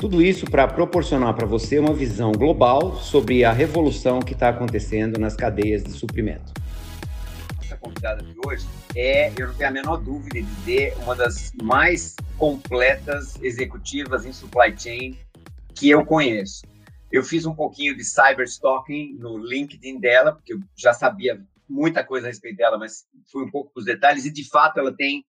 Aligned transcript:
Tudo 0.00 0.22
isso 0.22 0.46
para 0.46 0.66
proporcionar 0.66 1.34
para 1.34 1.44
você 1.46 1.78
uma 1.78 1.92
visão 1.92 2.32
global 2.32 2.96
sobre 2.96 3.44
a 3.44 3.52
revolução 3.52 4.20
que 4.20 4.32
está 4.32 4.48
acontecendo 4.48 5.20
nas 5.20 5.36
cadeias 5.36 5.84
de 5.84 5.90
suprimento. 5.90 6.54
A 7.70 7.76
convidada 7.76 8.22
de 8.22 8.34
hoje 8.46 8.66
é, 8.96 9.30
eu 9.38 9.48
não 9.48 9.54
tenho 9.54 9.68
a 9.68 9.72
menor 9.72 9.98
dúvida 9.98 10.40
de 10.40 10.46
dizer, 10.54 10.96
uma 11.02 11.14
das 11.14 11.52
mais 11.62 12.16
completas 12.38 13.38
executivas 13.42 14.24
em 14.24 14.32
supply 14.32 14.74
chain 14.74 15.18
que 15.74 15.90
eu 15.90 16.02
conheço. 16.06 16.62
Eu 17.12 17.22
fiz 17.22 17.44
um 17.44 17.54
pouquinho 17.54 17.94
de 17.94 18.02
cyberstalking 18.02 19.16
no 19.18 19.36
LinkedIn 19.36 20.00
dela, 20.00 20.32
porque 20.32 20.54
eu 20.54 20.60
já 20.74 20.94
sabia 20.94 21.38
muita 21.68 22.02
coisa 22.02 22.26
a 22.26 22.30
respeito 22.30 22.56
dela, 22.56 22.78
mas 22.78 23.04
fui 23.30 23.44
um 23.44 23.50
pouco 23.50 23.70
para 23.74 23.80
os 23.80 23.84
detalhes, 23.84 24.24
e 24.24 24.32
de 24.32 24.48
fato 24.48 24.80
ela 24.80 24.96
tem 24.96 25.26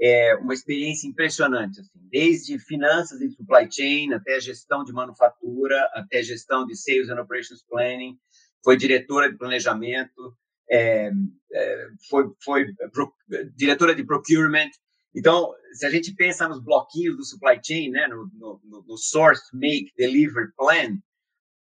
é, 0.00 0.34
uma 0.36 0.54
experiência 0.54 1.06
impressionante, 1.06 1.80
assim, 1.80 2.00
desde 2.10 2.58
finanças 2.58 3.20
e 3.20 3.30
supply 3.30 3.70
chain, 3.70 4.12
até 4.14 4.40
gestão 4.40 4.82
de 4.82 4.92
manufatura, 4.92 5.78
até 5.92 6.22
gestão 6.22 6.64
de 6.66 6.74
sales 6.74 7.10
and 7.10 7.20
operations 7.20 7.62
planning, 7.68 8.18
foi 8.64 8.76
diretora 8.76 9.30
de 9.30 9.36
planejamento, 9.36 10.36
é, 10.70 11.10
é, 11.52 11.88
foi, 12.08 12.24
foi 12.42 12.72
pro, 12.92 13.12
diretora 13.54 13.94
de 13.94 14.04
procurement. 14.04 14.70
Então, 15.14 15.52
se 15.72 15.84
a 15.84 15.90
gente 15.90 16.14
pensa 16.14 16.48
nos 16.48 16.62
bloquinhos 16.62 17.16
do 17.16 17.24
supply 17.24 17.60
chain, 17.62 17.90
né, 17.90 18.06
no, 18.06 18.30
no, 18.32 18.84
no 18.86 18.96
source, 18.96 19.42
make, 19.52 19.92
deliver, 19.96 20.52
plan, 20.56 20.98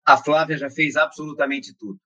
a 0.07 0.17
Flávia 0.17 0.57
já 0.57 0.71
fez 0.71 0.97
absolutamente 0.97 1.75
tudo. 1.77 1.99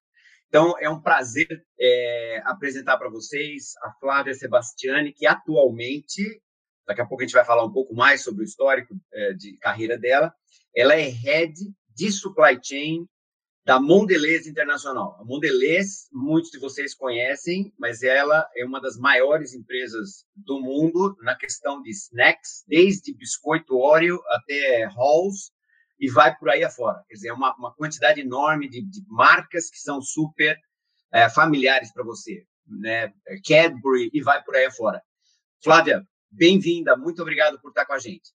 Então, 0.48 0.74
é 0.78 0.88
um 0.88 1.00
prazer 1.00 1.62
é, 1.78 2.42
apresentar 2.44 2.96
para 2.96 3.10
vocês 3.10 3.74
a 3.82 3.92
Flávia 4.00 4.32
Sebastiani, 4.32 5.12
que 5.12 5.26
atualmente, 5.26 6.42
daqui 6.86 7.02
a 7.02 7.06
pouco 7.06 7.22
a 7.22 7.26
gente 7.26 7.34
vai 7.34 7.44
falar 7.44 7.64
um 7.64 7.72
pouco 7.72 7.94
mais 7.94 8.22
sobre 8.22 8.42
o 8.42 8.46
histórico 8.46 8.94
é, 9.12 9.34
de 9.34 9.58
carreira 9.58 9.98
dela, 9.98 10.32
ela 10.74 10.94
é 10.94 11.02
head 11.02 11.54
de 11.94 12.10
supply 12.10 12.58
chain 12.62 13.06
da 13.68 13.78
Mondelez 13.78 14.46
Internacional. 14.46 15.18
A 15.20 15.24
Mondelez, 15.24 16.08
muitos 16.10 16.50
de 16.50 16.58
vocês 16.58 16.94
conhecem, 16.94 17.70
mas 17.78 18.02
ela 18.02 18.48
é 18.56 18.64
uma 18.64 18.80
das 18.80 18.96
maiores 18.96 19.52
empresas 19.52 20.24
do 20.34 20.58
mundo 20.58 21.14
na 21.20 21.36
questão 21.36 21.82
de 21.82 21.90
snacks, 21.90 22.64
desde 22.66 23.14
biscoito 23.14 23.76
Oreo 23.76 24.18
até 24.28 24.84
Halls, 24.84 25.52
e 25.98 26.10
vai 26.10 26.36
por 26.36 26.50
aí 26.50 26.62
afora. 26.62 27.02
Quer 27.08 27.14
dizer, 27.14 27.28
é 27.28 27.32
uma, 27.32 27.54
uma 27.56 27.74
quantidade 27.74 28.20
enorme 28.20 28.68
de, 28.68 28.82
de 28.82 29.02
marcas 29.08 29.68
que 29.70 29.78
são 29.78 30.00
super 30.00 30.56
é, 31.12 31.28
familiares 31.28 31.92
para 31.92 32.04
você, 32.04 32.44
né? 32.66 33.12
Cadbury 33.46 34.10
e 34.12 34.20
vai 34.22 34.42
por 34.42 34.54
aí 34.54 34.66
afora. 34.66 35.02
Flávia, 35.62 36.06
bem-vinda, 36.30 36.96
muito 36.96 37.22
obrigado 37.22 37.60
por 37.60 37.70
estar 37.70 37.84
com 37.84 37.94
a 37.94 37.98
gente. 37.98 38.30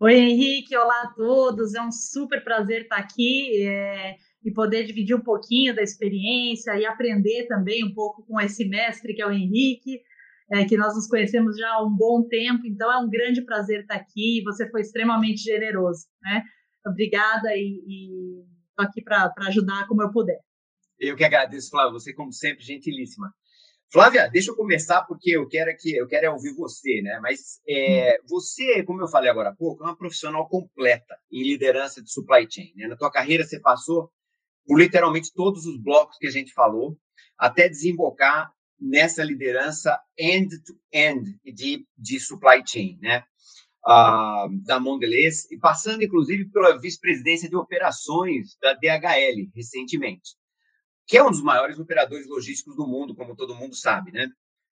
Oi, 0.00 0.14
Henrique, 0.14 0.76
olá 0.76 1.02
a 1.02 1.14
todos, 1.14 1.74
é 1.74 1.80
um 1.80 1.92
super 1.92 2.42
prazer 2.42 2.82
estar 2.82 2.96
aqui 2.96 3.64
é, 3.64 4.16
e 4.44 4.52
poder 4.52 4.84
dividir 4.84 5.14
um 5.14 5.22
pouquinho 5.22 5.74
da 5.74 5.82
experiência 5.82 6.76
e 6.76 6.84
aprender 6.84 7.46
também 7.46 7.84
um 7.84 7.94
pouco 7.94 8.26
com 8.26 8.40
esse 8.40 8.64
mestre 8.64 9.14
que 9.14 9.22
é 9.22 9.26
o 9.26 9.30
Henrique, 9.32 10.00
é, 10.50 10.64
que 10.64 10.76
nós 10.76 10.94
nos 10.96 11.06
conhecemos 11.06 11.56
já 11.56 11.70
há 11.70 11.82
um 11.82 11.94
bom 11.96 12.26
tempo, 12.28 12.66
então 12.66 12.92
é 12.92 12.98
um 12.98 13.08
grande 13.08 13.42
prazer 13.42 13.82
estar 13.82 13.94
aqui 13.94 14.42
você 14.44 14.68
foi 14.68 14.80
extremamente 14.80 15.42
generoso, 15.42 16.06
né? 16.20 16.42
Obrigada 16.86 17.56
e 17.56 18.44
estou 18.70 18.86
aqui 18.86 19.02
para 19.02 19.32
ajudar 19.48 19.86
como 19.86 20.02
eu 20.02 20.10
puder. 20.10 20.40
Eu 20.98 21.16
que 21.16 21.24
agradeço, 21.24 21.70
Flávia. 21.70 21.92
Você, 21.92 22.12
como 22.12 22.32
sempre, 22.32 22.64
gentilíssima. 22.64 23.32
Flávia, 23.92 24.28
deixa 24.28 24.50
eu 24.50 24.56
começar 24.56 25.02
porque 25.02 25.30
eu 25.30 25.46
quero 25.46 25.70
que 25.78 25.96
eu 25.96 26.08
quero 26.08 26.26
é 26.26 26.30
ouvir 26.30 26.52
você, 26.54 27.00
né? 27.00 27.20
Mas 27.22 27.60
é, 27.68 28.18
você, 28.28 28.82
como 28.82 29.00
eu 29.00 29.08
falei 29.08 29.30
agora 29.30 29.50
há 29.50 29.54
pouco, 29.54 29.84
é 29.84 29.86
uma 29.86 29.96
profissional 29.96 30.48
completa 30.48 31.16
em 31.30 31.44
liderança 31.44 32.02
de 32.02 32.10
supply 32.10 32.46
chain. 32.50 32.72
Né? 32.74 32.88
Na 32.88 32.96
tua 32.96 33.10
carreira 33.10 33.44
você 33.44 33.60
passou 33.60 34.10
por 34.66 34.80
literalmente 34.80 35.32
todos 35.32 35.64
os 35.66 35.80
blocos 35.80 36.16
que 36.18 36.26
a 36.26 36.30
gente 36.30 36.52
falou, 36.52 36.98
até 37.38 37.68
desembocar 37.68 38.50
nessa 38.80 39.22
liderança 39.22 40.00
end-to-end 40.18 41.38
-end 41.44 41.54
de, 41.54 41.86
de 41.96 42.18
supply 42.18 42.62
chain, 42.66 42.98
né? 43.00 43.22
Da 43.84 44.80
Mondelez 44.80 45.50
e 45.50 45.58
passando, 45.58 46.02
inclusive, 46.02 46.46
pela 46.50 46.78
vice-presidência 46.78 47.48
de 47.48 47.56
operações 47.56 48.56
da 48.60 48.72
DHL, 48.72 49.50
recentemente, 49.54 50.30
que 51.06 51.18
é 51.18 51.22
um 51.22 51.30
dos 51.30 51.42
maiores 51.42 51.78
operadores 51.78 52.26
logísticos 52.26 52.76
do 52.76 52.86
mundo, 52.86 53.14
como 53.14 53.36
todo 53.36 53.54
mundo 53.54 53.74
sabe, 53.74 54.10
né? 54.10 54.28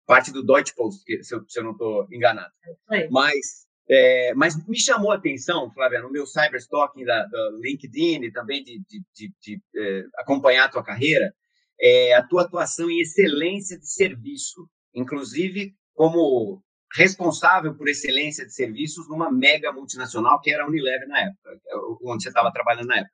Parte 0.07 0.31
do 0.31 0.43
Deutsche 0.43 0.73
Post, 0.75 1.03
se 1.23 1.35
eu, 1.35 1.45
se 1.47 1.59
eu 1.59 1.63
não 1.63 1.71
estou 1.71 2.07
enganado. 2.11 2.51
É 2.91 3.07
mas, 3.09 3.67
é, 3.88 4.33
mas 4.33 4.67
me 4.67 4.79
chamou 4.79 5.11
a 5.11 5.16
atenção, 5.16 5.72
Flávia, 5.72 6.01
no 6.01 6.11
meu 6.11 6.25
cyberstalking 6.25 7.05
da, 7.05 7.25
da 7.25 7.49
LinkedIn 7.61 8.23
e 8.23 8.31
também 8.31 8.63
de, 8.63 8.79
de, 8.87 9.03
de, 9.13 9.33
de 9.39 9.61
é, 9.75 10.03
acompanhar 10.17 10.66
a 10.66 10.69
tua 10.69 10.83
carreira, 10.83 11.31
é, 11.79 12.16
a 12.16 12.25
tua 12.25 12.43
atuação 12.43 12.89
em 12.89 13.01
excelência 13.01 13.77
de 13.77 13.87
serviço, 13.87 14.67
inclusive 14.95 15.75
como 15.93 16.63
responsável 16.95 17.75
por 17.75 17.88
excelência 17.89 18.45
de 18.45 18.53
serviços 18.53 19.07
numa 19.09 19.31
mega 19.31 19.72
multinacional 19.72 20.39
que 20.39 20.51
era 20.51 20.63
a 20.63 20.67
Unilever 20.67 21.07
na 21.07 21.19
época, 21.22 21.59
onde 22.03 22.23
você 22.23 22.29
estava 22.29 22.51
trabalhando 22.51 22.88
na 22.88 22.97
época. 23.00 23.13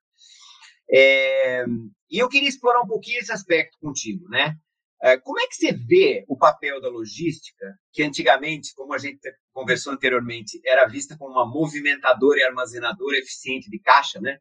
É, 0.94 1.66
e 2.09 2.20
eu 2.20 2.30
queria 2.30 2.50
explorar 2.50 2.81
um 2.81 2.88
pouquinho 2.88 3.20
esse 3.20 3.31
aspecto 3.31 3.78
contigo, 3.80 4.28
né? 4.30 4.56
É, 5.03 5.18
como 5.18 5.40
é 5.40 5.47
que 5.47 5.56
você 5.56 5.72
vê 5.72 6.24
o 6.28 6.38
papel 6.38 6.80
da 6.80 6.88
logística, 6.88 7.66
que 7.91 8.03
antigamente, 8.03 8.72
como 8.75 8.94
a 8.94 9.00
gente 9.00 9.20
conversou 9.52 9.94
anteriormente, 9.94 10.62
era 10.64 10.86
vista 10.86 11.18
como 11.18 11.31
uma 11.31 11.46
movimentadora 11.46 12.40
e 12.40 12.44
armazenadora 12.44 13.18
eficiente 13.18 13.70
de 13.70 13.80
caixa, 13.80 14.20
né? 14.22 14.38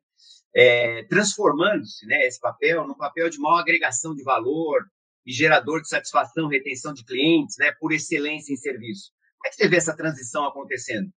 É, 0.54 1.04
transformando-se, 1.04 2.04
né, 2.06 2.26
esse 2.26 2.40
papel 2.40 2.86
num 2.86 2.96
papel 2.96 3.30
de 3.30 3.38
maior 3.38 3.60
agregação 3.60 4.14
de 4.14 4.24
valor 4.24 4.84
e 5.24 5.32
gerador 5.32 5.80
de 5.80 5.88
satisfação, 5.88 6.48
retenção 6.48 6.92
de 6.92 7.04
clientes, 7.04 7.54
né, 7.56 7.72
por 7.78 7.92
excelência 7.92 8.52
em 8.52 8.56
serviço. 8.56 9.12
Como 9.40 9.46
é 9.46 9.50
que 9.50 9.56
você 9.56 9.68
vê 9.68 9.76
essa 9.76 9.96
transição 9.96 10.44
acontecendo? 10.44 11.10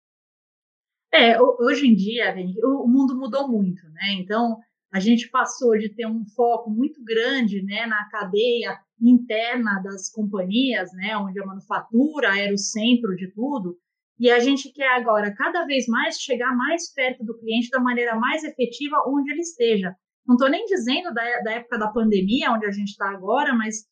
É, 1.13 1.41
hoje 1.43 1.89
em 1.89 1.95
dia, 1.95 2.35
o 2.65 2.87
mundo 2.87 3.19
mudou 3.19 3.49
muito, 3.49 3.83
né? 3.91 4.13
Então, 4.19 4.59
a 4.93 5.01
gente 5.01 5.29
passou 5.29 5.77
de 5.77 5.89
ter 5.89 6.07
um 6.07 6.25
foco 6.37 6.71
muito 6.71 7.03
grande, 7.03 7.63
né, 7.63 7.85
na 7.87 8.09
cadeia 8.11 8.79
interna 9.01 9.83
das 9.83 10.11
companhias, 10.11 10.93
né, 10.93 11.17
onde 11.17 11.41
a 11.41 11.47
manufatura 11.47 12.39
era 12.39 12.55
o 12.55 12.59
centro 12.59 13.17
de 13.17 13.33
tudo, 13.33 13.77
e 14.19 14.31
a 14.31 14.39
gente 14.39 14.71
quer 14.71 14.89
agora 14.89 15.35
cada 15.35 15.65
vez 15.65 15.87
mais 15.89 16.21
chegar 16.21 16.55
mais 16.55 16.93
perto 16.93 17.25
do 17.25 17.37
cliente 17.39 17.71
da 17.71 17.81
maneira 17.81 18.15
mais 18.15 18.45
efetiva 18.45 19.03
onde 19.07 19.33
ele 19.33 19.41
esteja. 19.41 19.97
Não 20.27 20.37
estou 20.37 20.49
nem 20.49 20.65
dizendo 20.67 21.13
da, 21.13 21.41
da 21.41 21.53
época 21.53 21.79
da 21.79 21.89
pandemia, 21.89 22.53
onde 22.53 22.67
a 22.67 22.71
gente 22.71 22.91
está 22.91 23.11
agora, 23.11 23.55
mas 23.55 23.87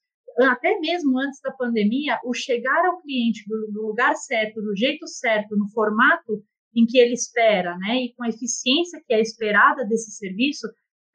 até 0.44 0.78
mesmo 0.78 1.18
antes 1.18 1.40
da 1.40 1.52
pandemia, 1.52 2.18
o 2.24 2.32
chegar 2.32 2.86
ao 2.86 3.00
cliente 3.00 3.42
do, 3.48 3.82
lugar 3.82 4.14
certo, 4.14 4.60
do 4.60 4.76
jeito 4.76 5.06
certo, 5.06 5.56
no 5.56 5.68
formato 5.70 6.42
em 6.74 6.86
que 6.86 6.98
ele 6.98 7.14
espera, 7.14 7.76
né, 7.78 8.04
e 8.04 8.14
com 8.14 8.22
a 8.22 8.28
eficiência 8.28 9.02
que 9.04 9.12
é 9.12 9.20
esperada 9.20 9.84
desse 9.84 10.12
serviço, 10.12 10.68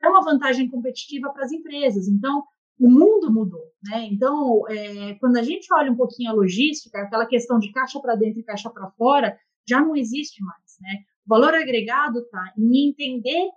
é 0.03 0.09
uma 0.09 0.23
vantagem 0.23 0.69
competitiva 0.69 1.31
para 1.31 1.45
as 1.45 1.51
empresas. 1.51 2.07
Então, 2.07 2.43
o 2.77 2.89
mundo 2.89 3.31
mudou, 3.31 3.71
né? 3.83 4.05
Então, 4.11 4.67
é, 4.67 5.13
quando 5.15 5.37
a 5.37 5.43
gente 5.43 5.65
olha 5.73 5.89
um 5.89 5.95
pouquinho 5.95 6.29
a 6.29 6.33
logística, 6.33 6.99
aquela 6.99 7.25
questão 7.25 7.57
de 7.57 7.71
caixa 7.71 8.01
para 8.01 8.15
dentro 8.15 8.41
e 8.41 8.43
caixa 8.43 8.69
para 8.69 8.91
fora, 8.91 9.37
já 9.67 9.79
não 9.79 9.95
existe 9.95 10.43
mais, 10.43 10.75
né? 10.81 10.99
O 11.25 11.29
valor 11.29 11.53
agregado 11.55 12.19
está 12.19 12.53
em 12.57 12.89
entender 12.89 13.49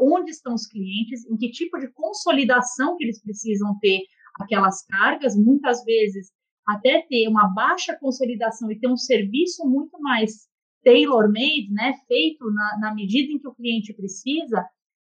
onde 0.00 0.30
estão 0.30 0.54
os 0.54 0.66
clientes, 0.66 1.24
em 1.26 1.36
que 1.36 1.50
tipo 1.50 1.78
de 1.78 1.88
consolidação 1.92 2.96
que 2.96 3.04
eles 3.04 3.20
precisam 3.22 3.76
ter 3.80 4.00
aquelas 4.40 4.84
cargas, 4.86 5.36
muitas 5.36 5.84
vezes 5.84 6.30
até 6.66 7.02
ter 7.02 7.28
uma 7.28 7.48
baixa 7.48 7.96
consolidação 7.98 8.70
e 8.70 8.78
ter 8.78 8.88
um 8.88 8.96
serviço 8.96 9.64
muito 9.68 10.00
mais 10.00 10.48
tailor-made, 10.84 11.70
né, 11.70 11.94
feito 12.06 12.44
na, 12.50 12.78
na, 12.80 12.94
medida 12.94 13.32
em 13.32 13.38
que 13.38 13.48
o 13.48 13.54
cliente 13.54 13.92
precisa, 13.94 14.64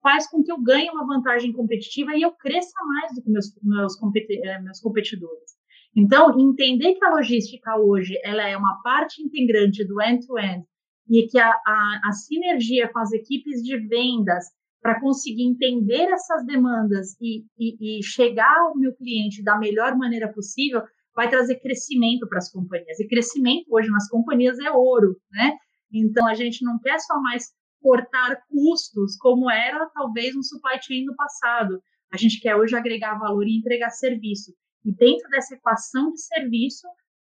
faz 0.03 0.29
com 0.29 0.43
que 0.43 0.53
eu 0.53 0.61
ganhe 0.63 0.89
uma 0.91 1.07
vantagem 1.07 1.53
competitiva 1.53 2.17
e 2.17 2.23
eu 2.23 2.33
cresça 2.33 2.75
mais 2.85 3.15
do 3.15 3.23
que 3.23 3.31
meus, 3.31 3.53
meus, 3.63 3.95
eh, 4.31 4.61
meus 4.61 4.81
competidores. 4.81 5.57
Então, 5.97 6.39
entender 6.39 6.95
que 6.95 7.05
a 7.05 7.15
logística 7.15 7.77
hoje 7.77 8.19
ela 8.23 8.47
é 8.47 8.57
uma 8.57 8.81
parte 8.83 9.23
integrante 9.23 9.85
do 9.85 10.01
end-to-end 10.01 10.61
-end, 10.61 10.65
e 11.09 11.27
que 11.29 11.39
a, 11.39 11.51
a, 11.51 12.01
a 12.05 12.13
sinergia 12.13 12.89
com 12.93 12.99
as 12.99 13.13
equipes 13.13 13.63
de 13.63 13.77
vendas 13.79 14.45
para 14.81 15.01
conseguir 15.01 15.43
entender 15.43 16.09
essas 16.11 16.45
demandas 16.47 17.17
e, 17.21 17.45
e, 17.59 17.99
e, 17.99 18.03
chegar 18.03 18.57
ao 18.61 18.77
meu 18.77 18.95
cliente 18.95 19.43
da 19.43 19.59
melhor 19.59 19.97
maneira 19.97 20.33
possível, 20.33 20.83
vai 21.15 21.29
trazer 21.29 21.57
crescimento 21.61 22.29
para 22.29 22.39
as 22.39 22.51
companhias. 22.51 23.01
E 23.01 23.09
crescimento 23.09 23.67
hoje 23.71 23.91
nas 23.91 24.09
companhias 24.09 24.59
é 24.59 24.71
ouro, 24.71 25.17
né? 25.31 25.57
Então 25.93 26.27
a 26.27 26.35
gente 26.35 26.65
não 26.65 26.79
quer 26.79 26.99
só 27.01 27.21
mais 27.21 27.47
cortar 27.81 28.37
custos 28.49 29.17
como 29.17 29.51
era 29.51 29.89
talvez 29.95 30.37
um 30.37 30.43
supply 30.43 30.81
chain 30.83 31.05
no 31.05 31.17
passado. 31.17 31.81
A 32.13 32.17
gente 32.17 32.41
quer 32.41 32.55
hoje 32.57 32.77
agregar 32.77 33.19
valor 33.19 33.47
e 33.47 33.57
entregar 33.57 33.91
serviço. 33.91 34.53
E 34.85 34.93
dentro 34.93 35.29
dessa 35.31 35.55
equação 35.55 36.13
de 36.13 36.21
serviço, 36.21 36.87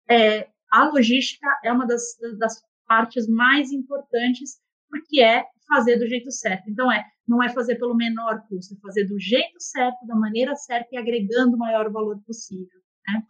é, 0.09 0.47
a 0.71 0.85
logística 0.89 1.47
é 1.63 1.71
uma 1.71 1.87
das, 1.87 2.03
das 2.37 2.61
partes 2.87 3.27
mais 3.27 3.71
importantes, 3.71 4.59
porque 4.89 5.21
é 5.21 5.45
fazer 5.67 5.97
do 5.97 6.07
jeito 6.07 6.31
certo. 6.31 6.69
Então, 6.69 6.91
é, 6.91 7.05
não 7.27 7.43
é 7.43 7.49
fazer 7.49 7.75
pelo 7.75 7.95
menor 7.95 8.41
custo, 8.47 8.73
é 8.73 8.77
fazer 8.79 9.05
do 9.05 9.19
jeito 9.19 9.59
certo, 9.59 10.05
da 10.05 10.15
maneira 10.15 10.55
certa 10.55 10.87
e 10.91 10.97
agregando 10.97 11.55
o 11.55 11.59
maior 11.59 11.91
valor 11.91 12.19
possível. 12.25 12.79
Né? 13.07 13.21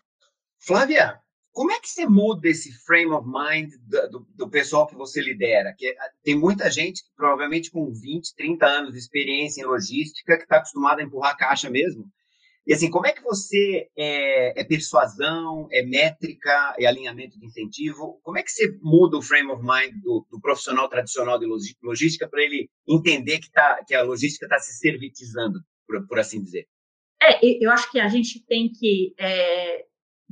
Flávia, 0.59 1.19
como 1.57 1.71
é 1.71 1.79
que 1.79 1.89
você 1.89 2.05
muda 2.05 2.47
esse 2.47 2.71
frame 2.85 3.11
of 3.11 3.27
mind 3.27 3.71
do, 3.87 4.27
do, 4.35 4.47
pessoal 4.47 4.85
que 4.85 4.95
você 4.95 5.19
lidera? 5.19 5.73
Que 5.75 5.89
ah, 5.99 6.09
tem 6.23 6.37
muita 6.37 6.69
gente, 6.69 7.01
provavelmente 7.15 7.71
com 7.71 7.91
20, 7.91 8.35
30 8.35 8.65
anos 8.67 8.93
de 8.93 8.99
experiência 8.99 9.61
em 9.61 9.65
logística, 9.65 10.37
que 10.37 10.43
está 10.43 10.57
acostumada 10.57 11.01
a 11.01 11.03
empurrar 11.03 11.35
caixa 11.35 11.67
mesmo. 11.67 12.05
E 12.67 12.73
assim, 12.73 12.91
como 12.91 13.07
é 13.07 13.13
que 13.13 13.23
você 13.23 13.87
é, 13.97 14.59
é, 14.59 14.63
persuasão, 14.65 15.69
é 15.71 15.83
métrica, 15.83 16.75
é 16.77 16.85
alinhamento 16.85 17.39
de 17.39 17.45
incentivo? 17.45 18.19
Como 18.21 18.37
é 18.37 18.43
que 18.43 18.51
você 18.51 18.77
muda 18.81 19.17
o 19.17 19.21
frame 19.21 19.49
of 19.49 19.63
mind 19.63 20.01
do, 20.03 20.27
do 20.29 20.41
profissional 20.41 20.89
tradicional 20.89 21.39
de 21.39 21.45
logística 21.81 22.27
para 22.27 22.43
ele 22.43 22.69
entender 22.85 23.39
que, 23.39 23.49
tá, 23.49 23.81
que 23.87 23.95
a 23.95 24.03
logística 24.03 24.45
está 24.45 24.59
se 24.59 24.77
servitizando, 24.79 25.61
por, 25.87 26.05
por, 26.07 26.19
assim 26.19 26.43
dizer? 26.43 26.67
É, 27.23 27.39
eu 27.63 27.71
acho 27.71 27.89
que 27.89 28.01
a 28.01 28.09
gente 28.09 28.45
tem 28.45 28.69
que 28.69 29.13
é, 29.17 29.85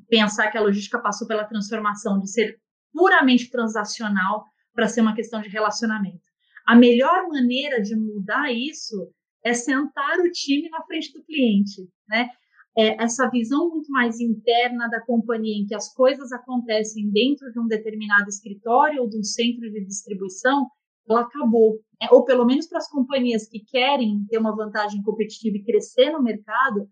pensar 0.10 0.52
que 0.52 0.58
a 0.58 0.62
logística 0.62 1.00
passou 1.00 1.26
pela 1.26 1.46
transformação 1.46 2.20
de 2.20 2.30
ser 2.30 2.60
puramente 2.92 3.50
transacional 3.50 4.44
para 4.74 4.90
ser 4.90 5.00
uma 5.00 5.16
questão 5.16 5.42
de 5.42 5.48
relacionamento. 5.48 6.26
A 6.68 6.76
melhor 6.76 7.30
maneira 7.30 7.82
de 7.82 7.96
mudar 7.96 8.52
isso 8.52 9.10
é 9.46 9.54
sentar 9.54 10.20
o 10.20 10.32
time 10.32 10.68
na 10.70 10.84
frente 10.84 11.14
do 11.14 11.24
cliente, 11.24 11.88
né? 12.10 12.30
É 12.78 13.02
essa 13.02 13.30
visão 13.30 13.70
muito 13.70 13.90
mais 13.90 14.20
interna 14.20 14.90
da 14.90 15.00
companhia, 15.00 15.56
em 15.56 15.66
que 15.66 15.76
as 15.76 15.94
coisas 15.94 16.32
acontecem 16.34 17.10
dentro 17.10 17.50
de 17.54 17.60
um 17.60 17.68
determinado 17.68 18.28
escritório 18.28 19.02
ou 19.02 19.08
de 19.08 19.18
um 19.18 19.24
centro 19.24 19.72
de 19.72 19.86
distribuição, 19.86 20.68
ela 21.08 21.22
acabou. 21.22 21.80
Né? 22.02 22.10
Ou 22.12 22.26
pelo 22.26 22.44
menos 22.46 22.68
para 22.68 22.80
as 22.80 22.90
companhias 22.90 23.48
que 23.48 23.60
querem 23.60 24.26
ter 24.28 24.40
uma 24.40 24.54
vantagem 24.54 25.02
competitiva 25.04 25.56
e 25.56 25.64
crescer 25.64 26.12
no 26.12 26.22
mercado, 26.22 26.90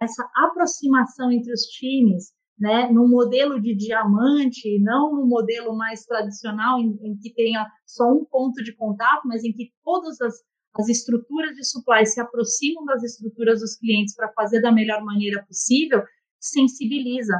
essa 0.00 0.28
aproximação 0.36 1.32
entre 1.32 1.52
os 1.52 1.62
times, 1.62 2.32
né, 2.56 2.88
num 2.92 3.08
modelo 3.08 3.60
de 3.60 3.74
diamante, 3.74 4.78
não 4.80 5.16
no 5.16 5.26
modelo 5.26 5.76
mais 5.76 6.04
tradicional, 6.04 6.78
em, 6.78 6.96
em 7.02 7.16
que 7.16 7.32
tenha 7.34 7.66
só 7.84 8.04
um 8.04 8.24
ponto 8.24 8.62
de 8.62 8.72
contato, 8.76 9.22
mas 9.26 9.42
em 9.42 9.52
que 9.52 9.72
todas 9.82 10.20
as 10.20 10.34
as 10.76 10.88
estruturas 10.88 11.54
de 11.54 11.64
supply 11.64 12.04
se 12.04 12.20
aproximam 12.20 12.84
das 12.84 13.02
estruturas 13.02 13.60
dos 13.60 13.76
clientes 13.76 14.14
para 14.14 14.32
fazer 14.32 14.60
da 14.60 14.72
melhor 14.72 15.04
maneira 15.04 15.44
possível, 15.46 16.02
sensibiliza. 16.40 17.34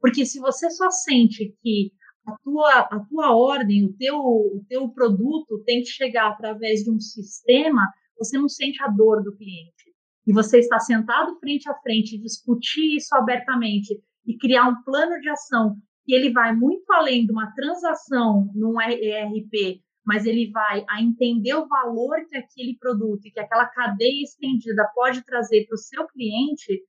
Porque 0.00 0.26
se 0.26 0.38
você 0.38 0.70
só 0.70 0.90
sente 0.90 1.56
que 1.62 1.92
a 2.26 2.36
tua, 2.42 2.80
a 2.80 3.00
tua 3.08 3.36
ordem, 3.36 3.86
o 3.86 3.96
teu, 3.96 4.16
o 4.16 4.64
teu 4.68 4.88
produto 4.90 5.62
tem 5.64 5.80
que 5.80 5.88
chegar 5.88 6.30
através 6.30 6.80
de 6.80 6.90
um 6.90 7.00
sistema, 7.00 7.82
você 8.18 8.38
não 8.38 8.48
sente 8.48 8.82
a 8.82 8.88
dor 8.88 9.22
do 9.22 9.36
cliente. 9.36 9.92
E 10.26 10.32
você 10.32 10.58
está 10.58 10.78
sentado 10.78 11.38
frente 11.38 11.68
a 11.68 11.74
frente, 11.80 12.18
discutir 12.18 12.96
isso 12.96 13.14
abertamente 13.14 13.98
e 14.26 14.36
criar 14.38 14.68
um 14.68 14.82
plano 14.82 15.20
de 15.20 15.28
ação 15.28 15.76
que 16.04 16.14
ele 16.14 16.32
vai 16.32 16.54
muito 16.54 16.90
além 16.92 17.24
de 17.24 17.32
uma 17.32 17.52
transação 17.52 18.50
num 18.54 18.80
ERP 18.80 19.82
mas 20.04 20.26
ele 20.26 20.50
vai 20.50 20.84
a 20.88 21.02
entender 21.02 21.54
o 21.54 21.66
valor 21.66 22.26
que 22.28 22.36
aquele 22.36 22.76
produto 22.78 23.26
e 23.26 23.30
que 23.30 23.40
aquela 23.40 23.66
cadeia 23.66 24.22
estendida 24.22 24.88
pode 24.94 25.24
trazer 25.24 25.66
para 25.66 25.74
o 25.74 25.78
seu 25.78 26.06
cliente, 26.08 26.82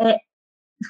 é, 0.00 0.16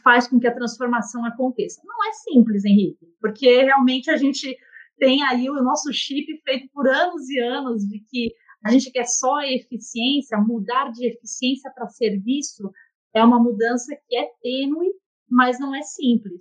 faz 0.03 0.27
com 0.27 0.41
que 0.41 0.47
a 0.47 0.55
transformação 0.55 1.25
aconteça. 1.25 1.81
Não 1.85 2.09
é 2.09 2.13
simples, 2.13 2.65
Henrique, 2.65 3.07
porque 3.21 3.63
realmente 3.63 4.11
a 4.11 4.17
gente 4.17 4.57
tem 4.99 5.23
aí 5.25 5.49
o 5.51 5.63
nosso 5.63 5.93
chip 5.93 6.27
feito 6.43 6.69
por 6.73 6.89
anos 6.89 7.29
e 7.29 7.39
anos 7.39 7.83
de 7.83 8.01
que 8.01 8.33
a 8.65 8.71
gente 8.71 8.91
quer 8.91 9.07
só 9.07 9.43
eficiência, 9.43 10.39
mudar 10.39 10.91
de 10.91 11.07
eficiência 11.07 11.71
para 11.73 11.89
serviço 11.89 12.71
é 13.15 13.23
uma 13.23 13.43
mudança 13.43 13.97
que 14.09 14.17
é 14.17 14.29
tênue, 14.43 14.93
mas 15.29 15.59
não 15.61 15.75
é 15.75 15.83
simples. 15.83 16.41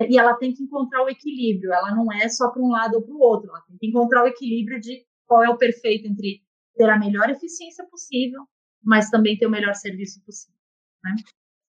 E 0.00 0.18
ela 0.18 0.34
tem 0.34 0.52
que 0.52 0.62
encontrar 0.62 1.02
o 1.04 1.08
equilíbrio, 1.08 1.72
ela 1.72 1.94
não 1.94 2.12
é 2.12 2.28
só 2.28 2.50
para 2.50 2.62
um 2.62 2.68
lado 2.68 2.96
ou 2.96 3.02
para 3.02 3.14
o 3.14 3.20
outro, 3.20 3.50
ela 3.50 3.60
tem 3.62 3.76
que 3.78 3.86
encontrar 3.86 4.24
o 4.24 4.26
equilíbrio 4.26 4.80
de 4.80 5.04
qual 5.26 5.42
é 5.42 5.48
o 5.48 5.56
perfeito 5.56 6.06
entre 6.06 6.42
ter 6.76 6.90
a 6.90 6.98
melhor 6.98 7.30
eficiência 7.30 7.84
possível, 7.86 8.42
mas 8.82 9.10
também 9.10 9.38
ter 9.38 9.46
o 9.46 9.50
melhor 9.50 9.74
serviço 9.74 10.22
possível. 10.22 10.58
Né? 11.02 11.14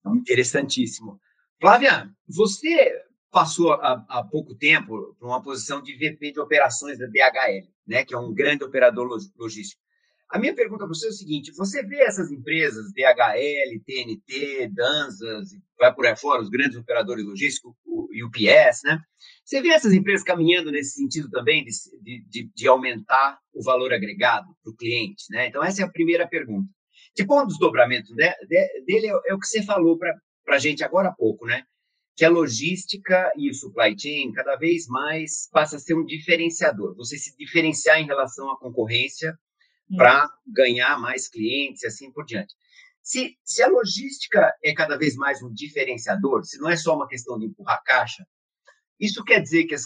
Então, 0.00 0.16
Interessantíssimo. 0.16 1.20
Flávia, 1.60 2.10
você 2.28 3.02
passou 3.30 3.72
há, 3.72 4.24
pouco 4.30 4.54
tempo 4.54 5.14
para 5.18 5.28
uma 5.28 5.42
posição 5.42 5.82
de 5.82 5.94
VP 5.94 6.32
de 6.32 6.40
operações 6.40 6.98
da 6.98 7.06
DHL, 7.06 7.68
né, 7.86 8.04
que 8.04 8.14
é 8.14 8.18
um 8.18 8.32
grande 8.32 8.64
operador 8.64 9.06
logístico. 9.36 9.80
A 10.28 10.40
minha 10.40 10.54
pergunta 10.54 10.84
para 10.84 10.88
você 10.88 11.06
é 11.06 11.10
o 11.10 11.12
seguinte: 11.12 11.52
você 11.52 11.84
vê 11.84 12.02
essas 12.02 12.32
empresas, 12.32 12.92
DHL, 12.92 13.80
TNT, 13.84 14.68
Danzas, 14.74 15.50
vai 15.78 15.94
por 15.94 16.06
aí 16.06 16.16
fora, 16.16 16.42
os 16.42 16.48
grandes 16.48 16.76
operadores 16.76 17.24
logísticos, 17.24 17.72
o 17.86 18.08
UPS, 18.26 18.82
né? 18.84 19.00
Você 19.44 19.62
vê 19.62 19.68
essas 19.68 19.92
empresas 19.92 20.24
caminhando 20.24 20.72
nesse 20.72 20.94
sentido 20.94 21.30
também 21.30 21.64
de, 21.64 22.24
de, 22.28 22.50
de 22.52 22.68
aumentar 22.68 23.38
o 23.54 23.62
valor 23.62 23.92
agregado 23.92 24.48
para 24.62 24.72
o 24.72 24.76
cliente, 24.76 25.24
né? 25.30 25.46
Então, 25.46 25.62
essa 25.62 25.82
é 25.82 25.84
a 25.84 25.90
primeira 25.90 26.26
pergunta. 26.26 26.68
Tipo, 27.14 27.40
um 27.40 27.46
desdobramento 27.46 28.14
de, 28.14 28.28
de, 28.46 28.84
dele 28.84 29.06
é, 29.06 29.30
é, 29.30 29.34
o 29.34 29.38
que 29.38 29.46
você 29.46 29.62
falou 29.62 29.96
para 29.96 30.12
a 30.48 30.58
gente 30.58 30.82
agora 30.82 31.08
há 31.08 31.12
pouco, 31.12 31.46
né? 31.46 31.62
Que 32.16 32.24
a 32.24 32.30
logística 32.30 33.30
e 33.36 33.48
o 33.48 33.54
supply 33.54 33.94
chain 33.96 34.32
cada 34.32 34.56
vez 34.56 34.86
mais 34.88 35.48
passa 35.52 35.76
a 35.76 35.78
ser 35.78 35.94
um 35.94 36.04
diferenciador. 36.04 36.96
Você 36.96 37.16
se 37.16 37.36
diferenciar 37.36 38.00
em 38.00 38.06
relação 38.06 38.50
à 38.50 38.58
concorrência 38.58 39.38
para 39.94 40.28
ganhar 40.46 40.98
mais 40.98 41.28
clientes 41.28 41.82
e 41.82 41.86
assim 41.86 42.10
por 42.10 42.24
diante. 42.24 42.54
Se, 43.02 43.38
se 43.44 43.62
a 43.62 43.68
logística 43.68 44.52
é 44.64 44.74
cada 44.74 44.98
vez 44.98 45.14
mais 45.14 45.42
um 45.42 45.52
diferenciador, 45.52 46.44
se 46.44 46.58
não 46.58 46.68
é 46.68 46.76
só 46.76 46.96
uma 46.96 47.06
questão 47.06 47.38
de 47.38 47.46
empurrar 47.46 47.82
caixa, 47.84 48.26
isso 48.98 49.22
quer 49.22 49.40
dizer 49.40 49.64
que 49.64 49.74
as 49.74 49.84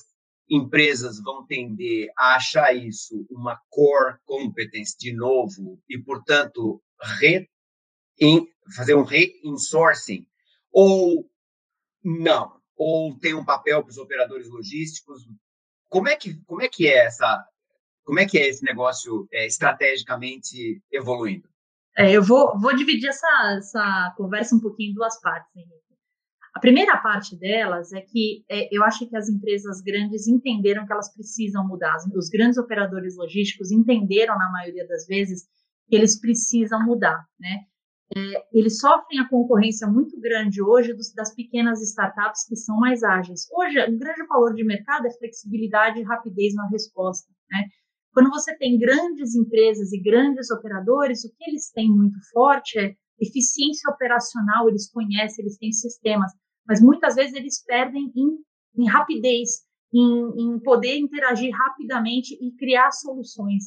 empresas 0.49 1.21
vão 1.23 1.47
tender 1.47 2.09
a 2.17 2.37
achar 2.37 2.75
isso 2.75 3.27
uma 3.31 3.61
core 3.69 4.19
competence 4.25 4.97
de 4.99 5.13
novo 5.13 5.81
e, 5.89 5.99
portanto, 5.99 6.83
re, 7.19 7.49
em, 8.19 8.49
fazer 8.75 8.95
um 8.95 9.05
re-insourcing 9.05 10.27
ou 10.73 11.31
não? 12.03 12.59
Ou 12.77 13.19
tem 13.19 13.35
um 13.35 13.45
papel 13.45 13.83
para 13.83 13.91
os 13.91 13.99
operadores 13.99 14.49
logísticos? 14.49 15.23
Como 15.89 16.09
é 16.09 16.17
que, 16.17 16.43
como 16.45 16.63
é, 16.63 16.69
que 16.69 16.89
é 16.89 17.05
essa, 17.07 17.45
como 18.05 18.21
é 18.21 18.27
que 18.27 18.39
é 18.39 18.49
esse 18.49 18.65
negócio 18.65 19.29
é, 19.33 19.47
estrategicamente 19.47 20.83
evoluindo? 20.91 21.49
É, 21.97 22.11
eu 22.11 22.23
vou, 22.23 22.59
vou 22.59 22.75
dividir 22.75 23.09
essa, 23.09 23.57
essa 23.59 24.15
conversa 24.17 24.55
um 24.55 24.61
pouquinho 24.61 24.93
em 24.93 24.95
duas 24.95 25.21
partes, 25.21 25.55
Henrique. 25.55 25.81
A 26.55 26.61
primeira 26.61 26.97
parte 26.97 27.37
delas 27.37 27.93
é 27.93 28.01
que 28.01 28.45
é, 28.49 28.69
eu 28.75 28.83
acho 28.83 29.09
que 29.09 29.17
as 29.17 29.29
empresas 29.29 29.81
grandes 29.81 30.27
entenderam 30.27 30.85
que 30.85 30.93
elas 30.93 31.13
precisam 31.15 31.67
mudar. 31.67 31.97
Os 32.15 32.29
grandes 32.29 32.59
operadores 32.59 33.17
logísticos 33.17 33.71
entenderam, 33.71 34.37
na 34.37 34.51
maioria 34.51 34.87
das 34.87 35.07
vezes, 35.07 35.45
que 35.89 35.95
eles 35.95 36.19
precisam 36.21 36.85
mudar, 36.85 37.25
né? 37.39 37.65
É, 38.17 38.45
eles 38.53 38.81
sofrem 38.81 39.21
a 39.21 39.29
concorrência 39.29 39.87
muito 39.87 40.21
grande 40.21 40.61
hoje 40.61 40.93
dos, 40.93 41.13
das 41.15 41.33
pequenas 41.33 41.81
startups 41.81 42.45
que 42.49 42.57
são 42.57 42.77
mais 42.77 43.05
ágeis. 43.05 43.47
Hoje, 43.53 43.79
o 43.79 43.99
grande 43.99 44.27
valor 44.27 44.53
de 44.53 44.65
mercado 44.65 45.07
é 45.07 45.11
flexibilidade 45.11 46.01
e 46.01 46.03
rapidez 46.03 46.53
na 46.55 46.69
resposta, 46.69 47.29
né? 47.49 47.67
Quando 48.13 48.31
você 48.31 48.57
tem 48.57 48.79
grandes 48.79 49.35
empresas 49.35 49.93
e 49.93 50.01
grandes 50.01 50.51
operadores, 50.51 51.25
o 51.25 51.29
que 51.37 51.49
eles 51.49 51.71
têm 51.71 51.89
muito 51.89 52.19
forte 52.33 52.79
é 52.79 52.95
eficiência 53.21 53.91
operacional, 53.91 54.69
eles 54.69 54.91
conhecem, 54.91 55.45
eles 55.45 55.59
têm 55.59 55.73
sistemas, 55.73 56.33
mas 56.67 56.81
muitas 56.81 57.15
vezes 57.15 57.35
eles 57.35 57.63
perdem 57.65 58.11
em, 58.17 58.83
em 58.83 58.89
rapidez, 58.89 59.65
em, 59.93 60.55
em, 60.55 60.61
poder 60.61 60.97
interagir 60.97 61.55
rapidamente 61.55 62.35
e 62.35 62.53
criar 62.57 62.91
soluções. 62.91 63.65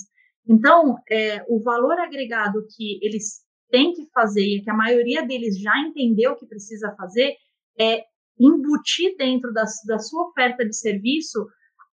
Então, 0.47 0.95
é, 1.09 1.43
o 1.47 1.61
valor 1.61 1.99
agregado 1.99 2.65
que 2.75 2.99
eles 3.01 3.43
têm 3.69 3.93
que 3.93 4.07
fazer, 4.13 4.45
e 4.45 4.61
que 4.61 4.69
a 4.69 4.75
maioria 4.75 5.25
deles 5.25 5.59
já 5.59 5.77
entendeu 5.79 6.35
que 6.35 6.45
precisa 6.45 6.93
fazer, 6.97 7.33
é 7.79 8.03
embutir 8.39 9.15
dentro 9.17 9.53
da, 9.53 9.63
da 9.87 9.99
sua 9.99 10.27
oferta 10.27 10.65
de 10.65 10.75
serviço 10.75 11.45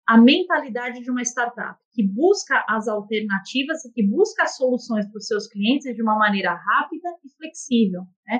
a 0.07 0.17
mentalidade 0.17 1.01
de 1.01 1.11
uma 1.11 1.21
startup, 1.21 1.79
que 1.99 2.07
busca 2.07 2.63
as 2.65 2.87
alternativas 2.87 3.83
e 3.83 3.91
que 3.91 4.07
busca 4.07 4.47
soluções 4.47 5.05
para 5.09 5.17
os 5.17 5.27
seus 5.27 5.47
clientes 5.47 5.93
de 5.93 6.01
uma 6.01 6.17
maneira 6.17 6.53
rápida 6.53 7.09
e 7.25 7.29
flexível. 7.35 8.03
Né? 8.25 8.39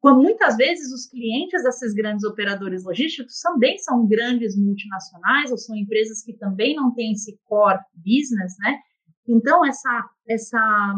Quando 0.00 0.22
muitas 0.22 0.56
vezes 0.56 0.92
os 0.92 1.06
clientes 1.06 1.64
desses 1.64 1.92
grandes 1.92 2.22
operadores 2.22 2.84
logísticos 2.84 3.40
também 3.40 3.76
são 3.78 4.06
grandes 4.06 4.56
multinacionais 4.56 5.50
ou 5.50 5.58
são 5.58 5.74
empresas 5.74 6.22
que 6.22 6.34
também 6.34 6.76
não 6.76 6.94
têm 6.94 7.10
esse 7.14 7.36
core 7.46 7.80
business, 7.96 8.54
né? 8.60 8.78
Então 9.26 9.66
essa 9.66 10.08
essa 10.28 10.94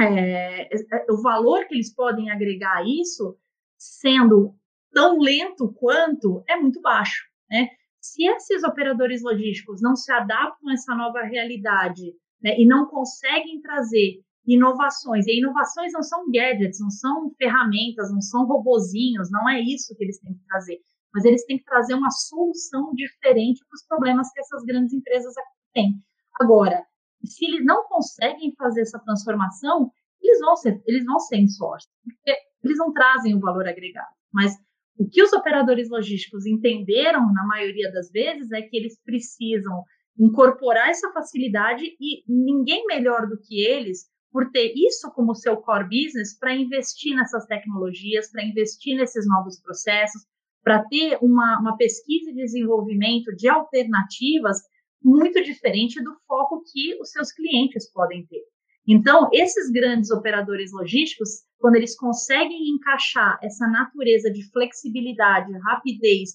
é, 0.00 0.62
é, 0.64 1.12
o 1.12 1.22
valor 1.22 1.64
que 1.66 1.74
eles 1.74 1.94
podem 1.94 2.28
agregar 2.28 2.78
a 2.78 2.82
isso, 2.82 3.38
sendo 3.78 4.52
tão 4.92 5.20
lento 5.20 5.72
quanto, 5.74 6.42
é 6.48 6.56
muito 6.56 6.80
baixo, 6.80 7.22
né? 7.48 7.68
Se 8.14 8.24
esses 8.24 8.64
operadores 8.64 9.22
logísticos 9.22 9.82
não 9.82 9.94
se 9.94 10.10
adaptam 10.10 10.70
a 10.70 10.72
essa 10.72 10.94
nova 10.94 11.20
realidade 11.22 12.14
né, 12.42 12.58
e 12.58 12.66
não 12.66 12.86
conseguem 12.86 13.60
trazer 13.60 14.22
inovações. 14.46 15.26
E 15.26 15.38
inovações 15.38 15.92
não 15.92 16.02
são 16.02 16.24
gadgets, 16.30 16.80
não 16.80 16.90
são 16.90 17.30
ferramentas, 17.36 18.10
não 18.10 18.22
são 18.22 18.46
robozinhos, 18.46 19.30
não 19.30 19.46
é 19.48 19.60
isso 19.60 19.94
que 19.94 20.02
eles 20.02 20.18
têm 20.20 20.34
que 20.34 20.44
trazer. 20.46 20.78
Mas 21.12 21.24
eles 21.24 21.44
têm 21.44 21.58
que 21.58 21.64
trazer 21.64 21.94
uma 21.94 22.10
solução 22.10 22.94
diferente 22.94 23.62
para 23.66 23.76
os 23.76 23.86
problemas 23.86 24.32
que 24.32 24.40
essas 24.40 24.64
grandes 24.64 24.94
empresas 24.94 25.34
têm. 25.74 25.92
Agora, 26.40 26.82
se 27.24 27.44
eles 27.44 27.64
não 27.64 27.84
conseguem 27.88 28.54
fazer 28.56 28.82
essa 28.82 28.98
transformação, 29.00 29.90
eles 30.22 30.40
vão 30.40 30.56
ser, 30.56 30.82
eles 30.86 31.04
vão 31.04 31.18
ser 31.18 31.36
em 31.36 31.48
source, 31.48 31.88
porque 32.02 32.38
eles 32.64 32.78
não 32.78 32.92
trazem 32.92 33.34
o 33.34 33.40
valor 33.40 33.68
agregado. 33.68 34.14
Mas 34.32 34.54
o 34.98 35.08
que 35.08 35.22
os 35.22 35.32
operadores 35.32 35.88
logísticos 35.88 36.44
entenderam, 36.44 37.32
na 37.32 37.46
maioria 37.46 37.90
das 37.92 38.10
vezes, 38.10 38.50
é 38.50 38.60
que 38.62 38.76
eles 38.76 39.00
precisam 39.04 39.84
incorporar 40.18 40.90
essa 40.90 41.12
facilidade 41.12 41.84
e 42.00 42.24
ninguém 42.26 42.84
melhor 42.86 43.28
do 43.28 43.38
que 43.38 43.64
eles 43.64 44.06
por 44.32 44.50
ter 44.50 44.72
isso 44.76 45.10
como 45.12 45.34
seu 45.34 45.56
core 45.56 45.84
business 45.84 46.36
para 46.38 46.54
investir 46.54 47.14
nessas 47.14 47.46
tecnologias, 47.46 48.30
para 48.30 48.44
investir 48.44 48.96
nesses 48.96 49.26
novos 49.26 49.60
processos, 49.60 50.22
para 50.62 50.84
ter 50.84 51.16
uma, 51.22 51.60
uma 51.60 51.76
pesquisa 51.76 52.30
e 52.30 52.34
desenvolvimento 52.34 53.34
de 53.36 53.48
alternativas 53.48 54.58
muito 55.02 55.42
diferente 55.42 56.02
do 56.02 56.14
foco 56.26 56.62
que 56.72 57.00
os 57.00 57.10
seus 57.10 57.32
clientes 57.32 57.90
podem 57.92 58.26
ter. 58.26 58.42
Então, 58.90 59.28
esses 59.34 59.70
grandes 59.70 60.10
operadores 60.10 60.72
logísticos, 60.72 61.42
quando 61.58 61.76
eles 61.76 61.94
conseguem 61.94 62.70
encaixar 62.70 63.38
essa 63.42 63.68
natureza 63.68 64.30
de 64.30 64.50
flexibilidade, 64.50 65.52
rapidez 65.58 66.30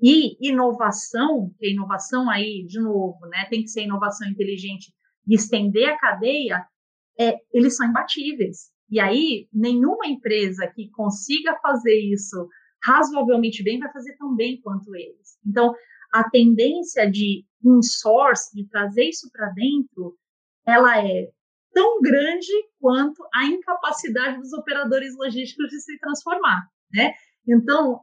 e 0.00 0.36
inovação, 0.40 1.50
que 1.58 1.72
inovação 1.72 2.30
aí, 2.30 2.64
de 2.64 2.78
novo, 2.78 3.18
né, 3.26 3.46
tem 3.50 3.62
que 3.62 3.68
ser 3.68 3.82
inovação 3.82 4.28
inteligente 4.28 4.94
e 5.26 5.34
estender 5.34 5.88
a 5.88 5.98
cadeia, 5.98 6.64
é, 7.18 7.34
eles 7.52 7.76
são 7.76 7.88
imbatíveis. 7.88 8.70
E 8.88 9.00
aí, 9.00 9.48
nenhuma 9.52 10.06
empresa 10.06 10.70
que 10.76 10.88
consiga 10.90 11.58
fazer 11.60 11.98
isso 11.98 12.48
razoavelmente 12.84 13.64
bem 13.64 13.80
vai 13.80 13.90
fazer 13.92 14.16
tão 14.16 14.36
bem 14.36 14.60
quanto 14.60 14.94
eles. 14.94 15.36
Então, 15.44 15.74
a 16.12 16.30
tendência 16.30 17.10
de 17.10 17.44
in-source, 17.64 18.54
de 18.54 18.68
trazer 18.68 19.08
isso 19.08 19.28
para 19.32 19.48
dentro, 19.48 20.16
ela 20.64 21.04
é 21.04 21.30
tão 21.76 22.00
grande 22.00 22.50
quanto 22.80 23.22
a 23.34 23.44
incapacidade 23.44 24.38
dos 24.38 24.50
operadores 24.54 25.14
logísticos 25.14 25.68
de 25.68 25.78
se 25.78 25.98
transformar, 25.98 26.66
né? 26.90 27.12
Então, 27.46 28.00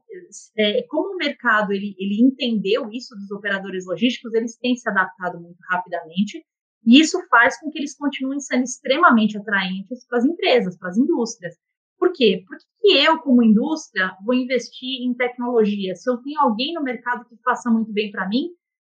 é, 0.55 0.83
como 0.83 1.15
o 1.15 1.17
mercado 1.17 1.73
ele, 1.73 1.95
ele 1.97 2.21
entendeu 2.21 2.87
isso 2.91 3.15
dos 3.15 3.31
operadores 3.31 3.87
logísticos, 3.87 4.31
eles 4.35 4.55
têm 4.59 4.75
se 4.75 4.87
adaptado 4.87 5.41
muito 5.41 5.57
rapidamente 5.71 6.45
e 6.85 6.99
isso 6.99 7.19
faz 7.29 7.59
com 7.59 7.71
que 7.71 7.79
eles 7.79 7.97
continuem 7.97 8.39
sendo 8.39 8.63
extremamente 8.63 9.39
atraentes 9.39 10.05
para 10.07 10.19
as 10.19 10.25
empresas, 10.25 10.77
para 10.77 10.89
as 10.89 10.97
indústrias. 10.97 11.55
Por 11.97 12.13
quê? 12.13 12.43
Porque 12.47 13.07
eu, 13.07 13.17
como 13.21 13.41
indústria, 13.41 14.15
vou 14.23 14.35
investir 14.35 15.01
em 15.01 15.15
tecnologia. 15.15 15.95
Se 15.95 16.07
eu 16.07 16.17
tenho 16.17 16.39
alguém 16.39 16.75
no 16.75 16.83
mercado 16.83 17.25
que 17.25 17.35
faça 17.43 17.71
muito 17.71 17.91
bem 17.91 18.11
para 18.11 18.29
mim, 18.29 18.49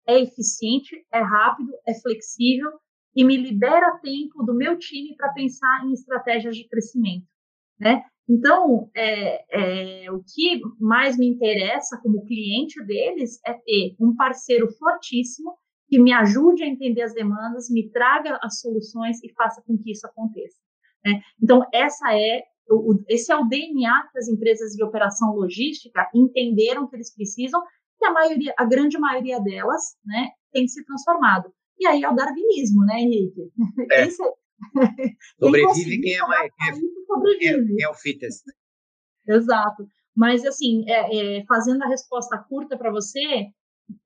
é 0.06 0.20
eficiente, 0.20 1.04
é 1.12 1.20
rápido, 1.20 1.72
é 1.88 2.00
flexível 2.00 2.72
e 3.18 3.24
me 3.24 3.36
libera 3.36 3.98
tempo 3.98 4.44
do 4.44 4.54
meu 4.54 4.78
time 4.78 5.16
para 5.16 5.34
pensar 5.34 5.84
em 5.84 5.92
estratégias 5.92 6.56
de 6.56 6.68
crescimento, 6.70 7.26
né? 7.80 8.04
Então, 8.30 8.92
é, 8.96 10.04
é, 10.06 10.12
o 10.12 10.22
que 10.22 10.62
mais 10.80 11.18
me 11.18 11.26
interessa 11.26 12.00
como 12.04 12.26
cliente 12.26 12.84
deles 12.86 13.40
é 13.44 13.54
ter 13.54 13.96
um 14.00 14.16
parceiro 14.16 14.70
fortíssimo 14.74 15.56
que 15.90 15.98
me 15.98 16.14
ajude 16.14 16.62
a 16.62 16.68
entender 16.68 17.02
as 17.02 17.14
demandas, 17.14 17.72
me 17.72 17.90
traga 17.90 18.38
as 18.44 18.60
soluções 18.60 19.24
e 19.24 19.34
faça 19.34 19.64
com 19.66 19.78
que 19.78 19.92
isso 19.92 20.06
aconteça. 20.06 20.58
Né? 21.04 21.22
Então, 21.42 21.64
essa 21.74 22.14
é 22.14 22.44
o, 22.70 23.02
esse 23.08 23.32
é 23.32 23.36
o 23.36 23.46
DNA 23.46 24.10
que 24.12 24.20
as 24.20 24.28
empresas 24.28 24.74
de 24.74 24.84
operação 24.84 25.34
logística 25.34 26.08
entenderam 26.14 26.88
que 26.88 26.98
eles 26.98 27.16
precisam 27.16 27.64
e 28.00 28.06
a 28.06 28.12
maioria, 28.12 28.54
a 28.58 28.66
grande 28.66 29.00
maioria 29.00 29.40
delas, 29.40 29.96
né, 30.06 30.30
tem 30.52 30.68
se 30.68 30.86
transformado. 30.86 31.52
E 31.80 31.88
aí 31.88 32.04
é 32.04 32.10
o 32.10 32.16
darwinismo, 32.16 32.86
né, 32.86 33.00
Henrique? 33.00 33.52
É. 33.92 34.04
Quem, 34.04 34.12
sobrevive 35.40 36.02
quem 36.02 36.14
é 36.16 36.22
mais 36.22 36.52
sobrevive. 37.06 37.82
É, 37.82 37.86
é 37.86 37.90
o 37.90 37.94
fittest. 37.94 38.44
Exato. 39.28 39.88
Mas 40.16 40.44
assim, 40.46 40.84
é, 40.90 41.38
é, 41.38 41.46
fazendo 41.46 41.84
a 41.84 41.88
resposta 41.88 42.38
curta 42.50 42.78
para 42.78 42.92
você, 42.92 43.48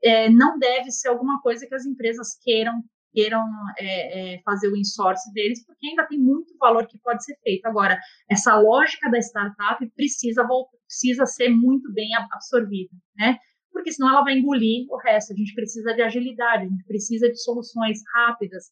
é, 0.03 0.29
não 0.29 0.59
deve 0.59 0.91
ser 0.91 1.07
alguma 1.07 1.41
coisa 1.41 1.65
que 1.65 1.75
as 1.75 1.85
empresas 1.85 2.37
queiram 2.43 2.83
queiram 3.13 3.45
é, 3.77 4.35
é, 4.35 4.41
fazer 4.43 4.69
o 4.69 4.77
insource 4.77 5.31
deles, 5.33 5.65
porque 5.65 5.87
ainda 5.87 6.07
tem 6.07 6.19
muito 6.19 6.55
valor 6.57 6.87
que 6.87 6.97
pode 6.99 7.23
ser 7.23 7.37
feito. 7.43 7.65
Agora, 7.65 7.99
essa 8.29 8.57
lógica 8.57 9.09
da 9.09 9.19
startup 9.19 9.85
precisa, 9.95 10.47
precisa 10.87 11.25
ser 11.25 11.49
muito 11.49 11.91
bem 11.93 12.09
absorvida, 12.15 12.91
né? 13.17 13.37
Porque 13.71 13.91
senão 13.91 14.09
ela 14.09 14.23
vai 14.23 14.37
engolir 14.37 14.85
o 14.89 14.97
resto. 14.97 15.33
A 15.33 15.35
gente 15.35 15.53
precisa 15.53 15.93
de 15.93 16.01
agilidade, 16.01 16.65
a 16.65 16.69
gente 16.69 16.83
precisa 16.85 17.29
de 17.29 17.41
soluções 17.41 17.99
rápidas, 18.13 18.65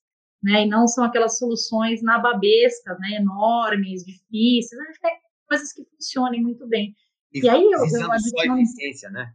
né? 0.43 0.65
E 0.65 0.67
não 0.67 0.87
são 0.87 1.03
aquelas 1.03 1.37
soluções 1.37 2.01
nababescas, 2.01 2.97
né? 2.99 3.17
Enormes, 3.17 4.03
difíceis. 4.03 4.81
A 4.81 4.85
gente 4.85 4.99
quer 4.99 5.19
coisas 5.47 5.73
que 5.73 5.83
funcionem 5.85 6.41
muito 6.41 6.67
bem. 6.67 6.95
E, 7.33 7.41
e 7.41 7.49
aí 7.49 7.63
eu, 7.63 7.71
eu 7.71 8.11
adiciono... 8.11 8.21
só 8.21 8.57
eficiência, 8.57 9.09
né? 9.09 9.33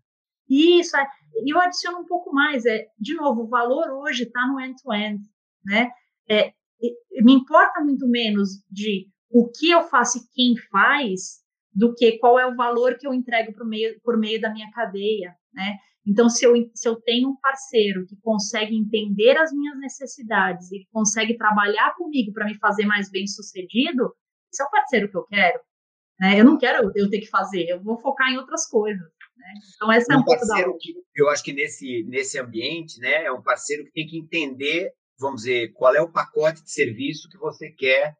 Isso, 0.48 0.96
é. 0.96 1.06
Eu 1.46 1.60
adiciono 1.60 1.98
um 1.98 2.06
pouco 2.06 2.32
mais, 2.32 2.64
é, 2.64 2.86
de 2.98 3.14
novo, 3.14 3.42
o 3.42 3.48
valor 3.48 3.90
hoje 3.90 4.24
está 4.24 4.46
no 4.46 4.60
end-to-end, 4.60 5.22
né? 5.64 5.90
É, 6.28 6.52
me 7.22 7.32
importa 7.32 7.80
muito 7.80 8.06
menos 8.06 8.62
de 8.70 9.08
o 9.30 9.50
que 9.50 9.70
eu 9.70 9.82
faço 9.82 10.18
e 10.18 10.26
quem 10.32 10.56
faz 10.70 11.42
do 11.72 11.94
que 11.94 12.18
qual 12.18 12.38
é 12.38 12.46
o 12.46 12.54
valor 12.54 12.96
que 12.96 13.06
eu 13.06 13.12
entrego 13.12 13.52
por 13.52 13.66
meio, 13.66 14.00
por 14.02 14.16
meio 14.16 14.40
da 14.40 14.52
minha 14.52 14.70
cadeia, 14.70 15.34
né? 15.54 15.76
Então, 16.06 16.28
se 16.28 16.44
eu, 16.44 16.52
se 16.74 16.86
eu 16.86 16.96
tenho 16.96 17.30
um 17.30 17.36
parceiro 17.36 18.06
que 18.06 18.16
consegue 18.20 18.76
entender 18.76 19.38
as 19.38 19.52
minhas 19.52 19.78
necessidades 19.78 20.70
e 20.70 20.86
consegue 20.92 21.36
trabalhar 21.36 21.94
comigo 21.96 22.32
para 22.32 22.44
me 22.44 22.58
fazer 22.58 22.84
mais 22.84 23.10
bem 23.10 23.26
sucedido, 23.26 24.14
esse 24.52 24.62
é 24.62 24.66
o 24.66 24.70
parceiro 24.70 25.10
que 25.10 25.16
eu 25.16 25.24
quero. 25.24 25.58
Né? 26.20 26.38
Eu 26.38 26.44
não 26.44 26.58
quero 26.58 26.92
eu 26.94 27.08
ter 27.08 27.20
que 27.20 27.28
fazer, 27.28 27.66
eu 27.68 27.82
vou 27.82 27.98
focar 27.98 28.30
em 28.30 28.36
outras 28.36 28.68
coisas. 28.68 29.02
Né? 29.36 29.54
Então, 29.76 29.90
essa 29.90 30.12
é 30.12 30.16
um, 30.16 30.20
um 30.20 30.24
parceiro 30.24 30.76
que 30.78 30.94
eu 31.16 31.28
acho 31.30 31.42
que 31.42 31.54
nesse, 31.54 32.04
nesse 32.04 32.38
ambiente, 32.38 33.00
né, 33.00 33.24
é 33.24 33.32
um 33.32 33.42
parceiro 33.42 33.84
que 33.84 33.92
tem 33.92 34.06
que 34.06 34.18
entender, 34.18 34.92
vamos 35.18 35.42
dizer, 35.42 35.72
qual 35.72 35.94
é 35.94 36.02
o 36.02 36.12
pacote 36.12 36.62
de 36.62 36.70
serviço 36.70 37.30
que 37.30 37.38
você 37.38 37.70
quer 37.70 38.14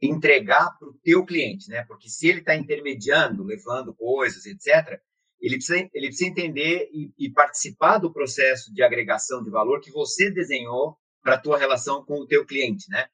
entregar 0.00 0.70
para 0.78 0.88
o 0.88 0.98
teu 1.02 1.24
cliente, 1.26 1.68
né? 1.68 1.84
Porque 1.84 2.08
se 2.08 2.26
ele 2.26 2.40
está 2.40 2.54
intermediando, 2.54 3.44
levando 3.44 3.94
coisas, 3.94 4.46
etc., 4.46 4.98
ele 5.40 5.56
precisa, 5.56 5.88
ele 5.94 6.06
precisa 6.08 6.30
entender 6.30 6.88
e, 6.92 7.10
e, 7.18 7.32
participar 7.32 7.98
do 7.98 8.12
processo 8.12 8.72
de 8.72 8.82
agregação 8.82 9.42
de 9.42 9.50
valor 9.50 9.80
que 9.80 9.90
você 9.90 10.30
desenhou 10.30 10.96
para 11.22 11.34
a 11.34 11.40
tua 11.40 11.58
relação 11.58 12.04
com 12.04 12.20
o 12.20 12.26
teu 12.26 12.44
cliente, 12.44 12.84
né? 12.90 13.06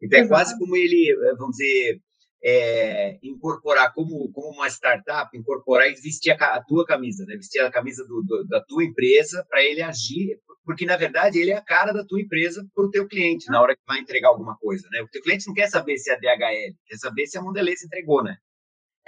Então, 0.00 0.18
é 0.18 0.22
Exato. 0.22 0.34
quase 0.34 0.58
como 0.58 0.76
ele, 0.76 1.14
vamos 1.38 1.56
dizer, 1.56 2.00
é, 2.44 3.18
incorporar 3.22 3.92
como, 3.94 4.30
como 4.32 4.50
uma 4.50 4.66
startup, 4.68 5.36
incorporar 5.36 5.88
e 5.88 5.94
vestir 5.94 6.32
a, 6.32 6.56
a 6.56 6.62
tua 6.62 6.84
camisa, 6.84 7.24
né? 7.24 7.36
vestir 7.36 7.60
a 7.60 7.70
camisa 7.70 8.04
do, 8.04 8.22
do, 8.22 8.44
da 8.48 8.60
tua 8.60 8.84
empresa 8.84 9.46
para 9.48 9.62
ele 9.62 9.80
agir, 9.80 10.38
porque 10.64 10.84
na 10.84 10.96
verdade 10.96 11.38
ele 11.38 11.52
é 11.52 11.56
a 11.56 11.64
cara 11.64 11.92
da 11.92 12.04
tua 12.04 12.20
empresa 12.20 12.66
para 12.74 12.84
o 12.84 12.90
teu 12.90 13.06
cliente 13.06 13.48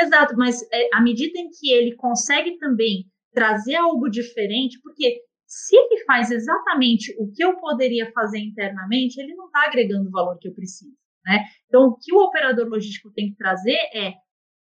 Exato, 0.01 0.35
mas 0.37 0.61
é, 0.73 0.89
à 0.95 1.01
medida 1.01 1.39
em 1.39 1.49
que 1.51 1.71
ele 1.71 1.95
consegue 1.95 2.59
também 2.59 3.05
trazer 3.33 3.77
algo 3.77 4.09
diferente, 4.09 4.81
porque 4.83 5.21
se 5.47 5.77
ele 5.77 6.05
faz 6.05 6.31
exatamente 6.31 7.15
o 7.19 7.31
que 7.31 7.45
eu 7.45 7.57
poderia 7.59 8.11
fazer 8.13 8.39
internamente, 8.39 9.21
ele 9.21 9.35
não 9.35 9.47
está 9.47 9.67
agregando 9.67 10.09
o 10.09 10.13
valor 10.13 10.39
que 10.39 10.49
eu 10.49 10.55
preciso. 10.55 10.97
Né? 11.25 11.45
Então, 11.69 11.89
o 11.89 11.97
que 11.97 12.13
o 12.13 12.23
operador 12.23 12.69
logístico 12.69 13.11
tem 13.13 13.31
que 13.31 13.37
trazer 13.37 13.79
é, 13.95 14.15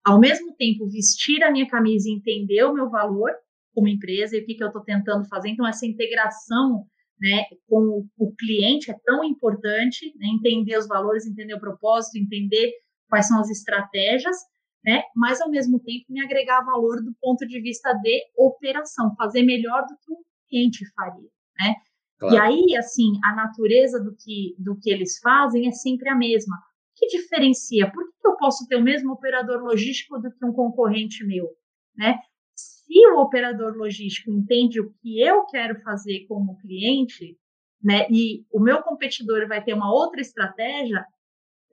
ao 0.06 0.20
mesmo 0.20 0.54
tempo, 0.56 0.90
vestir 0.90 1.44
a 1.44 1.52
minha 1.52 1.68
camisa 1.68 2.10
e 2.10 2.14
entender 2.14 2.64
o 2.64 2.74
meu 2.74 2.90
valor 2.90 3.32
como 3.74 3.88
empresa 3.88 4.36
e 4.36 4.42
o 4.42 4.46
que, 4.46 4.56
que 4.56 4.64
eu 4.64 4.68
estou 4.68 4.84
tentando 4.84 5.28
fazer. 5.28 5.50
Então, 5.50 5.68
essa 5.68 5.86
integração 5.86 6.86
né, 7.20 7.46
com 7.68 8.06
o 8.18 8.36
cliente 8.36 8.92
é 8.92 8.96
tão 9.06 9.24
importante, 9.24 10.12
né, 10.18 10.28
entender 10.28 10.78
os 10.78 10.88
valores, 10.88 11.26
entender 11.26 11.54
o 11.54 11.60
propósito, 11.60 12.18
entender 12.18 12.72
quais 13.08 13.28
são 13.28 13.40
as 13.40 13.50
estratégias, 13.50 14.36
né, 14.84 15.04
mas 15.16 15.40
ao 15.42 15.50
mesmo 15.50 15.80
tempo 15.80 16.06
me 16.10 16.22
agregar 16.22 16.64
valor 16.64 17.04
do 17.04 17.14
ponto 17.22 17.46
de 17.48 17.62
vista 17.62 17.94
de 17.94 18.22
operação, 18.38 19.16
fazer 19.16 19.44
melhor 19.44 19.84
do 19.84 19.96
que 19.98 20.12
o 20.12 20.18
cliente 20.50 20.86
faria, 20.94 21.30
né? 21.60 21.76
Claro. 22.20 22.36
E 22.36 22.40
aí, 22.40 22.78
assim, 22.78 23.14
a 23.26 23.36
natureza 23.36 24.00
do 24.00 24.16
que, 24.16 24.56
do 24.60 24.78
que 24.80 24.92
eles 24.92 25.18
fazem 25.20 25.68
é 25.68 25.72
sempre 25.72 26.08
a 26.08 26.16
mesma. 26.16 26.56
O 26.56 26.60
que 26.96 27.08
diferencia? 27.08 27.92
Por 27.92 28.04
que 28.04 28.28
eu 28.28 28.36
posso 28.38 28.68
ter 28.68 28.76
o 28.76 28.84
mesmo 28.84 29.12
operador 29.12 29.64
logístico 29.64 30.20
do 30.20 30.32
que 30.32 30.46
um 30.46 30.54
concorrente 30.54 31.26
meu? 31.26 31.50
Né? 31.96 32.20
Se 32.56 33.08
o 33.08 33.20
operador 33.20 33.76
logístico 33.76 34.32
entende 34.32 34.80
o 34.80 34.94
que 35.02 35.20
eu 35.20 35.46
quero 35.48 35.82
fazer 35.82 36.26
como 36.28 36.58
cliente, 36.60 37.38
né, 37.84 38.06
e 38.12 38.46
o 38.52 38.60
meu 38.60 38.84
competidor 38.84 39.48
vai 39.48 39.64
ter 39.64 39.74
uma 39.74 39.92
outra 39.92 40.22
estratégia, 40.22 41.04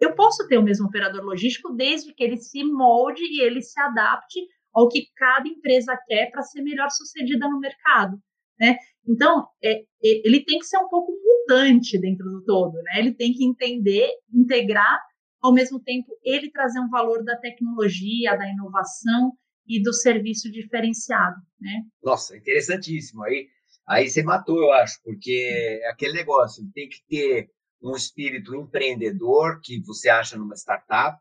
eu 0.01 0.15
posso 0.15 0.47
ter 0.47 0.59
o 0.59 0.63
mesmo 0.63 0.87
operador 0.87 1.25
logístico 1.25 1.73
desde 1.73 2.13
que 2.15 2.23
ele 2.23 2.37
se 2.37 2.65
molde 2.65 3.23
e 3.23 3.43
ele 3.43 3.61
se 3.63 3.81
adapte 3.81 4.41
ao 4.73 4.89
que 4.89 5.07
cada 5.17 5.49
empresa 5.49 5.99
quer 6.07 6.31
para 6.31 6.43
ser 6.43 6.63
melhor 6.63 6.91
sucedida 6.91 7.49
no 7.49 7.59
mercado. 7.59 8.19
Né? 8.61 8.77
Então, 9.07 9.47
é, 9.63 9.83
ele 10.03 10.45
tem 10.45 10.59
que 10.59 10.67
ser 10.67 10.79
um 10.79 10.89
pouco 10.89 11.13
mutante 11.13 11.99
dentro 11.99 12.25
do 12.25 12.45
todo, 12.45 12.75
né? 12.83 12.99
Ele 12.99 13.15
tem 13.15 13.33
que 13.33 13.45
entender, 13.45 14.11
integrar, 14.33 15.01
ao 15.41 15.53
mesmo 15.53 15.81
tempo 15.81 16.09
ele 16.25 16.51
trazer 16.51 16.81
um 16.81 16.91
valor 16.91 17.25
da 17.25 17.37
tecnologia, 17.37 18.37
da 18.37 18.49
inovação 18.49 19.33
e 19.67 19.81
do 19.83 19.93
serviço 19.93 20.51
diferenciado, 20.51 21.37
né? 21.61 21.83
Nossa, 22.03 22.37
interessantíssimo. 22.37 23.23
Aí, 23.23 23.47
aí 23.87 24.09
você 24.09 24.23
matou, 24.23 24.59
eu 24.59 24.73
acho, 24.73 25.01
porque 25.05 25.81
é 25.83 25.91
aquele 25.91 26.15
negócio, 26.15 26.69
tem 26.75 26.89
que 26.89 26.99
ter 27.09 27.51
um 27.83 27.97
espírito 27.97 28.55
empreendedor 28.55 29.61
que 29.63 29.81
você 29.83 30.09
acha 30.09 30.37
numa 30.37 30.55
startup, 30.55 31.19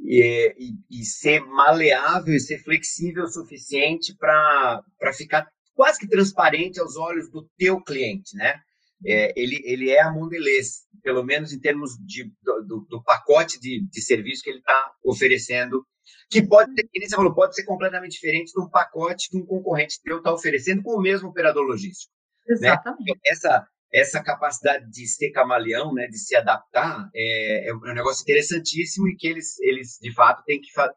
e, 0.00 0.54
e, 0.58 1.00
e, 1.00 1.04
ser 1.04 1.40
maleável 1.40 2.34
e 2.34 2.40
ser 2.40 2.62
flexível 2.62 3.24
o 3.24 3.28
suficiente 3.28 4.16
para 4.16 4.82
ficar 5.12 5.48
quase 5.74 5.98
que 5.98 6.08
transparente 6.08 6.80
aos 6.80 6.96
olhos 6.96 7.30
do 7.30 7.48
teu 7.56 7.82
cliente, 7.82 8.36
né? 8.36 8.60
É, 9.04 9.32
ele, 9.36 9.60
ele 9.64 9.90
é 9.90 10.02
a 10.02 10.10
Mondelez, 10.10 10.82
pelo 11.02 11.22
menos 11.22 11.52
em 11.52 11.60
termos 11.60 11.92
de, 12.04 12.32
do, 12.42 12.86
do 12.88 13.02
pacote 13.02 13.60
de, 13.60 13.84
de 13.88 14.00
serviço 14.00 14.42
que 14.42 14.50
ele 14.50 14.58
está 14.58 14.92
oferecendo, 15.04 15.84
que 16.30 16.42
pode 16.42 16.72
ser, 16.74 16.88
que 16.88 17.06
você 17.06 17.14
falou, 17.14 17.34
pode 17.34 17.54
ser 17.54 17.64
completamente 17.64 18.12
diferente 18.12 18.52
de 18.52 18.60
um 18.60 18.68
pacote 18.68 19.30
que 19.30 19.36
um 19.36 19.46
concorrente 19.46 20.00
teu 20.02 20.18
está 20.18 20.32
oferecendo 20.32 20.82
com 20.82 20.96
o 20.96 21.00
mesmo 21.00 21.28
operador 21.28 21.64
logístico. 21.64 22.12
Né? 22.46 22.54
Exatamente. 22.54 23.12
Né? 23.12 23.20
Essa, 23.26 23.66
essa 23.92 24.22
capacidade 24.22 24.88
de 24.90 25.06
ser 25.06 25.30
camaleão, 25.30 25.94
né, 25.94 26.06
de 26.06 26.18
se 26.18 26.36
adaptar, 26.36 27.08
é, 27.14 27.68
é 27.68 27.74
um 27.74 27.94
negócio 27.94 28.22
interessantíssimo 28.22 29.08
e 29.08 29.16
que 29.16 29.26
eles, 29.26 29.58
eles 29.60 29.98
de 30.00 30.12
fato, 30.12 30.42
têm 30.44 30.60
que 30.60 30.72
fazer. 30.72 30.94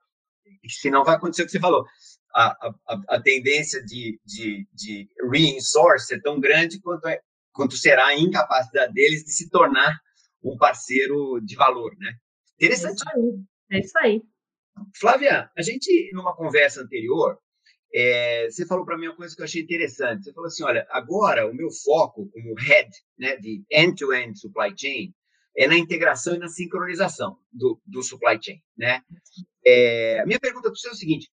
Senão 0.67 1.03
vai 1.03 1.15
acontecer 1.15 1.43
o 1.43 1.45
que 1.45 1.51
você 1.51 1.59
falou 1.59 1.85
a, 2.33 2.71
a, 2.87 3.01
a 3.15 3.21
tendência 3.21 3.83
de, 3.83 4.19
de, 4.25 4.67
de 4.73 5.09
re-insource 5.29 6.13
é 6.13 6.19
tão 6.19 6.39
grande 6.39 6.79
quanto, 6.81 7.07
é, 7.07 7.19
quanto 7.53 7.75
será 7.75 8.07
a 8.07 8.17
incapacidade 8.17 8.93
deles 8.93 9.23
de 9.23 9.31
se 9.31 9.49
tornar 9.49 9.99
um 10.43 10.57
parceiro 10.57 11.39
de 11.41 11.55
valor, 11.55 11.95
né? 11.97 12.13
Interessante. 12.55 13.01
É 13.03 13.03
isso 13.03 13.09
aí. 13.15 13.43
É 13.71 13.79
isso 13.79 13.97
aí. 13.99 14.21
Flávia, 14.99 15.51
a 15.55 15.61
gente, 15.61 16.11
numa 16.13 16.35
conversa 16.35 16.81
anterior, 16.81 17.37
é, 17.93 18.49
você 18.49 18.65
falou 18.65 18.85
para 18.85 18.97
mim 18.97 19.07
uma 19.07 19.15
coisa 19.15 19.35
que 19.35 19.41
eu 19.41 19.45
achei 19.45 19.61
interessante. 19.61 20.23
Você 20.23 20.33
falou 20.33 20.47
assim, 20.47 20.63
olha, 20.63 20.87
agora 20.89 21.49
o 21.49 21.53
meu 21.53 21.69
foco 21.71 22.29
como 22.29 22.53
head 22.55 22.89
né, 23.17 23.35
de 23.37 23.63
end-to-end 23.69 24.31
-end 24.31 24.37
supply 24.37 24.73
chain 24.77 25.13
é 25.57 25.67
na 25.67 25.77
integração 25.77 26.35
e 26.35 26.39
na 26.39 26.47
sincronização 26.47 27.37
do, 27.51 27.81
do 27.85 28.01
supply 28.01 28.39
chain, 28.41 28.61
né? 28.77 29.01
É, 29.65 30.21
a 30.21 30.25
minha 30.25 30.39
pergunta 30.39 30.69
para 30.69 30.75
você 30.75 30.87
é 30.87 30.91
o 30.91 30.95
seguinte, 30.95 31.29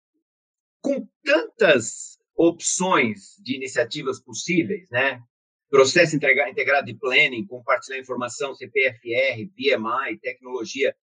com 0.81 1.07
tantas 1.25 2.19
opções 2.37 3.37
de 3.39 3.57
iniciativas 3.57 4.21
possíveis, 4.21 4.89
né? 4.91 5.23
Processo 5.71 6.17
integrado 6.17 6.87
de 6.87 6.95
planning, 6.95 7.47
compartilhar 7.47 7.99
informação, 7.99 8.55
CPFR, 8.55 9.49
PMI, 9.55 10.19
tecnologia. 10.21 10.97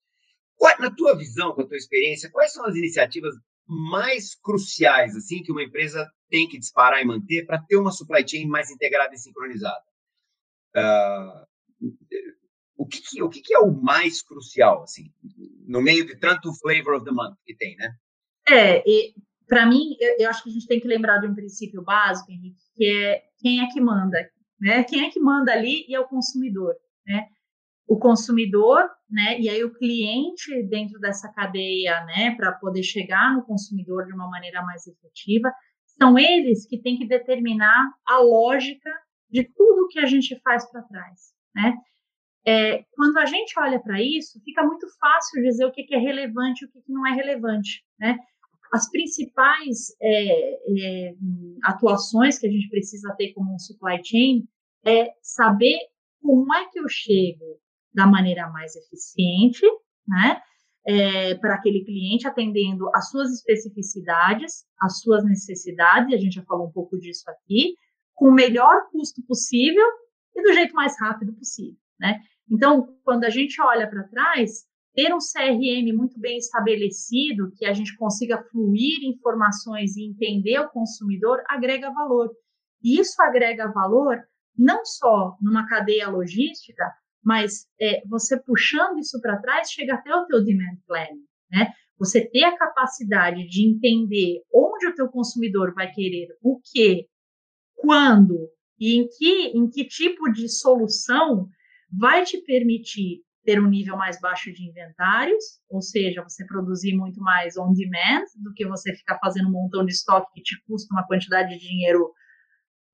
Qual, 0.57 0.77
na 0.79 0.89
tua 0.93 1.15
visão, 1.15 1.53
com 1.53 1.61
a 1.61 1.67
tua 1.67 1.77
experiência, 1.77 2.31
quais 2.31 2.51
são 2.51 2.65
as 2.65 2.75
iniciativas 2.75 3.35
mais 3.67 4.35
cruciais 4.35 5.15
assim 5.15 5.41
que 5.41 5.51
uma 5.51 5.63
empresa 5.63 6.09
tem 6.29 6.47
que 6.47 6.59
disparar 6.59 7.01
e 7.01 7.05
manter 7.05 7.45
para 7.45 7.61
ter 7.61 7.77
uma 7.77 7.91
supply 7.91 8.27
chain 8.27 8.47
mais 8.47 8.69
integrada 8.69 9.13
e 9.13 9.17
sincronizada? 9.17 9.83
Uh, 10.75 11.45
o 12.77 12.85
que, 12.85 13.01
que 13.01 13.23
o 13.23 13.29
que, 13.29 13.41
que, 13.41 13.55
é 13.55 13.59
o 13.59 13.71
mais 13.71 14.21
crucial 14.21 14.83
assim 14.83 15.11
no 15.65 15.81
meio 15.81 16.05
de 16.05 16.15
tanto 16.17 16.53
flavor 16.53 16.95
of 16.95 17.05
the 17.05 17.11
month 17.11 17.37
que 17.45 17.55
tem, 17.55 17.75
né? 17.77 17.95
É, 18.47 18.83
para 19.47 19.65
mim, 19.65 19.95
eu, 19.99 20.15
eu, 20.19 20.29
acho 20.29 20.43
que 20.43 20.49
a 20.49 20.53
gente 20.53 20.67
tem 20.67 20.79
que 20.79 20.87
lembrar 20.87 21.19
de 21.19 21.27
um 21.27 21.35
princípio 21.35 21.81
básico, 21.81 22.31
Henrique, 22.31 22.61
que 22.75 22.85
é 22.85 23.23
quem 23.39 23.61
é 23.61 23.67
que 23.67 23.81
manda, 23.81 24.29
né? 24.59 24.83
Quem 24.83 25.05
é 25.05 25.09
que 25.09 25.19
manda 25.19 25.51
ali 25.51 25.85
e 25.87 25.95
é 25.95 25.99
o 25.99 26.07
consumidor, 26.07 26.75
né? 27.05 27.27
O 27.87 27.97
consumidor, 27.97 28.89
né? 29.09 29.39
E 29.39 29.49
aí 29.49 29.63
o 29.63 29.73
cliente 29.73 30.63
dentro 30.63 30.99
dessa 30.99 31.31
cadeia, 31.31 32.03
né? 32.05 32.35
Para 32.35 32.53
poder 32.53 32.83
chegar 32.83 33.33
no 33.33 33.43
consumidor 33.43 34.05
de 34.05 34.13
uma 34.13 34.29
maneira 34.29 34.61
mais 34.63 34.85
efetiva, 34.87 35.51
são 35.97 36.17
eles 36.17 36.67
que 36.67 36.81
têm 36.81 36.97
que 36.97 37.07
determinar 37.07 37.91
a 38.05 38.19
lógica 38.19 38.89
de 39.29 39.43
tudo 39.43 39.87
que 39.89 39.99
a 39.99 40.05
gente 40.05 40.39
faz 40.41 40.69
para 40.69 40.81
trás, 40.83 41.33
né? 41.55 41.77
É, 42.47 42.83
quando 42.91 43.17
a 43.17 43.25
gente 43.25 43.59
olha 43.59 43.79
para 43.79 43.99
isso, 44.01 44.39
fica 44.43 44.63
muito 44.63 44.87
fácil 44.99 45.41
dizer 45.41 45.65
o 45.65 45.71
que, 45.71 45.83
que 45.83 45.95
é 45.95 45.97
relevante 45.97 46.63
e 46.63 46.67
o 46.67 46.71
que, 46.71 46.81
que 46.81 46.91
não 46.91 47.05
é 47.07 47.11
relevante, 47.11 47.83
né? 47.99 48.17
As 48.71 48.89
principais 48.91 49.95
é, 50.01 50.53
é, 50.53 51.13
atuações 51.63 52.37
que 52.37 52.47
a 52.47 52.51
gente 52.51 52.69
precisa 52.69 53.15
ter 53.17 53.33
como 53.33 53.53
um 53.53 53.59
supply 53.59 53.99
chain 54.03 54.43
é 54.85 55.11
saber 55.21 55.77
como 56.21 56.53
é 56.53 56.69
que 56.69 56.79
eu 56.79 56.87
chego 56.87 57.59
da 57.95 58.05
maneira 58.05 58.49
mais 58.49 58.75
eficiente, 58.75 59.65
né? 60.07 60.41
É, 60.87 61.33
para 61.35 61.55
aquele 61.55 61.83
cliente, 61.83 62.27
atendendo 62.27 62.87
às 62.93 63.09
suas 63.09 63.31
especificidades, 63.31 64.65
às 64.79 64.99
suas 64.99 65.23
necessidades, 65.25 66.13
a 66.13 66.17
gente 66.17 66.35
já 66.35 66.43
falou 66.43 66.67
um 66.67 66.71
pouco 66.71 66.99
disso 66.99 67.23
aqui, 67.27 67.75
com 68.13 68.27
o 68.27 68.33
melhor 68.33 68.87
custo 68.91 69.25
possível 69.25 69.83
e 70.35 70.43
do 70.43 70.53
jeito 70.53 70.75
mais 70.75 70.93
rápido 70.99 71.33
possível, 71.33 71.79
né? 71.99 72.19
Então, 72.51 72.87
quando 73.03 73.23
a 73.23 73.31
gente 73.31 73.59
olha 73.59 73.89
para 73.89 74.07
trás, 74.07 74.65
ter 74.93 75.11
um 75.13 75.17
CRM 75.17 75.91
muito 75.97 76.19
bem 76.19 76.37
estabelecido, 76.37 77.51
que 77.57 77.65
a 77.65 77.73
gente 77.73 77.97
consiga 77.97 78.43
fluir 78.51 79.03
informações 79.03 79.97
e 79.97 80.07
entender 80.07 80.59
o 80.59 80.69
consumidor, 80.69 81.43
agrega 81.47 81.91
valor. 81.91 82.29
E 82.83 82.99
isso 82.99 83.19
agrega 83.23 83.71
valor 83.71 84.17
não 84.57 84.85
só 84.85 85.35
numa 85.41 85.67
cadeia 85.67 86.07
logística, 86.07 86.83
mas 87.25 87.65
é, 87.81 88.01
você 88.07 88.39
puxando 88.39 88.99
isso 88.99 89.19
para 89.19 89.41
trás, 89.41 89.71
chega 89.71 89.95
até 89.95 90.13
o 90.15 90.25
teu 90.25 90.43
demand 90.43 90.77
planning, 90.85 91.25
né? 91.51 91.73
Você 91.97 92.29
ter 92.29 92.43
a 92.43 92.57
capacidade 92.57 93.47
de 93.47 93.67
entender 93.67 94.41
onde 94.53 94.87
o 94.87 94.95
teu 94.95 95.09
consumidor 95.09 95.73
vai 95.73 95.91
querer 95.91 96.27
o 96.41 96.59
que, 96.61 97.07
quando 97.75 98.49
e 98.79 98.97
em 98.97 99.07
que, 99.07 99.47
em 99.57 99.69
que 99.69 99.87
tipo 99.87 100.31
de 100.31 100.49
solução 100.49 101.47
vai 101.89 102.23
te 102.23 102.41
permitir 102.43 103.23
ter 103.45 103.61
um 103.61 103.69
nível 103.69 103.95
mais 103.95 104.19
baixo 104.19 104.51
de 104.51 104.67
inventários, 104.67 105.43
ou 105.69 105.81
seja, 105.81 106.23
você 106.23 106.45
produzir 106.45 106.95
muito 106.95 107.21
mais 107.21 107.55
on 107.57 107.73
demand 107.73 108.25
do 108.43 108.51
que 108.53 108.67
você 108.67 108.93
ficar 108.95 109.19
fazendo 109.19 109.47
um 109.47 109.51
montão 109.51 109.85
de 109.85 109.93
estoque 109.93 110.33
que 110.33 110.41
te 110.41 110.61
custa 110.67 110.93
uma 110.93 111.05
quantidade 111.05 111.53
de 111.53 111.59
dinheiro 111.59 112.11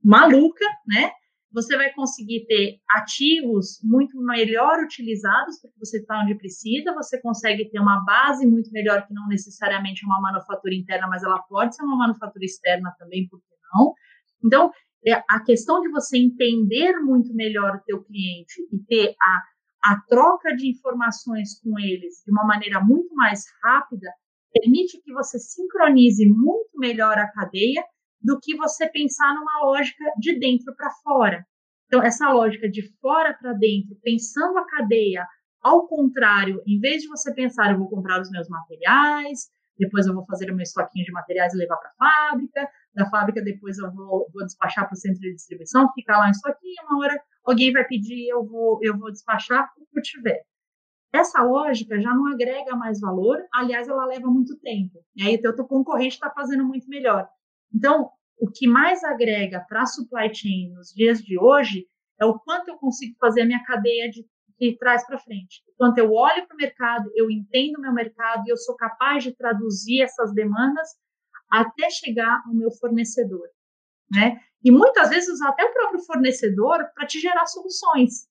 maluca, 0.03 0.65
né? 0.85 1.11
Você 1.53 1.75
vai 1.75 1.91
conseguir 1.93 2.45
ter 2.47 2.79
ativos 2.89 3.79
muito 3.83 4.17
melhor 4.21 4.79
utilizados, 4.83 5.59
porque 5.61 5.77
você 5.79 5.97
está 5.97 6.21
onde 6.21 6.35
precisa, 6.35 6.93
você 6.93 7.19
consegue 7.21 7.69
ter 7.69 7.79
uma 7.79 8.03
base 8.05 8.47
muito 8.47 8.71
melhor, 8.71 9.05
que 9.05 9.13
não 9.13 9.27
necessariamente 9.27 10.03
é 10.03 10.07
uma 10.07 10.21
manufatura 10.21 10.73
interna, 10.73 11.07
mas 11.07 11.23
ela 11.23 11.39
pode 11.43 11.75
ser 11.75 11.83
uma 11.83 11.97
manufatura 11.97 12.45
externa 12.45 12.95
também, 12.97 13.27
por 13.27 13.39
que 13.39 13.55
não? 13.73 13.93
Então, 14.43 14.71
é, 15.05 15.13
a 15.29 15.39
questão 15.43 15.81
de 15.81 15.89
você 15.89 16.17
entender 16.17 16.99
muito 16.99 17.33
melhor 17.33 17.75
o 17.75 17.83
teu 17.85 18.03
cliente 18.03 18.61
e 18.71 18.79
ter 18.79 19.15
a 19.21 19.41
a 19.83 19.99
troca 20.07 20.55
de 20.55 20.69
informações 20.69 21.59
com 21.59 21.79
eles 21.79 22.21
de 22.23 22.31
uma 22.31 22.45
maneira 22.45 22.79
muito 22.79 23.13
mais 23.15 23.45
rápida 23.63 24.07
permite 24.53 25.01
que 25.01 25.11
você 25.13 25.39
sincronize 25.39 26.27
muito 26.27 26.77
melhor 26.77 27.17
a 27.17 27.31
cadeia 27.31 27.83
do 28.21 28.39
que 28.39 28.55
você 28.55 28.87
pensar 28.87 29.33
numa 29.33 29.65
lógica 29.65 30.03
de 30.17 30.39
dentro 30.39 30.75
para 30.75 30.91
fora. 31.03 31.45
Então, 31.85 32.01
essa 32.01 32.29
lógica 32.29 32.69
de 32.69 32.83
fora 32.99 33.33
para 33.33 33.53
dentro, 33.53 33.97
pensando 34.01 34.57
a 34.57 34.65
cadeia 34.65 35.25
ao 35.61 35.87
contrário, 35.87 36.61
em 36.65 36.79
vez 36.79 37.03
de 37.03 37.07
você 37.07 37.33
pensar, 37.33 37.71
eu 37.71 37.77
vou 37.77 37.89
comprar 37.89 38.19
os 38.19 38.31
meus 38.31 38.49
materiais, 38.49 39.51
depois 39.77 40.07
eu 40.07 40.13
vou 40.13 40.25
fazer 40.25 40.49
o 40.51 40.55
meu 40.55 40.63
estoquinho 40.63 41.05
de 41.05 41.11
materiais 41.11 41.53
e 41.53 41.57
levar 41.57 41.77
para 41.77 41.89
a 41.89 42.29
fábrica, 42.29 42.69
da 42.93 43.09
fábrica, 43.09 43.41
depois 43.41 43.77
eu 43.77 43.91
vou, 43.91 44.27
vou 44.33 44.45
despachar 44.45 44.85
para 44.85 44.93
o 44.93 44.97
centro 44.97 45.19
de 45.19 45.33
distribuição, 45.33 45.91
ficar 45.93 46.17
lá 46.17 46.29
isso 46.29 46.47
aqui, 46.47 46.73
uma 46.89 46.99
hora 46.99 47.21
alguém 47.43 47.71
vai 47.71 47.85
pedir, 47.85 48.27
eu 48.27 48.43
vou, 48.45 48.79
eu 48.81 48.97
vou 48.97 49.11
despachar 49.11 49.69
o 49.77 49.85
que 49.85 49.99
eu 49.99 50.01
tiver. 50.01 50.43
Essa 51.13 51.43
lógica 51.43 51.99
já 51.99 52.13
não 52.13 52.27
agrega 52.27 52.75
mais 52.75 52.99
valor, 52.99 53.37
aliás, 53.53 53.87
ela 53.87 54.05
leva 54.05 54.27
muito 54.27 54.57
tempo. 54.59 55.03
E 55.15 55.23
aí 55.23 55.39
o 55.43 55.67
concorrente 55.67 56.15
está 56.15 56.29
fazendo 56.29 56.65
muito 56.65 56.87
melhor. 56.87 57.27
Então, 57.73 58.09
o 58.39 58.49
que 58.49 58.67
mais 58.67 59.03
agrega 59.03 59.63
para 59.67 59.83
a 59.83 59.85
supply 59.85 60.33
chain 60.33 60.71
nos 60.73 60.89
dias 60.89 61.21
de 61.21 61.39
hoje 61.39 61.87
é 62.19 62.25
o 62.25 62.39
quanto 62.39 62.69
eu 62.69 62.77
consigo 62.77 63.15
fazer 63.19 63.41
a 63.41 63.45
minha 63.45 63.63
cadeia 63.63 64.09
de, 64.09 64.25
de 64.59 64.77
trás 64.77 65.05
para 65.05 65.19
frente. 65.19 65.63
Quanto 65.77 65.97
eu 65.97 66.11
olho 66.11 66.47
para 66.47 66.55
o 66.55 66.57
mercado, 66.57 67.11
eu 67.15 67.29
entendo 67.29 67.77
o 67.77 67.81
meu 67.81 67.93
mercado 67.93 68.43
e 68.45 68.51
eu 68.51 68.57
sou 68.57 68.75
capaz 68.75 69.23
de 69.23 69.35
traduzir 69.35 70.01
essas 70.01 70.33
demandas 70.33 70.87
até 71.51 71.89
chegar 71.89 72.41
ao 72.45 72.53
meu 72.53 72.71
fornecedor, 72.71 73.47
né? 74.09 74.39
E 74.63 74.71
muitas 74.71 75.09
vezes 75.09 75.41
até 75.41 75.65
o 75.65 75.73
próprio 75.73 76.03
fornecedor 76.03 76.79
para 76.93 77.07
te 77.07 77.19
gerar 77.19 77.45
soluções, 77.45 78.27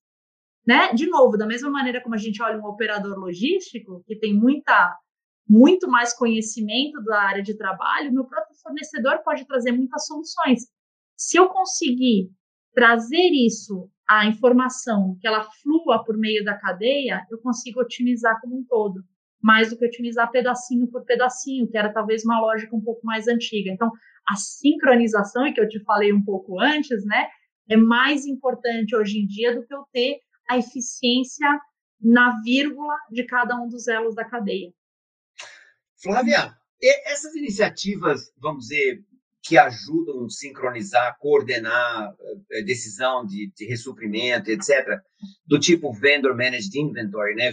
né? 0.67 0.93
De 0.95 1.07
novo, 1.07 1.37
da 1.37 1.47
mesma 1.47 1.71
maneira 1.71 2.01
como 2.01 2.15
a 2.15 2.19
gente 2.19 2.43
olha 2.43 2.59
um 2.59 2.67
operador 2.67 3.19
logístico 3.19 4.03
que 4.07 4.17
tem 4.17 4.33
muita 4.33 4.97
muito 5.51 5.91
mais 5.91 6.15
conhecimento 6.15 7.03
da 7.03 7.23
área 7.23 7.43
de 7.43 7.57
trabalho, 7.57 8.13
meu 8.13 8.25
próprio 8.25 8.57
fornecedor 8.63 9.19
pode 9.25 9.45
trazer 9.45 9.73
muitas 9.73 10.07
soluções. 10.07 10.61
Se 11.17 11.37
eu 11.37 11.49
conseguir 11.49 12.31
trazer 12.73 13.33
isso, 13.33 13.91
a 14.09 14.27
informação, 14.27 15.17
que 15.21 15.27
ela 15.27 15.43
flua 15.61 16.05
por 16.05 16.17
meio 16.17 16.45
da 16.45 16.57
cadeia, 16.57 17.27
eu 17.29 17.39
consigo 17.39 17.81
otimizar 17.81 18.41
como 18.41 18.59
um 18.59 18.65
todo, 18.65 19.03
mais 19.43 19.71
do 19.71 19.77
que 19.77 19.85
otimizar 19.85 20.31
pedacinho 20.31 20.87
por 20.87 21.05
pedacinho, 21.05 21.69
que 21.69 21.77
era 21.77 21.93
talvez 21.93 22.25
uma 22.25 22.41
lógica 22.41 22.77
um 22.77 22.81
pouco 22.81 23.05
mais 23.05 23.27
antiga. 23.27 23.73
Então, 23.73 23.91
a 24.29 24.37
sincronização, 24.37 25.49
e 25.49 25.53
que 25.53 25.61
eu 25.61 25.69
te 25.69 25.83
falei 25.83 26.13
um 26.13 26.25
pouco 26.25 26.61
antes, 26.61 27.05
né, 27.05 27.29
é 27.69 27.77
mais 27.77 28.25
importante 28.25 28.95
hoje 28.95 29.19
em 29.19 29.27
dia 29.27 29.53
do 29.53 29.67
que 29.67 29.75
eu 29.75 29.85
ter 29.93 30.21
a 30.49 30.59
eficiência 30.59 31.61
na 32.01 32.41
vírgula 32.43 32.95
de 33.11 33.25
cada 33.25 33.61
um 33.61 33.69
dos 33.69 33.89
elos 33.89 34.15
da 34.15 34.25
cadeia. 34.25 34.73
Flávia, 36.03 36.55
essas 37.07 37.35
iniciativas, 37.35 38.33
vamos 38.39 38.67
dizer, 38.67 39.01
que 39.43 39.57
ajudam 39.57 40.25
a 40.25 40.31
sincronizar, 40.31 41.17
coordenar 41.19 42.15
eh, 42.53 42.63
decisão 42.63 43.25
de, 43.25 43.51
de 43.57 43.67
ressuprimento, 43.67 44.51
etc., 44.51 44.99
do 45.47 45.59
tipo 45.59 45.93
Vendor 45.93 46.37
Managed 46.37 46.75
Inventory, 46.79 47.35
né, 47.35 47.51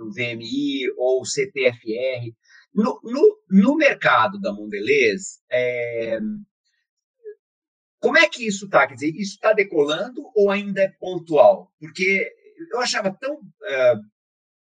o 0.00 0.10
VMI 0.10 0.90
ou 0.96 1.24
CTFR. 1.24 2.32
No, 2.74 3.00
no, 3.02 3.38
no 3.50 3.76
mercado 3.76 4.40
da 4.40 4.52
Mondelez, 4.52 5.40
é, 5.50 6.18
como 8.02 8.18
é 8.18 8.28
que 8.28 8.46
isso 8.46 8.64
está? 8.64 8.86
Quer 8.86 8.94
dizer, 8.94 9.10
isso 9.10 9.34
está 9.34 9.52
decolando 9.52 10.22
ou 10.34 10.50
ainda 10.50 10.82
é 10.82 10.88
pontual? 10.88 11.72
Porque 11.78 12.30
eu 12.72 12.80
achava 12.80 13.16
tão 13.18 13.34
uh, 13.36 14.00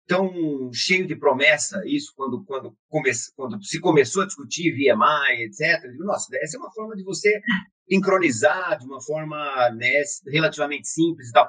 tão 0.08 0.72
cheio 0.72 1.06
de 1.06 1.14
promessa 1.14 1.82
isso 1.84 2.12
quando 2.16 2.42
quando, 2.44 2.74
come, 2.88 3.10
quando 3.36 3.62
se 3.62 3.78
começou 3.78 4.22
a 4.22 4.26
discutir 4.26 4.72
VMI, 4.72 5.44
etc. 5.44 5.82
Digo, 5.82 6.04
Nossa, 6.04 6.34
essa 6.38 6.56
é 6.56 6.60
uma 6.60 6.72
forma 6.72 6.96
de 6.96 7.04
você 7.04 7.40
sincronizar 7.86 8.78
de 8.78 8.86
uma 8.86 9.00
forma 9.00 9.70
né, 9.70 10.02
relativamente 10.26 10.88
simples 10.88 11.28
e 11.28 11.32
tal. 11.32 11.48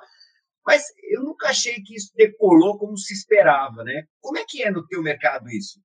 Mas 0.65 0.84
eu 1.10 1.24
nunca 1.24 1.48
achei 1.48 1.82
que 1.82 1.95
isso 1.95 2.12
decolou 2.15 2.78
como 2.78 2.98
se 2.98 3.13
esperava, 3.13 3.84
né? 3.84 4.04
Como 4.22 4.38
é 4.38 4.43
que 4.48 4.62
é 4.62 4.69
no 4.69 4.86
teu 4.86 5.02
mercado 5.02 5.50
isso? 5.50 5.80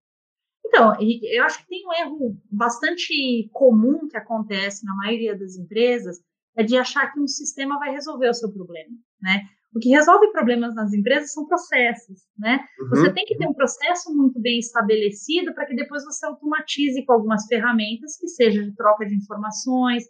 Então, 0.67 0.93
eu 1.01 1.45
acho 1.45 1.61
que 1.61 1.69
tem 1.69 1.87
um 1.87 1.93
erro 1.93 2.37
bastante 2.51 3.49
comum 3.53 4.09
que 4.09 4.17
acontece 4.17 4.85
na 4.85 4.95
maioria 4.97 5.39
das 5.39 5.57
empresas, 5.57 6.19
é 6.57 6.65
de 6.65 6.77
achar 6.77 7.13
que 7.13 7.21
um 7.21 7.27
sistema 7.27 7.79
vai 7.79 7.93
resolver 7.93 8.29
o 8.29 8.35
seu 8.35 8.53
problema, 8.53 8.95
né? 9.23 9.43
O 9.75 9.81
que 9.81 9.89
resolve 9.89 10.31
problemas 10.31 10.75
nas 10.75 10.93
empresas 10.93 11.33
são 11.33 11.47
processos, 11.47 12.21
né? 12.39 12.61
Uhum. 12.81 12.89
Você 12.91 13.13
tem 13.13 13.25
que 13.25 13.37
ter 13.37 13.49
um 13.49 13.55
processo 13.55 14.15
muito 14.15 14.41
bem 14.41 14.59
estabelecido 14.59 15.53
para 15.53 15.67
que 15.67 15.75
depois 15.75 16.05
você 16.05 16.25
automatize 16.27 17.05
com 17.05 17.13
algumas 17.13 17.45
ferramentas 17.47 18.17
que 18.17 18.29
seja 18.29 18.63
de 18.63 18.75
troca 18.77 19.05
de 19.05 19.17
informações, 19.17 20.05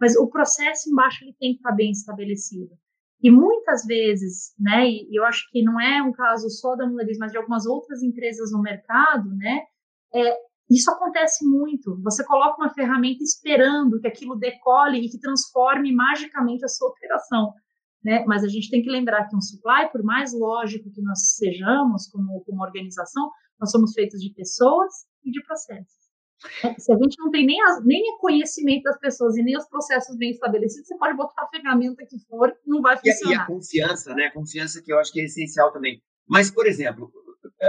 mas 0.00 0.16
o 0.16 0.26
processo 0.28 0.90
embaixo 0.90 1.22
ele 1.22 1.34
tem 1.38 1.52
que 1.52 1.58
estar 1.58 1.72
bem 1.72 1.90
estabelecido. 1.90 2.70
E 3.22 3.30
muitas 3.30 3.84
vezes, 3.84 4.54
né, 4.58 4.88
e 4.88 5.14
eu 5.14 5.24
acho 5.24 5.46
que 5.50 5.62
não 5.62 5.78
é 5.78 6.02
um 6.02 6.12
caso 6.12 6.48
só 6.48 6.74
da 6.74 6.86
Mulheris, 6.86 7.18
mas 7.18 7.30
de 7.30 7.36
algumas 7.36 7.66
outras 7.66 8.02
empresas 8.02 8.50
no 8.50 8.62
mercado, 8.62 9.28
né, 9.36 9.60
é, 10.14 10.36
isso 10.70 10.90
acontece 10.90 11.44
muito. 11.44 12.00
Você 12.02 12.24
coloca 12.24 12.56
uma 12.56 12.72
ferramenta 12.72 13.22
esperando 13.22 14.00
que 14.00 14.08
aquilo 14.08 14.36
decole 14.36 15.04
e 15.04 15.10
que 15.10 15.20
transforme 15.20 15.94
magicamente 15.94 16.64
a 16.64 16.68
sua 16.68 16.88
operação. 16.88 17.52
Né? 18.02 18.24
Mas 18.26 18.42
a 18.44 18.48
gente 18.48 18.70
tem 18.70 18.82
que 18.82 18.90
lembrar 18.90 19.28
que 19.28 19.36
um 19.36 19.40
supply, 19.40 19.90
por 19.92 20.02
mais 20.02 20.32
lógico 20.32 20.90
que 20.90 21.02
nós 21.02 21.34
sejamos 21.36 22.06
como, 22.08 22.42
como 22.44 22.62
organização, 22.62 23.30
nós 23.58 23.70
somos 23.70 23.92
feitos 23.92 24.20
de 24.20 24.32
pessoas 24.32 24.90
e 25.24 25.30
de 25.30 25.42
processos. 25.44 26.00
Se 26.78 26.90
a 26.90 26.96
gente 26.96 27.16
não 27.18 27.30
tem 27.30 27.44
nem, 27.44 27.60
as, 27.60 27.84
nem 27.84 28.14
o 28.14 28.18
conhecimento 28.18 28.84
das 28.84 28.98
pessoas 28.98 29.36
e 29.36 29.42
nem 29.42 29.58
os 29.58 29.68
processos 29.68 30.16
bem 30.16 30.30
estabelecidos, 30.30 30.88
você 30.88 30.96
pode 30.96 31.14
botar 31.14 31.42
a 31.42 31.48
ferramenta 31.48 32.02
que 32.08 32.18
for, 32.26 32.50
não 32.66 32.80
vai 32.80 32.96
funcionar. 32.96 33.30
E, 33.30 33.34
a, 33.34 33.38
e 33.38 33.42
a 33.42 33.46
confiança, 33.46 34.14
né? 34.14 34.24
A 34.26 34.32
confiança 34.32 34.80
que 34.82 34.90
eu 34.90 34.98
acho 34.98 35.12
que 35.12 35.20
é 35.20 35.24
essencial 35.24 35.70
também. 35.70 36.02
Mas, 36.26 36.50
por 36.50 36.66
exemplo, 36.66 37.12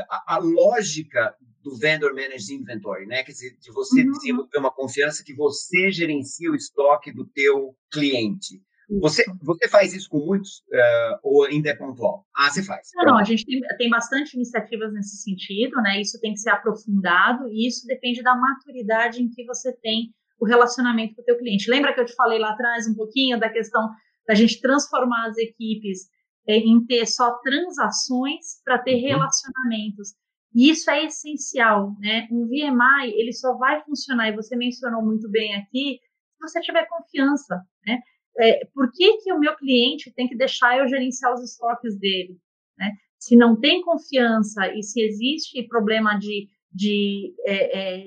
a, 0.10 0.36
a 0.36 0.38
lógica 0.38 1.36
do 1.62 1.76
vendor 1.76 2.14
managed 2.14 2.54
inventory, 2.54 3.06
né? 3.06 3.24
Quer 3.24 3.32
dizer, 3.34 3.58
de 3.60 3.72
você 3.72 4.04
uhum. 4.04 4.12
desenvolver 4.12 4.58
uma 4.58 4.72
confiança 4.72 5.24
que 5.24 5.34
você 5.34 5.92
gerencia 5.92 6.50
o 6.50 6.56
estoque 6.56 7.12
do 7.12 7.26
teu 7.28 7.76
cliente. 7.92 8.62
Você, 9.00 9.24
você 9.42 9.70
faz 9.70 9.94
isso 9.94 10.10
com 10.10 10.20
muitos 10.20 10.60
uh, 10.70 11.20
ou 11.24 11.46
ainda 11.46 11.70
é 11.70 11.76
pontual? 11.76 12.26
Ah, 12.36 12.50
você 12.50 12.62
faz. 12.62 12.90
Não, 12.96 13.06
não, 13.06 13.18
a 13.18 13.24
gente 13.24 13.46
tem, 13.46 13.62
tem 13.78 13.90
bastante 13.90 14.36
iniciativas 14.36 14.92
nesse 14.94 15.18
sentido, 15.18 15.82
né? 15.82 16.02
Isso 16.02 16.20
tem 16.20 16.34
que 16.34 16.40
ser 16.40 16.50
aprofundado 16.50 17.48
e 17.50 17.68
isso 17.68 17.88
depende 17.88 18.22
da 18.22 18.36
maturidade 18.36 19.22
em 19.22 19.30
que 19.30 19.46
você 19.46 19.72
tem 19.78 20.14
o 20.40 20.46
relacionamento 20.46 21.16
com 21.16 21.22
o 21.22 21.26
teu 21.26 21.38
cliente. 21.38 21.70
Lembra 21.70 21.94
que 21.94 22.02
eu 22.02 22.06
te 22.06 22.16
falei 22.16 22.40
lá 22.40 22.52
atrás 22.52 22.88
um 22.88 22.96
pouquinho 22.96 23.40
da 23.40 23.50
questão 23.50 23.90
da 24.28 24.34
gente 24.34 24.60
transformar 24.60 25.28
as 25.28 25.38
equipes 25.38 26.10
é, 26.48 26.58
em 26.58 26.84
ter 26.86 27.06
só 27.06 27.38
transações 27.40 28.62
para 28.66 28.80
ter 28.80 28.96
uhum. 28.96 29.08
relacionamentos. 29.08 30.16
E 30.54 30.70
isso 30.70 30.90
é 30.90 31.06
essencial, 31.06 31.96
né? 32.00 32.28
Um 32.30 32.46
VMI, 32.46 33.14
ele 33.16 33.32
só 33.32 33.58
vai 33.58 33.82
funcionar, 33.84 34.30
e 34.30 34.36
você 34.36 34.56
mencionou 34.56 35.02
muito 35.02 35.30
bem 35.30 35.56
aqui, 35.56 36.00
se 36.36 36.42
você 36.42 36.60
tiver 36.60 36.86
confiança, 36.88 37.62
né? 37.86 38.00
É, 38.38 38.66
por 38.74 38.92
que, 38.92 39.18
que 39.18 39.34
o 39.34 39.40
meu 39.40 39.56
cliente 39.56 40.12
tem 40.14 40.28
que 40.28 40.36
deixar 40.36 40.78
eu 40.78 40.88
gerenciar 40.88 41.34
os 41.34 41.44
estoques 41.44 41.98
dele? 41.98 42.38
Né? 42.78 42.92
Se 43.20 43.36
não 43.36 43.60
tem 43.60 43.82
confiança 43.82 44.74
e 44.74 44.82
se 44.84 45.02
existe 45.02 45.68
problema 45.68 46.18
de, 46.18 46.48
de 46.72 47.34
é, 47.46 47.80
é, 47.80 48.04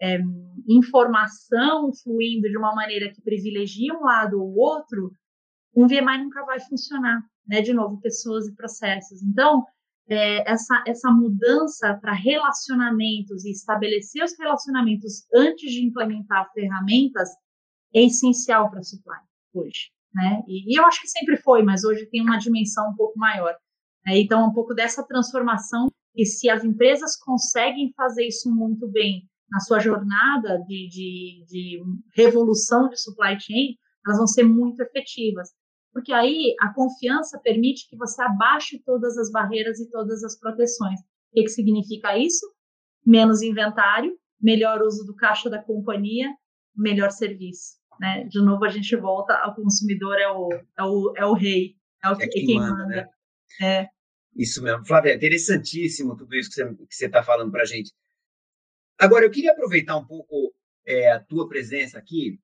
é 0.00 0.20
informação 0.68 1.92
fluindo 2.02 2.48
de 2.48 2.56
uma 2.56 2.74
maneira 2.74 3.12
que 3.12 3.22
privilegia 3.22 3.94
um 3.94 4.04
lado 4.04 4.40
ou 4.40 4.54
outro, 4.56 5.12
um 5.74 5.86
VMI 5.86 6.24
nunca 6.24 6.44
vai 6.44 6.60
funcionar. 6.60 7.22
Né? 7.46 7.60
De 7.60 7.72
novo, 7.72 8.00
pessoas 8.00 8.46
e 8.46 8.54
processos. 8.54 9.22
Então, 9.22 9.64
é, 10.08 10.48
essa, 10.50 10.84
essa 10.86 11.10
mudança 11.10 11.94
para 12.00 12.12
relacionamentos 12.12 13.44
e 13.44 13.50
estabelecer 13.50 14.22
os 14.22 14.38
relacionamentos 14.38 15.26
antes 15.34 15.72
de 15.72 15.84
implementar 15.84 16.50
ferramentas 16.52 17.28
é 17.92 18.04
essencial 18.04 18.70
para 18.70 18.80
a 18.80 18.84
supply 18.84 19.18
hoje, 19.58 19.90
né? 20.14 20.42
E, 20.46 20.72
e, 20.72 20.78
eu 20.78 20.84
acho 20.84 21.00
que 21.00 21.08
sempre 21.08 21.36
foi, 21.36 21.62
mas 21.62 21.84
hoje 21.84 22.06
tem 22.06 22.22
uma 22.22 22.38
dimensão 22.38 22.90
um 22.90 22.94
pouco 22.94 23.18
maior. 23.18 23.54
Né? 24.06 24.18
Então, 24.18 24.48
um 24.48 24.52
pouco 24.52 24.74
dessa 24.74 25.02
transformação, 25.02 25.88
e 26.14 26.24
se 26.24 26.48
as 26.48 26.64
empresas 26.64 27.16
conseguem 27.16 27.92
fazer 27.96 28.26
isso 28.26 28.50
muito 28.50 28.88
bem 28.88 29.28
na 29.50 29.60
sua 29.60 29.78
jornada 29.78 30.58
de, 30.66 30.88
de, 30.88 31.44
de 31.46 31.82
revolução 32.14 32.88
de 32.88 33.00
supply 33.00 33.38
chain, 33.38 33.76
elas 34.04 34.18
vão 34.18 34.26
ser 34.26 34.44
muito 34.44 34.80
efetivas. 34.80 35.50
Porque 35.92 36.12
aí 36.12 36.54
a 36.60 36.72
confiança 36.72 37.40
permite 37.42 37.88
que 37.88 37.96
você 37.96 38.22
abaixe 38.22 38.82
todas 38.84 39.16
as 39.16 39.30
barreiras 39.30 39.80
e 39.80 39.88
todas 39.90 40.22
as 40.24 40.38
proteções. 40.38 41.00
O 41.00 41.04
que, 41.34 41.42
que 41.44 41.48
significa 41.48 42.16
isso? 42.18 42.46
Menos 43.04 43.42
inventário, 43.42 44.16
melhor 44.40 44.82
uso 44.82 45.04
do 45.04 45.14
caixa 45.14 45.48
da 45.48 45.62
companhia, 45.62 46.28
melhor 46.74 47.10
serviço. 47.10 47.76
Né? 48.00 48.24
De 48.24 48.40
novo, 48.40 48.64
a 48.64 48.68
gente 48.68 48.94
volta 48.96 49.34
ao 49.34 49.54
consumidor 49.54 50.18
é 50.18 50.28
o, 50.28 50.48
é 50.78 50.82
o, 50.82 51.14
é 51.16 51.24
o 51.26 51.32
rei, 51.32 51.76
é, 52.02 52.10
o, 52.10 52.12
é 52.12 52.28
quem, 52.28 52.46
quem 52.46 52.56
manda. 52.56 52.76
manda. 52.76 52.86
Né? 52.86 53.08
É. 53.62 53.88
Isso 54.34 54.62
mesmo. 54.62 54.84
Flávia, 54.86 55.14
interessantíssimo 55.14 56.16
tudo 56.16 56.34
isso 56.34 56.50
que 56.50 56.94
você 56.94 57.06
está 57.06 57.22
falando 57.22 57.50
para 57.50 57.62
a 57.62 57.66
gente. 57.66 57.92
Agora, 58.98 59.24
eu 59.24 59.30
queria 59.30 59.52
aproveitar 59.52 59.96
um 59.96 60.06
pouco 60.06 60.54
é, 60.86 61.12
a 61.12 61.20
tua 61.20 61.48
presença 61.48 61.98
aqui 61.98 62.38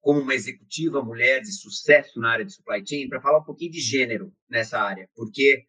como 0.00 0.20
uma 0.20 0.34
executiva 0.34 1.02
mulher 1.02 1.40
de 1.40 1.52
sucesso 1.52 2.20
na 2.20 2.30
área 2.30 2.44
de 2.44 2.54
supply 2.54 2.80
chain 2.86 3.08
para 3.08 3.20
falar 3.20 3.40
um 3.40 3.44
pouquinho 3.44 3.72
de 3.72 3.80
gênero 3.80 4.32
nessa 4.48 4.78
área, 4.80 5.08
porque 5.16 5.64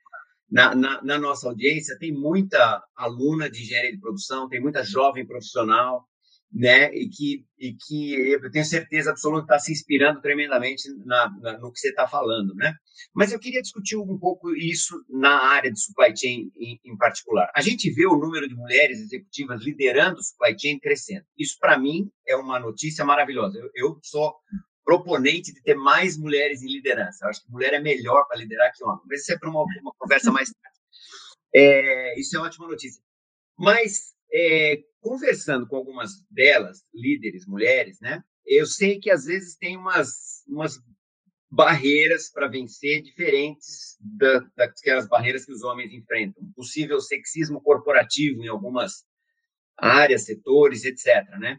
na, 0.48 0.76
na, 0.76 1.02
na, 1.02 1.18
nossa 1.18 1.48
audiência 1.48 1.98
tem 1.98 2.14
muita 2.14 2.84
aluna 2.96 3.50
de 3.50 3.64
engenharia 3.64 3.92
de 3.92 4.00
produção, 4.00 4.48
tem 4.48 4.62
muita 4.62 4.84
jovem 4.84 5.26
profissional 5.26 6.08
né? 6.52 6.94
E 6.94 7.10
que, 7.10 7.46
e 7.60 7.74
que 7.74 8.32
eu 8.32 8.52
tenho 8.52 8.66
certeza 8.66 9.12
absoluta 9.12 9.44
está 9.44 9.60
se 9.60 9.72
inspirando 9.72 10.22
tremendamente 10.22 10.84
na, 11.06 11.30
na, 11.42 11.58
no 11.58 11.72
que 11.72 11.80
você 11.80 11.90
está 11.90 12.08
falando, 12.08 12.54
né? 12.56 12.74
Mas 13.14 13.32
eu 13.32 13.40
queria 13.40 13.62
discutir 13.62 13.98
um 13.98 14.18
pouco 14.18 14.56
isso 14.56 15.04
na 15.10 15.38
área 15.38 15.72
de 15.72 15.80
supply 15.80 16.16
chain 16.16 16.52
em, 16.58 16.80
em 16.86 16.98
particular. 16.98 17.52
A 17.56 17.62
gente 17.62 17.92
vê 17.92 18.06
o 18.06 18.18
número 18.18 18.48
de 18.48 18.56
mulheres 18.56 19.00
executivas 19.00 19.62
liderando 19.62 20.24
supply 20.24 20.56
chain 20.60 20.80
crescendo. 20.80 21.26
Isso, 21.38 21.58
para 21.60 21.78
mim, 21.78 22.10
é 22.28 22.36
uma 22.36 22.60
notícia 22.60 23.04
maravilhosa. 23.04 23.60
Eu, 23.60 23.70
eu 23.76 24.00
sou 24.04 24.34
proponente 24.88 25.54
de 25.54 25.62
ter 25.62 25.76
mais 25.76 26.18
mulheres 26.18 26.62
em 26.64 26.72
liderança. 26.72 27.26
Eu 27.26 27.30
acho 27.30 27.44
que 27.44 27.52
mulher 27.52 27.74
é 27.74 27.80
melhor 27.80 28.26
para 28.26 28.38
liderar 28.38 28.72
que 28.74 28.82
homem. 28.86 29.02
Mas 29.06 29.22
isso 29.22 29.34
é 29.34 29.38
para 29.38 29.50
uma, 29.50 29.62
uma, 29.82 29.94
conversa 29.98 30.32
mais 30.32 30.50
tarde. 30.50 30.78
É, 31.54 32.18
isso 32.18 32.38
é 32.38 32.40
ótima 32.40 32.70
notícia. 32.70 33.04
Mas 33.58 34.14
é, 34.32 34.78
conversando 35.08 35.66
com 35.66 35.78
algumas 35.78 36.12
delas, 36.30 36.84
líderes, 36.94 37.46
mulheres, 37.48 37.98
né? 38.02 38.22
Eu 38.46 38.66
sei 38.66 39.00
que 39.00 39.10
às 39.10 39.24
vezes 39.24 39.56
tem 39.56 39.78
umas, 39.78 40.44
umas 40.46 40.78
barreiras 41.50 42.30
para 42.30 42.50
vencer 42.50 43.02
diferentes 43.02 43.96
da, 44.02 44.40
daquelas 44.56 45.08
barreiras 45.08 45.46
que 45.46 45.54
os 45.54 45.64
homens 45.64 45.94
enfrentam. 45.94 46.44
Possível 46.54 47.00
sexismo 47.00 47.62
corporativo 47.62 48.44
em 48.44 48.50
algumas 48.50 49.06
áreas, 49.78 50.26
setores, 50.26 50.84
etc. 50.84 51.26
Né? 51.40 51.58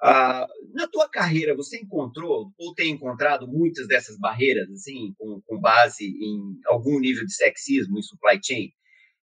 Ah, 0.00 0.46
na 0.72 0.88
tua 0.88 1.10
carreira, 1.10 1.54
você 1.54 1.78
encontrou 1.78 2.50
ou 2.56 2.74
tem 2.74 2.92
encontrado 2.92 3.46
muitas 3.46 3.86
dessas 3.86 4.18
barreiras, 4.18 4.70
assim, 4.70 5.12
com, 5.18 5.42
com 5.44 5.60
base 5.60 6.06
em 6.06 6.58
algum 6.66 6.98
nível 6.98 7.26
de 7.26 7.34
sexismo 7.34 7.98
em 7.98 8.02
supply 8.02 8.40
chain? 8.42 8.72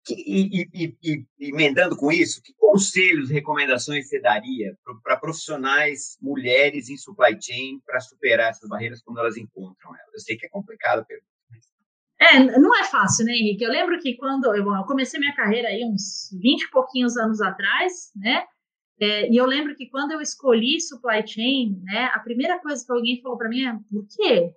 Que, 0.06 0.14
e, 0.14 0.68
e, 0.72 0.96
e, 1.02 1.26
emendando 1.48 1.96
com 1.96 2.12
isso, 2.12 2.40
que 2.40 2.54
conselhos, 2.54 3.28
recomendações 3.28 4.08
você 4.08 4.20
daria 4.20 4.76
para 5.02 5.16
profissionais, 5.16 6.16
mulheres 6.20 6.88
em 6.88 6.96
supply 6.96 7.36
chain, 7.40 7.80
para 7.84 7.98
superar 8.00 8.50
essas 8.50 8.68
barreiras 8.68 9.02
quando 9.02 9.18
elas 9.18 9.36
encontram 9.36 9.90
elas? 9.94 10.14
Eu 10.14 10.20
sei 10.20 10.36
que 10.36 10.46
é 10.46 10.48
complicado 10.48 11.00
a 11.00 11.04
pergunta. 11.04 11.26
É, 12.18 12.38
não 12.58 12.74
é 12.78 12.84
fácil, 12.84 13.26
né, 13.26 13.32
Henrique? 13.32 13.62
Eu 13.62 13.70
lembro 13.70 13.98
que 13.98 14.16
quando 14.16 14.54
eu 14.54 14.64
comecei 14.84 15.20
minha 15.20 15.34
carreira 15.34 15.68
aí 15.68 15.84
uns 15.84 16.30
20 16.40 16.62
e 16.62 16.70
pouquinhos 16.70 17.16
anos 17.16 17.42
atrás, 17.42 18.10
né? 18.16 18.44
É, 18.98 19.30
e 19.30 19.36
eu 19.36 19.44
lembro 19.44 19.74
que 19.76 19.88
quando 19.90 20.12
eu 20.12 20.20
escolhi 20.20 20.80
supply 20.80 21.26
chain, 21.26 21.82
né, 21.84 22.10
a 22.14 22.20
primeira 22.20 22.58
coisa 22.60 22.82
que 22.84 22.92
alguém 22.92 23.20
falou 23.20 23.36
para 23.36 23.48
mim 23.48 23.66
é 23.66 23.72
por 23.90 24.06
quê? 24.08 24.54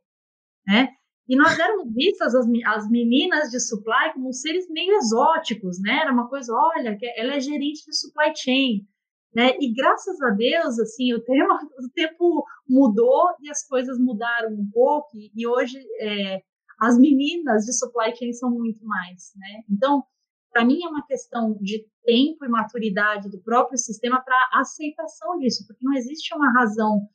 Né? 0.66 0.90
E 1.30 1.36
nós 1.36 1.60
éramos 1.60 1.94
vistas 1.94 2.34
as, 2.34 2.48
as 2.66 2.90
meninas 2.90 3.52
de 3.52 3.60
supply 3.60 4.12
como 4.16 4.34
seres 4.34 4.68
meio 4.68 4.98
exóticos, 4.98 5.80
né? 5.80 6.00
Era 6.02 6.12
uma 6.12 6.28
coisa, 6.28 6.52
olha, 6.52 6.98
ela 7.16 7.36
é 7.36 7.40
gerente 7.40 7.86
de 7.86 7.96
supply 7.96 8.34
chain, 8.36 8.88
né? 9.36 9.56
E 9.60 9.72
graças 9.72 10.20
a 10.24 10.32
Deus, 10.32 10.80
assim, 10.80 11.14
o 11.14 11.22
tempo, 11.24 11.54
o 11.54 11.90
tempo 11.94 12.44
mudou 12.68 13.30
e 13.44 13.50
as 13.52 13.66
coisas 13.68 14.00
mudaram 14.00 14.54
um 14.54 14.68
pouco 14.74 15.16
e, 15.16 15.32
e 15.36 15.48
hoje 15.48 15.78
é, 16.02 16.42
as 16.82 16.98
meninas 16.98 17.64
de 17.64 17.78
supply 17.78 18.16
chain 18.16 18.34
são 18.34 18.50
muito 18.50 18.84
mais, 18.84 19.32
né? 19.36 19.64
Então, 19.70 20.04
para 20.52 20.66
mim 20.66 20.84
é 20.84 20.88
uma 20.88 21.06
questão 21.06 21.56
de 21.62 21.86
tempo 22.04 22.44
e 22.44 22.50
maturidade 22.50 23.30
do 23.30 23.40
próprio 23.40 23.78
sistema 23.78 24.20
para 24.20 24.50
aceitação 24.54 25.38
disso, 25.38 25.64
porque 25.68 25.86
não 25.86 25.94
existe 25.94 26.34
uma 26.34 26.52
razão 26.52 27.08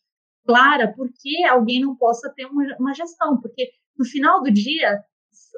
clara 0.47 0.93
por 0.95 1.09
que 1.13 1.45
alguém 1.47 1.81
não 1.81 1.97
possa 1.97 2.33
ter 2.33 2.45
uma, 2.47 2.63
uma 2.79 2.95
gestão, 2.95 3.41
porque 3.41 3.73
no 3.99 4.05
final 4.05 4.43
do 4.43 4.53
dia, 4.53 5.01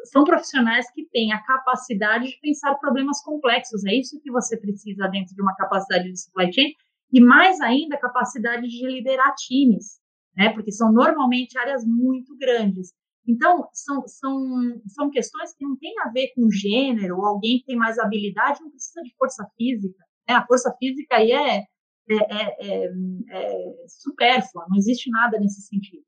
são 0.05 0.25
profissionais 0.25 0.91
que 0.93 1.07
têm 1.07 1.33
a 1.33 1.43
capacidade 1.43 2.29
de 2.29 2.39
pensar 2.41 2.75
problemas 2.77 3.21
complexos. 3.23 3.85
É 3.85 3.95
isso 3.95 4.21
que 4.21 4.31
você 4.31 4.57
precisa 4.57 5.09
dentro 5.09 5.35
de 5.35 5.43
uma 5.43 5.55
capacidade 5.55 6.11
de 6.11 6.21
supply 6.21 6.53
chain 6.53 6.73
e 7.13 7.21
mais 7.21 7.61
ainda 7.61 7.97
a 7.97 8.01
capacidade 8.01 8.67
de 8.69 8.87
liderar 8.87 9.35
times, 9.35 10.01
né? 10.37 10.53
Porque 10.53 10.73
são 10.73 10.93
normalmente 10.93 11.59
áreas 11.59 11.85
muito 11.85 12.37
grandes. 12.37 12.93
Então, 13.27 13.69
são, 13.73 14.07
são, 14.07 14.81
são 14.87 15.11
questões 15.11 15.53
que 15.55 15.65
não 15.65 15.77
têm 15.77 15.95
a 16.01 16.11
ver 16.11 16.33
com 16.35 16.49
gênero, 16.51 17.25
alguém 17.25 17.59
que 17.59 17.67
tem 17.67 17.77
mais 17.77 17.99
habilidade 17.99 18.61
não 18.61 18.71
precisa 18.71 19.03
de 19.03 19.13
força 19.17 19.45
física. 19.57 19.99
Né? 20.29 20.35
A 20.35 20.47
força 20.47 20.73
física 20.79 21.17
aí 21.17 21.33
é, 21.33 21.59
é, 21.59 22.15
é, 22.15 22.57
é, 22.61 22.87
é 23.31 23.89
supérflua, 23.89 24.67
não 24.69 24.77
existe 24.77 25.11
nada 25.11 25.41
nesse 25.41 25.63
sentido. 25.63 26.05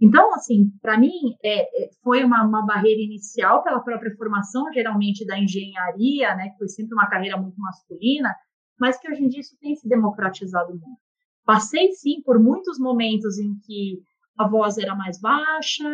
Então, 0.00 0.34
assim, 0.34 0.70
para 0.82 0.98
mim, 0.98 1.10
é, 1.42 1.62
é, 1.62 1.90
foi 2.02 2.24
uma, 2.24 2.44
uma, 2.44 2.66
barreira 2.66 3.00
inicial 3.00 3.62
pela 3.62 3.80
própria 3.80 4.14
formação, 4.16 4.72
geralmente 4.72 5.24
da 5.24 5.38
engenharia, 5.38 6.34
né, 6.34 6.50
que 6.50 6.58
foi 6.58 6.68
sempre 6.68 6.94
uma 6.94 7.08
carreira 7.08 7.40
muito 7.40 7.58
masculina, 7.58 8.34
mas 8.78 8.98
que 8.98 9.08
hoje 9.08 9.22
em 9.22 9.28
dia 9.28 9.40
isso 9.40 9.56
tem 9.60 9.74
se 9.76 9.88
democratizado 9.88 10.70
muito. 10.70 11.00
Passei, 11.44 11.92
sim, 11.92 12.22
por 12.24 12.40
muitos 12.40 12.78
momentos 12.78 13.38
em 13.38 13.54
que 13.60 14.02
a 14.36 14.48
voz 14.48 14.78
era 14.78 14.96
mais 14.96 15.20
baixa, 15.20 15.88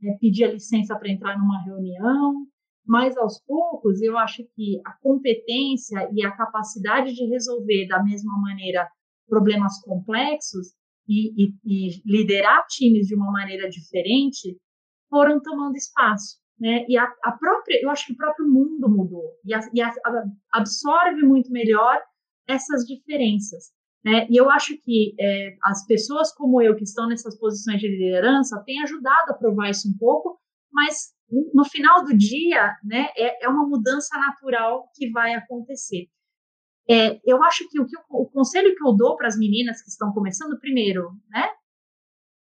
né, 0.00 0.16
pedia 0.20 0.52
licença 0.52 0.96
para 0.96 1.10
entrar 1.10 1.38
numa 1.38 1.62
reunião, 1.62 2.46
mas 2.86 3.16
aos 3.16 3.40
poucos 3.46 4.00
eu 4.02 4.16
acho 4.18 4.44
que 4.54 4.80
a 4.84 4.92
competência 5.00 6.08
e 6.12 6.24
a 6.24 6.32
capacidade 6.32 7.14
de 7.14 7.24
resolver 7.26 7.86
da 7.86 8.02
mesma 8.02 8.38
maneira 8.40 8.88
problemas 9.26 9.80
complexos 9.82 10.77
e, 11.08 11.44
e, 11.44 11.54
e 11.64 12.02
liderar 12.04 12.66
times 12.68 13.06
de 13.06 13.14
uma 13.14 13.32
maneira 13.32 13.68
diferente 13.68 14.56
foram 15.08 15.40
tomando 15.40 15.76
espaço. 15.76 16.38
Né? 16.60 16.84
E 16.88 16.98
a, 16.98 17.04
a, 17.22 17.32
própria, 17.32 17.80
eu 17.82 17.88
acho 17.88 18.06
que 18.06 18.12
o 18.12 18.16
próprio 18.16 18.46
mundo 18.46 18.88
mudou 18.88 19.32
e, 19.44 19.54
a, 19.54 19.60
e 19.72 19.80
a, 19.80 19.92
absorve 20.52 21.22
muito 21.22 21.50
melhor 21.50 22.00
essas 22.46 22.84
diferenças. 22.84 23.72
Né? 24.04 24.26
E 24.28 24.36
eu 24.36 24.50
acho 24.50 24.76
que 24.82 25.14
é, 25.18 25.56
as 25.64 25.86
pessoas 25.86 26.32
como 26.34 26.60
eu 26.60 26.74
que 26.74 26.84
estão 26.84 27.08
nessas 27.08 27.38
posições 27.38 27.80
de 27.80 27.88
liderança 27.88 28.62
têm 28.64 28.82
ajudado 28.82 29.30
a 29.30 29.34
provar 29.34 29.70
isso 29.70 29.88
um 29.88 29.96
pouco, 29.96 30.38
mas 30.72 31.12
no 31.54 31.64
final 31.64 32.04
do 32.04 32.16
dia, 32.16 32.74
né, 32.82 33.08
é, 33.16 33.44
é 33.44 33.48
uma 33.48 33.66
mudança 33.66 34.18
natural 34.18 34.88
que 34.94 35.10
vai 35.10 35.34
acontecer. 35.34 36.08
É, 36.90 37.20
eu 37.24 37.42
acho 37.42 37.68
que 37.68 37.78
o, 37.80 37.86
que 37.86 37.96
o, 38.08 38.26
conselho 38.26 38.74
que 38.74 38.82
eu 38.82 38.94
dou 38.94 39.16
para 39.16 39.28
as 39.28 39.38
meninas 39.38 39.82
que 39.82 39.90
estão 39.90 40.12
começando, 40.12 40.58
primeiro, 40.58 41.10
né? 41.28 41.50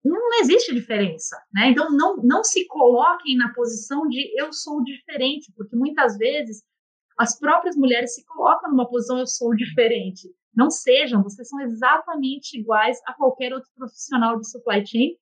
Não 0.04 0.40
existe 0.40 0.74
diferença, 0.74 1.36
né? 1.54 1.70
Então, 1.70 1.90
não, 1.92 2.18
não 2.18 2.44
se 2.44 2.68
coloquem 2.68 3.38
na 3.38 3.54
posição 3.54 4.08
de 4.08 4.30
eu 4.40 4.52
sou 4.54 4.84
diferente, 4.84 5.52
porque 5.56 5.76
muitas 5.76 6.18
vezes 6.18 6.64
as 7.18 7.40
próprias 7.40 7.76
mulheres 7.76 8.14
se 8.14 8.26
colocam 8.26 8.70
numa 8.70 8.88
posição 8.88 9.18
eu 9.18 9.26
sou 9.26 9.56
diferente. 9.56 10.30
Não 10.54 10.70
sejam, 10.70 11.24
vocês 11.24 11.48
são 11.48 11.60
exatamente 11.62 12.60
iguais 12.60 13.00
a 13.06 13.14
qualquer 13.14 13.54
outro 13.54 13.70
profissional 13.76 14.40
de 14.40 14.50
supply 14.50 14.86
chain. 14.86 15.18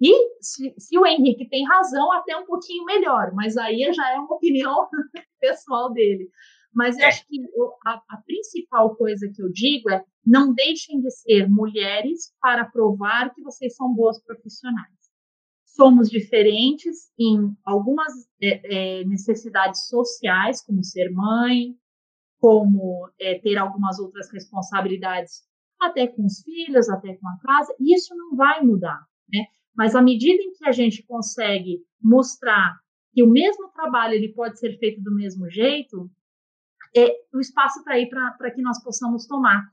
E 0.00 0.42
se, 0.42 0.74
se 0.78 0.98
o 0.98 1.06
Henrique 1.06 1.48
tem 1.48 1.66
razão, 1.66 2.12
até 2.12 2.36
um 2.36 2.46
pouquinho 2.46 2.84
melhor, 2.84 3.32
mas 3.34 3.56
aí 3.56 3.90
já 3.92 4.12
é 4.12 4.18
uma 4.18 4.34
opinião 4.34 4.88
pessoal 5.40 5.92
dele. 5.92 6.30
Mas 6.72 6.96
eu 6.96 7.04
é. 7.04 7.08
acho 7.08 7.26
que 7.26 7.40
a, 7.86 8.02
a, 8.08 8.16
principal 8.24 8.94
coisa 8.94 9.30
que 9.34 9.42
eu 9.42 9.50
digo 9.50 9.90
é 9.90 10.04
não 10.24 10.54
deixem 10.54 11.00
de 11.00 11.10
ser 11.10 11.48
mulheres 11.48 12.32
para 12.40 12.64
provar 12.64 13.34
que 13.34 13.42
vocês 13.42 13.74
são 13.74 13.92
boas 13.92 14.22
profissionais. 14.22 14.88
Somos 15.64 16.10
diferentes 16.10 17.10
em 17.18 17.56
algumas 17.64 18.12
é, 18.40 19.00
é, 19.00 19.04
necessidades 19.04 19.86
sociais, 19.86 20.62
como 20.62 20.84
ser 20.84 21.10
mãe, 21.10 21.74
como 22.38 23.08
é, 23.20 23.38
ter 23.38 23.56
algumas 23.56 23.98
outras 23.98 24.30
responsabilidades, 24.32 25.42
até 25.80 26.06
com 26.06 26.24
os 26.24 26.42
filhos, 26.42 26.88
até 26.88 27.14
com 27.14 27.28
a 27.28 27.38
casa, 27.38 27.74
e 27.80 27.94
isso 27.94 28.14
não 28.14 28.36
vai 28.36 28.62
mudar, 28.62 29.00
né? 29.32 29.46
Mas 29.74 29.94
à 29.94 30.02
medida 30.02 30.42
em 30.42 30.52
que 30.52 30.68
a 30.68 30.72
gente 30.72 31.02
consegue 31.04 31.82
mostrar 32.02 32.78
que 33.12 33.22
o 33.22 33.30
mesmo 33.30 33.68
trabalho 33.70 34.14
ele 34.14 34.32
pode 34.32 34.58
ser 34.58 34.78
feito 34.78 35.02
do 35.02 35.14
mesmo 35.14 35.48
jeito, 35.50 36.10
é, 36.96 37.12
o 37.32 37.40
espaço 37.40 37.80
está 37.80 37.92
aí 37.92 38.08
para 38.08 38.50
que 38.50 38.62
nós 38.62 38.82
possamos 38.82 39.26
tomar. 39.26 39.68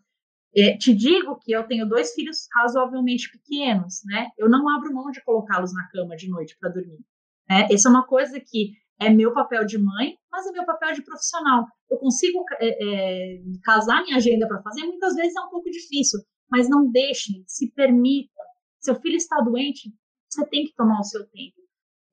É, 0.56 0.77
te 0.77 0.93
digo 0.93 1.38
que 1.39 1.51
eu 1.51 1.67
tenho 1.67 1.88
dois 1.88 2.13
filhos 2.13 2.47
razoavelmente 2.56 3.30
pequenos, 3.32 4.01
né? 4.06 4.30
Eu 4.38 4.49
não 4.49 4.67
abro 4.69 4.93
mão 4.93 5.12
de 5.12 5.23
colocá-los 5.23 5.73
na 5.73 5.88
cama 5.89 6.15
de 6.15 6.30
noite 6.30 6.58
para 6.60 6.69
dormir. 6.69 7.03
Né? 7.49 7.67
Essa 7.71 7.89
é 7.89 7.91
uma 7.91 8.06
coisa 8.06 8.39
que 8.39 8.73
é 8.99 9.10
meu 9.10 9.34
papel 9.34 9.65
de 9.65 9.77
mãe, 9.77 10.17
mas 10.32 10.47
é 10.47 10.51
meu 10.51 10.65
papel 10.65 10.93
de 10.93 11.03
profissional. 11.03 11.67
Eu 11.89 11.97
consigo 11.97 12.43
é, 12.60 12.67
é, 12.69 13.41
casar 13.63 14.03
minha 14.03 14.17
agenda 14.17 14.47
para 14.47 14.62
fazer, 14.62 14.82
muitas 14.86 15.15
vezes 15.15 15.36
é 15.36 15.41
um 15.41 15.49
pouco 15.49 15.69
difícil, 15.69 16.19
mas 16.49 16.69
não 16.69 16.89
deixem, 16.89 17.43
se 17.45 17.71
permita. 17.71 18.32
Seu 18.80 18.95
filho 18.95 19.17
está 19.17 19.39
doente, 19.41 19.93
você 20.30 20.45
tem 20.47 20.65
que 20.65 20.73
tomar 20.75 20.99
o 20.99 21.03
seu 21.03 21.27
tempo. 21.27 21.66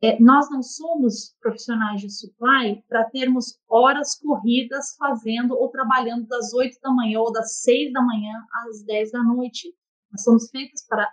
É, 0.05 0.21
nós 0.21 0.51
não 0.51 0.63
somos 0.63 1.35
profissionais 1.41 1.99
de 1.99 2.11
supply 2.11 2.85
para 2.87 3.09
termos 3.09 3.59
horas 3.67 4.15
corridas 4.15 4.95
fazendo 4.99 5.55
ou 5.55 5.71
trabalhando 5.71 6.27
das 6.27 6.53
8 6.53 6.79
da 6.83 6.91
manhã 6.91 7.21
ou 7.21 7.33
das 7.33 7.63
6 7.63 7.91
da 7.91 8.03
manhã 8.03 8.45
às 8.53 8.83
10 8.83 9.13
da 9.13 9.23
noite. 9.23 9.75
Nós 10.13 10.23
somos 10.23 10.51
feitos 10.51 10.85
para 10.87 11.11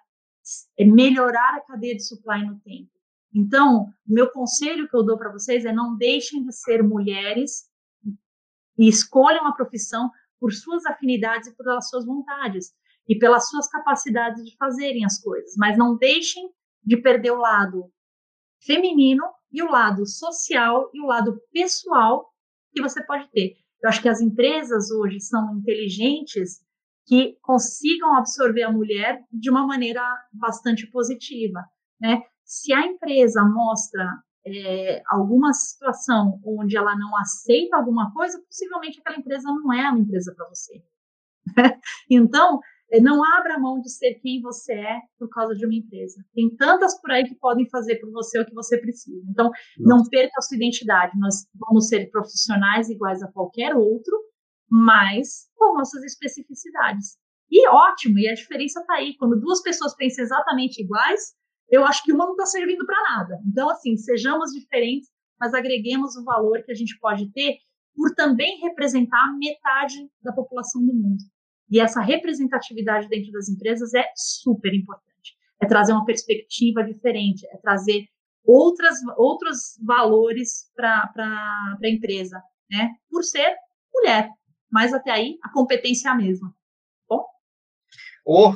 é, 0.77 0.83
melhorar 0.83 1.55
a 1.55 1.61
cadeia 1.61 1.95
de 1.95 2.05
supply 2.05 2.45
no 2.45 2.59
tempo. 2.59 2.91
Então, 3.33 3.87
meu 4.05 4.29
conselho 4.29 4.89
que 4.89 4.97
eu 4.97 5.05
dou 5.05 5.17
para 5.17 5.31
vocês 5.31 5.63
é 5.63 5.71
não 5.71 5.95
deixem 5.95 6.43
de 6.43 6.51
ser 6.51 6.83
mulheres 6.83 7.69
e 8.77 8.89
escolham 8.89 9.47
a 9.47 9.53
profissão 9.53 10.11
por 10.37 10.51
suas 10.51 10.85
afinidades 10.85 11.47
e 11.47 11.55
pelas 11.55 11.87
suas 11.87 12.05
vontades. 12.05 12.73
e 13.07 13.17
pelas 13.17 13.49
suas 13.49 13.67
capacidades 13.67 14.43
de 14.45 14.55
fazerem 14.57 15.03
as 15.03 15.19
coisas, 15.19 15.53
mas 15.57 15.77
não 15.77 15.97
deixem 15.97 16.49
de 16.83 16.97
perder 16.97 17.31
o 17.31 17.39
lado 17.39 17.91
feminino 18.65 19.23
e 19.51 19.61
o 19.61 19.69
lado 19.69 20.05
social 20.05 20.89
e 20.93 21.01
o 21.01 21.07
lado 21.07 21.39
pessoal 21.51 22.31
que 22.73 22.81
você 22.81 23.03
pode 23.05 23.29
ter. 23.31 23.55
Eu 23.81 23.89
acho 23.89 24.01
que 24.01 24.09
as 24.09 24.21
empresas 24.21 24.91
hoje 24.91 25.19
são 25.19 25.57
inteligentes 25.57 26.61
que 27.05 27.37
consigam 27.41 28.15
absorver 28.15 28.63
a 28.63 28.71
mulher 28.71 29.23
de 29.31 29.49
uma 29.49 29.65
maneira 29.65 30.01
bastante 30.31 30.87
positiva, 30.87 31.65
né? 31.99 32.21
Se 32.45 32.71
a 32.73 32.85
empresa 32.85 33.43
mostra 33.43 34.07
é, 34.45 35.01
alguma 35.07 35.53
situação 35.53 36.39
onde 36.45 36.77
ela 36.77 36.95
não 36.95 37.15
aceita 37.17 37.77
alguma 37.77 38.13
coisa, 38.13 38.41
possivelmente 38.47 38.99
aquela 38.99 39.17
empresa 39.17 39.47
não 39.47 39.73
é 39.73 39.89
uma 39.89 39.99
empresa 39.99 40.33
para 40.35 40.47
você. 40.47 40.83
então, 42.09 42.59
não 42.99 43.23
abra 43.23 43.59
mão 43.59 43.79
de 43.79 43.89
ser 43.89 44.15
quem 44.15 44.41
você 44.41 44.73
é 44.73 44.99
por 45.17 45.29
causa 45.29 45.55
de 45.55 45.65
uma 45.65 45.75
empresa. 45.75 46.21
Tem 46.33 46.53
tantas 46.55 46.99
por 46.99 47.11
aí 47.11 47.23
que 47.23 47.35
podem 47.35 47.69
fazer 47.69 47.95
por 47.97 48.11
você 48.11 48.39
o 48.41 48.45
que 48.45 48.53
você 48.53 48.77
precisa. 48.77 49.23
Então, 49.29 49.49
não 49.77 50.03
perca 50.09 50.33
a 50.37 50.41
sua 50.41 50.57
identidade. 50.57 51.17
Nós 51.17 51.47
vamos 51.55 51.87
ser 51.87 52.09
profissionais 52.09 52.89
iguais 52.89 53.23
a 53.23 53.31
qualquer 53.31 53.75
outro, 53.75 54.17
mas 54.69 55.47
com 55.55 55.77
nossas 55.77 56.03
especificidades. 56.03 57.17
E 57.49 57.67
ótimo, 57.67 58.19
e 58.19 58.27
a 58.27 58.33
diferença 58.33 58.79
está 58.79 58.95
aí. 58.95 59.15
Quando 59.17 59.39
duas 59.39 59.61
pessoas 59.61 59.95
pensam 59.95 60.23
exatamente 60.23 60.81
iguais, 60.81 61.33
eu 61.69 61.85
acho 61.85 62.03
que 62.03 62.11
uma 62.11 62.25
não 62.25 62.33
está 62.33 62.45
servindo 62.45 62.85
para 62.85 63.01
nada. 63.03 63.39
Então, 63.47 63.69
assim, 63.69 63.95
sejamos 63.95 64.51
diferentes, 64.51 65.09
mas 65.39 65.53
agreguemos 65.53 66.15
o 66.15 66.23
valor 66.23 66.61
que 66.63 66.71
a 66.71 66.75
gente 66.75 66.97
pode 66.99 67.31
ter 67.31 67.57
por 67.95 68.13
também 68.15 68.59
representar 68.61 69.37
metade 69.37 70.09
da 70.21 70.31
população 70.33 70.85
do 70.85 70.93
mundo. 70.93 71.23
E 71.71 71.79
essa 71.79 72.01
representatividade 72.01 73.07
dentro 73.07 73.31
das 73.31 73.47
empresas 73.47 73.93
é 73.93 74.05
super 74.13 74.73
importante. 74.73 75.37
É 75.61 75.65
trazer 75.65 75.93
uma 75.93 76.05
perspectiva 76.05 76.83
diferente, 76.83 77.47
é 77.47 77.57
trazer 77.57 78.07
outras, 78.43 78.97
outros 79.15 79.79
valores 79.81 80.69
para 80.75 81.09
a 81.15 81.87
empresa, 81.87 82.43
né? 82.69 82.89
Por 83.09 83.23
ser 83.23 83.55
mulher. 83.93 84.29
Mas 84.69 84.93
até 84.93 85.11
aí, 85.11 85.37
a 85.43 85.49
competência 85.51 86.09
é 86.09 86.11
a 86.11 86.15
mesma. 86.15 86.53
Bom? 87.07 87.25
Oh, 88.25 88.53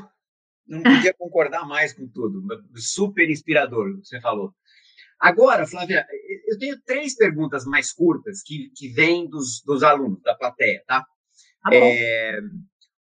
não 0.68 0.84
podia 0.84 1.14
concordar 1.18 1.66
mais 1.66 1.94
com 1.94 2.08
tudo. 2.08 2.44
Super 2.76 3.30
inspirador 3.30 3.92
o 3.92 4.02
que 4.02 4.08
você 4.08 4.20
falou. 4.20 4.54
Agora, 5.20 5.66
Flávia, 5.66 6.06
eu 6.48 6.60
tenho 6.60 6.82
três 6.82 7.16
perguntas 7.16 7.66
mais 7.66 7.94
curtas 7.94 8.42
que, 8.44 8.70
que 8.76 8.90
vêm 8.90 9.28
dos, 9.30 9.62
dos 9.66 9.84
alunos, 9.84 10.22
da 10.22 10.36
plateia, 10.36 10.84
tá? 10.86 11.06
tá 11.64 11.70
é, 11.74 12.40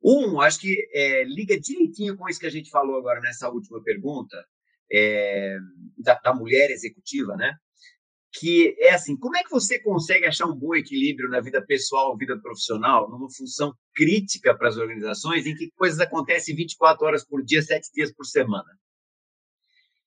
um, 0.04 0.40
acho 0.42 0.60
que 0.60 0.76
é, 0.94 1.24
liga 1.24 1.60
direitinho 1.60 2.16
com 2.16 2.30
isso 2.30 2.40
que 2.40 2.46
a 2.46 2.52
gente 2.52 2.70
falou 2.70 2.98
agora 2.98 3.20
nessa 3.20 3.50
última 3.50 3.82
pergunta, 3.84 4.38
é, 4.92 5.58
da, 5.98 6.16
da, 6.16 6.34
mulher 6.34 6.70
executiva, 6.70 7.36
né? 7.36 7.54
Que 8.40 8.76
é 8.80 8.94
assim, 8.94 9.18
como 9.18 9.36
é 9.36 9.44
que 9.44 9.50
você 9.50 9.80
consegue 9.80 10.26
achar 10.26 10.46
um 10.46 10.56
bom 10.56 10.76
equilíbrio 10.76 11.30
na 11.30 11.42
vida 11.42 11.66
pessoal, 11.66 12.16
vida 12.16 12.40
profissional, 12.40 13.10
numa 13.10 13.30
função 13.32 13.74
crítica 13.94 14.56
para 14.56 14.70
as 14.70 14.78
organizações, 14.78 15.46
em 15.46 15.56
que 15.56 15.72
coisas 15.76 16.00
acontecem 16.00 16.56
24 16.56 17.06
horas 17.06 17.26
por 17.26 17.44
dia, 17.44 17.62
7 17.62 17.90
dias 17.94 18.14
por 18.14 18.26
semana? 18.26 18.70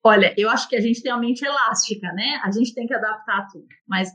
Olha, 0.03 0.35
eu 0.39 0.49
acho 0.49 0.69
que 0.69 0.77
a 0.77 0.81
gente 0.81 1.03
tem 1.03 1.13
uma 1.13 1.21
mente 1.21 1.45
elástica, 1.45 2.11
né? 2.13 2.41
A 2.43 2.51
gente 2.51 2.73
tem 2.73 2.87
que 2.87 2.95
adaptar 2.95 3.49
tudo, 3.53 3.67
mas 3.87 4.09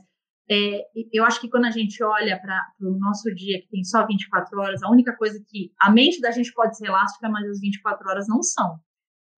é, 0.48 0.86
eu 1.12 1.24
acho 1.24 1.40
que 1.40 1.48
quando 1.48 1.64
a 1.64 1.70
gente 1.70 2.02
olha 2.02 2.40
para 2.40 2.60
o 2.80 2.98
nosso 2.98 3.34
dia, 3.34 3.60
que 3.60 3.68
tem 3.68 3.82
só 3.82 4.06
24 4.06 4.58
horas, 4.60 4.82
a 4.82 4.90
única 4.90 5.16
coisa 5.16 5.42
que 5.48 5.72
a 5.80 5.90
mente 5.90 6.20
da 6.20 6.30
gente 6.30 6.52
pode 6.52 6.76
ser 6.76 6.86
elástica, 6.86 7.28
mas 7.28 7.48
as 7.48 7.60
24 7.60 8.08
horas 8.08 8.28
não 8.28 8.42
são. 8.42 8.78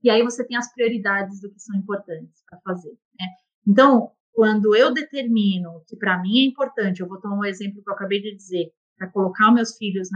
E 0.03 0.11
aí 0.11 0.23
você 0.23 0.47
tem 0.47 0.57
as 0.57 0.73
prioridades 0.73 1.41
do 1.41 1.51
que 1.51 1.59
são 1.59 1.77
importantes 1.77 2.43
para 2.49 2.61
fazer. 2.61 2.93
Né? 3.19 3.27
Então, 3.67 4.13
quando 4.33 4.77
eu 4.77 4.93
determino 4.93 5.83
que 5.87 5.97
para 5.97 6.21
mim 6.21 6.41
é 6.41 6.45
importante, 6.45 7.01
eu 7.01 7.09
vou 7.09 7.21
tomar 7.21 7.39
um 7.39 7.45
exemplo 7.45 7.83
que 7.83 7.91
eu 7.91 7.95
acabei 7.95 8.21
de 8.21 8.37
dizer, 8.37 8.71
para 8.97 9.11
colocar 9.11 9.53
meus 9.53 9.77
filhos 9.77 10.09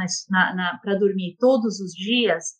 para 0.82 0.98
dormir 0.98 1.36
todos 1.38 1.80
os 1.80 1.92
dias, 1.92 2.56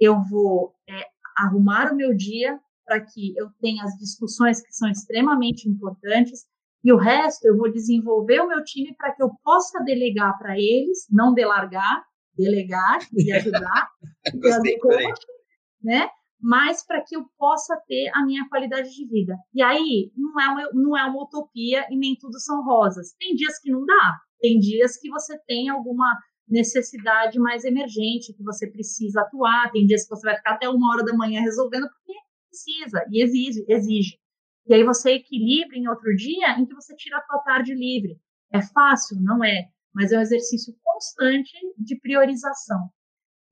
eu 0.00 0.22
vou 0.30 0.74
é, 0.88 1.06
arrumar 1.36 1.92
o 1.92 1.96
meu 1.96 2.14
dia 2.14 2.58
para 2.84 3.00
que 3.00 3.36
eu 3.36 3.50
tenha 3.60 3.82
as 3.82 3.94
discussões 3.98 4.62
que 4.62 4.72
são 4.72 4.88
extremamente 4.88 5.68
importantes 5.68 6.46
e 6.86 6.92
o 6.92 6.96
resto 6.96 7.44
eu 7.44 7.56
vou 7.56 7.68
desenvolver 7.68 8.38
o 8.38 8.46
meu 8.46 8.62
time 8.62 8.94
para 8.94 9.12
que 9.12 9.20
eu 9.20 9.28
possa 9.42 9.82
delegar 9.82 10.38
para 10.38 10.56
eles, 10.56 11.04
não 11.10 11.34
delargar, 11.34 12.04
delegar 12.38 13.00
e 13.12 13.32
ajudar, 13.34 13.88
Gostei, 14.40 14.78
coach, 14.78 15.20
né? 15.82 16.08
Mas 16.40 16.86
para 16.86 17.02
que 17.02 17.16
eu 17.16 17.24
possa 17.36 17.76
ter 17.88 18.08
a 18.14 18.24
minha 18.24 18.48
qualidade 18.48 18.88
de 18.94 19.04
vida. 19.08 19.34
E 19.52 19.60
aí 19.60 20.12
não 20.16 20.40
é, 20.40 20.48
uma, 20.48 20.70
não 20.74 20.96
é 20.96 21.04
uma 21.06 21.24
utopia 21.24 21.84
e 21.90 21.98
nem 21.98 22.14
tudo 22.20 22.38
são 22.38 22.64
rosas. 22.64 23.16
Tem 23.18 23.34
dias 23.34 23.58
que 23.58 23.68
não 23.68 23.84
dá, 23.84 24.20
tem 24.38 24.56
dias 24.60 24.96
que 24.96 25.10
você 25.10 25.36
tem 25.44 25.68
alguma 25.68 26.06
necessidade 26.48 27.36
mais 27.40 27.64
emergente, 27.64 28.32
que 28.32 28.44
você 28.44 28.70
precisa 28.70 29.22
atuar, 29.22 29.72
tem 29.72 29.86
dias 29.86 30.04
que 30.04 30.10
você 30.10 30.24
vai 30.24 30.36
ficar 30.36 30.52
até 30.52 30.68
uma 30.68 30.92
hora 30.92 31.04
da 31.04 31.16
manhã 31.16 31.40
resolvendo 31.40 31.88
porque 31.88 32.16
precisa 32.48 33.04
e 33.10 33.24
exige, 33.24 33.64
exige. 33.68 34.18
E 34.68 34.74
aí 34.74 34.82
você 34.82 35.12
equilibra 35.12 35.76
em 35.76 35.88
outro 35.88 36.14
dia 36.16 36.58
em 36.58 36.66
que 36.66 36.74
você 36.74 36.94
tira 36.96 37.18
a 37.18 37.22
sua 37.22 37.38
tarde 37.40 37.74
livre. 37.74 38.18
É 38.52 38.60
fácil? 38.62 39.20
Não 39.20 39.44
é. 39.44 39.68
Mas 39.94 40.12
é 40.12 40.18
um 40.18 40.22
exercício 40.22 40.74
constante 40.82 41.52
de 41.78 41.98
priorização. 42.00 42.90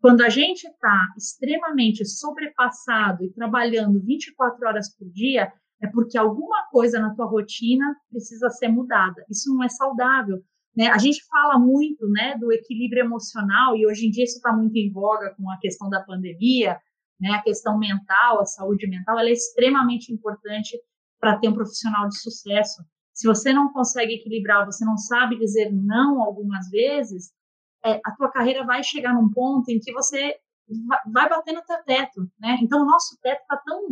Quando 0.01 0.23
a 0.23 0.29
gente 0.29 0.65
está 0.65 1.09
extremamente 1.17 2.05
sobrepassado 2.05 3.25
e 3.25 3.33
trabalhando 3.33 4.03
24 4.05 4.67
horas 4.67 4.95
por 4.95 5.09
dia, 5.11 5.51
é 5.81 5.87
porque 5.87 6.19
alguma 6.19 6.67
coisa 6.71 7.01
na 7.01 7.15
tua 7.15 7.27
rotina 7.27 7.97
precisa 8.11 8.51
ser 8.51 8.69
mudada. 8.69 9.25
Isso 9.31 9.55
não 9.55 9.63
é 9.65 9.69
saudável. 9.69 10.43
Né? 10.77 10.89
A 10.89 10.99
gente 10.99 11.25
fala 11.27 11.59
muito 11.59 12.07
né, 12.09 12.37
do 12.39 12.53
equilíbrio 12.53 13.05
emocional, 13.05 13.77
e 13.77 13.87
hoje 13.87 14.07
em 14.07 14.11
dia 14.11 14.25
isso 14.25 14.37
está 14.37 14.53
muito 14.53 14.77
em 14.77 14.91
voga 14.91 15.35
com 15.37 15.51
a 15.51 15.59
questão 15.59 15.89
da 15.89 16.03
pandemia, 16.03 16.79
né? 17.21 17.31
a 17.31 17.43
questão 17.43 17.79
mental, 17.79 18.41
a 18.41 18.45
saúde 18.45 18.87
mental, 18.87 19.19
ela 19.19 19.29
é 19.29 19.33
extremamente 19.33 20.13
importante 20.13 20.77
para 21.25 21.39
ter 21.39 21.49
um 21.49 21.55
profissional 21.55 22.07
de 22.07 22.21
sucesso. 22.21 22.85
Se 23.15 23.27
você 23.27 23.51
não 23.51 23.73
consegue 23.73 24.17
equilibrar, 24.17 24.67
você 24.67 24.85
não 24.85 24.99
sabe 24.99 25.39
dizer 25.39 25.73
não 25.73 26.23
algumas 26.23 26.69
vezes, 26.69 27.33
é, 27.83 27.99
a 28.05 28.15
tua 28.15 28.31
carreira 28.31 28.63
vai 28.63 28.83
chegar 28.83 29.15
num 29.15 29.31
ponto 29.31 29.71
em 29.71 29.81
que 29.81 29.91
você 29.95 30.37
vai 31.11 31.27
bater 31.27 31.55
no 31.55 31.63
teu 31.63 31.83
teto, 31.85 32.31
né? 32.39 32.59
Então, 32.61 32.83
o 32.83 32.85
nosso 32.85 33.19
teto 33.23 33.41
está 33.41 33.57
tão 33.57 33.89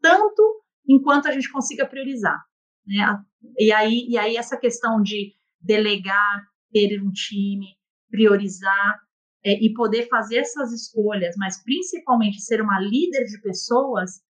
tanto 0.00 0.62
enquanto 0.88 1.26
a 1.26 1.32
gente 1.32 1.50
consiga 1.50 1.84
priorizar, 1.86 2.40
né? 2.86 3.20
E 3.58 3.72
aí, 3.72 4.06
e 4.08 4.16
aí 4.16 4.36
essa 4.36 4.56
questão 4.56 5.02
de 5.02 5.34
delegar, 5.60 6.44
ter 6.72 7.02
um 7.02 7.10
time, 7.10 7.66
priorizar 8.08 9.00
é, 9.44 9.54
e 9.54 9.74
poder 9.74 10.06
fazer 10.08 10.36
essas 10.36 10.72
escolhas, 10.72 11.34
mas 11.36 11.60
principalmente 11.64 12.40
ser 12.40 12.62
uma 12.62 12.78
líder 12.78 13.24
de 13.24 13.40
pessoas, 13.42 14.20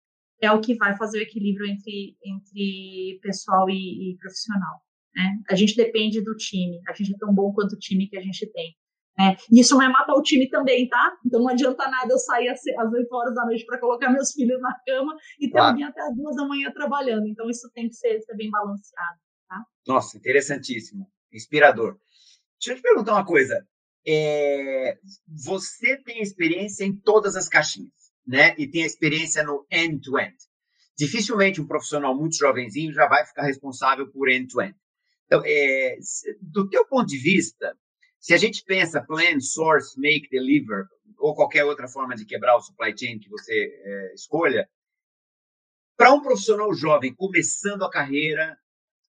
é 0.41 0.51
o 0.51 0.61
que 0.61 0.75
vai 0.75 0.97
fazer 0.97 1.19
o 1.19 1.23
equilíbrio 1.23 1.67
entre, 1.67 2.17
entre 2.25 3.21
pessoal 3.23 3.69
e, 3.69 4.13
e 4.13 4.17
profissional. 4.19 4.81
Né? 5.15 5.39
A 5.51 5.55
gente 5.55 5.77
depende 5.77 6.23
do 6.23 6.35
time, 6.35 6.81
a 6.89 6.95
gente 6.95 7.15
é 7.15 7.19
tão 7.19 7.35
bom 7.35 7.53
quanto 7.53 7.73
o 7.73 7.79
time 7.79 8.09
que 8.09 8.17
a 8.17 8.23
gente 8.23 8.51
tem. 8.53 8.75
Né? 9.19 9.37
E 9.53 9.61
isso 9.61 9.75
não 9.75 9.83
é 9.83 9.89
matar 9.89 10.15
o 10.15 10.23
time 10.23 10.49
também, 10.49 10.89
tá? 10.89 11.15
Então 11.27 11.41
não 11.41 11.49
adianta 11.49 11.91
nada 11.91 12.11
eu 12.11 12.19
sair 12.19 12.49
às, 12.49 12.61
às 12.79 12.93
8 12.93 13.15
horas 13.15 13.35
da 13.35 13.45
noite 13.45 13.67
para 13.67 13.79
colocar 13.79 14.09
meus 14.11 14.33
filhos 14.33 14.61
na 14.61 14.75
cama 14.87 15.15
e 15.39 15.47
ter 15.47 15.53
claro. 15.53 15.69
alguém 15.71 15.85
até 15.85 16.01
as 16.01 16.17
2 16.17 16.37
da 16.37 16.47
manhã 16.47 16.73
trabalhando. 16.73 17.27
Então 17.27 17.51
isso 17.51 17.71
tem 17.75 17.89
que 17.89 17.95
ser, 17.95 18.21
ser 18.23 18.35
bem 18.35 18.51
balanceado. 18.51 19.19
Tá? 19.49 19.63
Nossa, 19.87 20.17
interessantíssimo, 20.17 21.07
inspirador. 21.33 21.99
Deixa 22.59 22.73
eu 22.73 22.77
te 22.77 22.83
perguntar 22.83 23.13
uma 23.13 23.27
coisa. 23.27 23.67
É, 24.07 24.99
você 25.27 25.99
tem 25.99 26.23
experiência 26.23 26.85
em 26.85 26.97
todas 26.97 27.37
as 27.37 27.49
caixinhas 27.49 28.00
né? 28.27 28.55
E 28.59 28.67
tem 28.67 28.83
experiência 28.83 29.43
no 29.43 29.67
end-to-end. 29.71 30.37
Dificilmente 30.97 31.61
um 31.61 31.67
profissional 31.67 32.15
muito 32.17 32.37
jovenzinho 32.37 32.93
já 32.93 33.09
vai 33.09 33.25
ficar 33.25 33.43
responsável 33.43 34.11
por 34.11 34.29
end-to-end. 34.29 34.77
Então, 35.27 35.43
é, 35.45 35.97
do 36.41 36.69
teu 36.69 36.87
ponto 36.87 37.07
de 37.07 37.19
vista, 37.19 37.77
se 38.19 38.35
a 38.35 38.37
gente 38.37 38.65
pensa 38.65 39.03
plan, 39.03 39.41
source, 39.41 39.99
make, 39.99 40.29
deliver, 40.29 40.85
ou 41.19 41.35
qualquer 41.35 41.65
outra 41.65 41.89
forma 41.89 42.15
de 42.15 42.25
quebrar 42.25 42.57
o 42.57 42.61
supply 42.61 42.97
chain 42.97 43.19
que 43.19 43.29
você 43.29 43.53
é, 43.55 44.15
escolha, 44.15 44.69
para 45.97 46.13
um 46.13 46.21
profissional 46.21 46.73
jovem 46.75 47.15
começando 47.15 47.85
a 47.85 47.91
carreira 47.91 48.59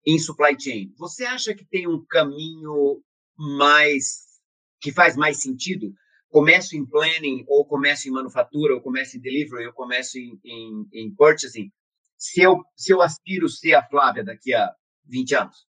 em 0.05 0.19
supply 0.19 0.59
chain, 0.59 0.93
você 0.97 1.25
acha 1.25 1.53
que 1.53 1.65
tem 1.65 1.87
um 1.87 2.05
caminho 2.05 3.03
mais 3.37 4.25
que 4.79 4.91
faz 4.91 5.15
mais 5.15 5.41
sentido? 5.41 5.93
Começo 6.31 6.75
em 6.75 6.85
planning, 6.85 7.43
ou 7.47 7.65
começo 7.65 8.07
em 8.07 8.11
manufatura, 8.11 8.73
ou 8.73 8.81
começo 8.81 9.17
em 9.17 9.21
delivery, 9.21 9.67
ou 9.67 9.73
começo 9.73 10.17
em, 10.17 10.39
em, 10.43 10.87
em 10.93 11.13
purchasing, 11.13 11.69
se 12.17 12.41
eu, 12.41 12.63
se 12.75 12.93
eu 12.93 13.01
aspiro 13.01 13.49
ser 13.49 13.73
a 13.73 13.83
Flávia 13.83 14.23
daqui 14.23 14.53
a 14.53 14.73
20 15.05 15.35
anos? 15.35 15.67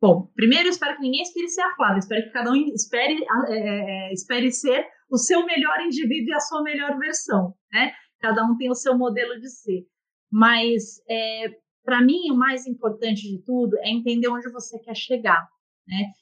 Bom, 0.00 0.30
primeiro 0.34 0.68
eu 0.68 0.70
espero 0.70 0.96
que 0.96 1.02
ninguém 1.02 1.20
aspire 1.20 1.48
ser 1.48 1.62
a 1.62 1.74
Flávia, 1.74 1.98
espero 1.98 2.22
que 2.22 2.30
cada 2.30 2.50
um 2.50 2.56
espere, 2.74 3.14
é, 3.14 3.52
é, 3.52 4.10
é, 4.10 4.12
espere 4.12 4.50
ser 4.52 4.86
o 5.10 5.18
seu 5.18 5.44
melhor 5.44 5.80
indivíduo 5.80 6.30
e 6.30 6.34
a 6.34 6.40
sua 6.40 6.62
melhor 6.62 6.96
versão, 6.98 7.54
né? 7.72 7.92
Cada 8.20 8.44
um 8.44 8.56
tem 8.56 8.70
o 8.70 8.74
seu 8.74 8.96
modelo 8.96 9.38
de 9.40 9.50
ser. 9.50 9.84
Mas, 10.30 11.02
é, 11.08 11.48
para 11.84 12.00
mim, 12.02 12.30
o 12.30 12.36
mais 12.36 12.66
importante 12.66 13.22
de 13.22 13.42
tudo 13.44 13.76
é 13.80 13.90
entender 13.90 14.28
onde 14.28 14.50
você 14.52 14.78
quer 14.78 14.94
chegar, 14.94 15.48
né? 15.86 16.12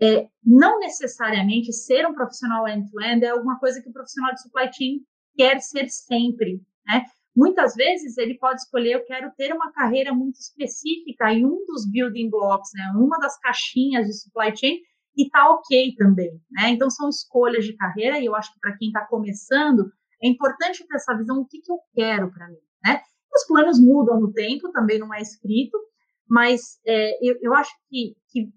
É, 0.00 0.28
não 0.44 0.78
necessariamente 0.78 1.72
ser 1.72 2.06
um 2.06 2.14
profissional 2.14 2.68
end-to-end 2.68 3.20
-end 3.20 3.24
é 3.24 3.30
alguma 3.30 3.58
coisa 3.58 3.80
que 3.80 3.88
o 3.88 3.92
profissional 3.92 4.34
de 4.34 4.42
supply 4.42 4.70
chain 4.72 5.00
quer 5.34 5.60
ser 5.60 5.88
sempre, 5.88 6.60
né? 6.86 7.04
Muitas 7.34 7.74
vezes 7.74 8.16
ele 8.16 8.38
pode 8.38 8.60
escolher, 8.60 8.94
eu 8.94 9.04
quero 9.04 9.30
ter 9.36 9.52
uma 9.52 9.70
carreira 9.72 10.12
muito 10.14 10.36
específica 10.36 11.30
em 11.32 11.44
um 11.44 11.64
dos 11.66 11.90
building 11.90 12.30
blocks, 12.30 12.70
né? 12.74 12.92
Uma 12.96 13.18
das 13.18 13.38
caixinhas 13.38 14.06
de 14.06 14.14
supply 14.14 14.56
chain 14.56 14.80
e 15.16 15.28
tá 15.30 15.50
ok 15.50 15.94
também, 15.96 16.40
né? 16.50 16.70
Então 16.70 16.90
são 16.90 17.08
escolhas 17.08 17.64
de 17.64 17.74
carreira 17.74 18.18
e 18.18 18.26
eu 18.26 18.34
acho 18.34 18.52
que 18.52 18.60
para 18.60 18.76
quem 18.76 18.88
está 18.88 19.04
começando 19.06 19.90
é 20.22 20.28
importante 20.28 20.86
ter 20.86 20.96
essa 20.96 21.16
visão 21.16 21.40
o 21.40 21.46
que, 21.46 21.60
que 21.60 21.70
eu 21.70 21.78
quero 21.94 22.30
para 22.32 22.48
mim, 22.48 22.58
né? 22.84 23.02
Os 23.34 23.46
planos 23.46 23.78
mudam 23.78 24.18
no 24.18 24.32
tempo, 24.32 24.72
também 24.72 24.98
não 24.98 25.12
é 25.12 25.20
escrito, 25.20 25.78
mas 26.28 26.78
é, 26.86 27.18
eu, 27.22 27.36
eu, 27.42 27.54
acho 27.54 27.70
que, 27.88 28.16
que 28.30 28.48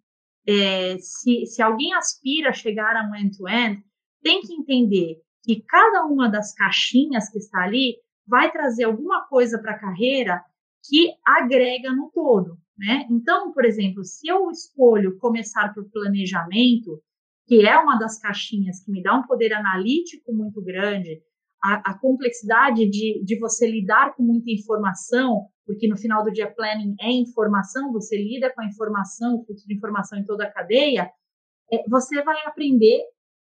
é, 0.47 0.97
se, 0.99 1.45
se 1.45 1.61
alguém 1.61 1.93
aspira 1.93 2.49
a 2.49 2.53
chegar 2.53 2.95
a 2.95 3.07
um 3.07 3.15
end-to-end, 3.15 3.77
-end, 3.77 3.83
tem 4.21 4.41
que 4.41 4.53
entender 4.53 5.21
que 5.43 5.61
cada 5.61 6.05
uma 6.05 6.29
das 6.29 6.53
caixinhas 6.53 7.29
que 7.29 7.37
está 7.37 7.63
ali 7.63 7.97
vai 8.27 8.51
trazer 8.51 8.83
alguma 8.83 9.25
coisa 9.27 9.59
para 9.59 9.71
a 9.71 9.79
carreira 9.79 10.43
que 10.87 11.13
agrega 11.25 11.91
no 11.91 12.11
todo, 12.13 12.57
né? 12.77 13.05
Então, 13.09 13.51
por 13.51 13.65
exemplo, 13.65 14.03
se 14.03 14.27
eu 14.27 14.49
escolho 14.49 15.17
começar 15.17 15.73
por 15.73 15.89
planejamento, 15.89 17.01
que 17.47 17.65
é 17.65 17.77
uma 17.77 17.97
das 17.97 18.19
caixinhas 18.19 18.83
que 18.83 18.91
me 18.91 19.01
dá 19.01 19.15
um 19.15 19.23
poder 19.23 19.53
analítico 19.53 20.31
muito 20.31 20.61
grande, 20.61 21.21
a, 21.63 21.91
a 21.91 21.99
complexidade 21.99 22.89
de, 22.89 23.23
de 23.23 23.39
você 23.39 23.69
lidar 23.69 24.15
com 24.15 24.23
muita 24.23 24.51
informação, 24.51 25.47
porque 25.65 25.87
no 25.87 25.97
final 25.97 26.23
do 26.23 26.31
dia 26.31 26.49
planning 26.49 26.95
é 26.99 27.11
informação, 27.11 27.91
você 27.91 28.17
lida 28.17 28.51
com 28.53 28.61
a 28.61 28.65
informação, 28.65 29.35
o 29.35 29.45
fluxo 29.45 29.67
de 29.67 29.75
informação 29.75 30.17
em 30.17 30.25
toda 30.25 30.45
a 30.45 30.51
cadeia, 30.51 31.11
é, 31.71 31.83
você 31.87 32.23
vai 32.23 32.37
aprender 32.45 33.01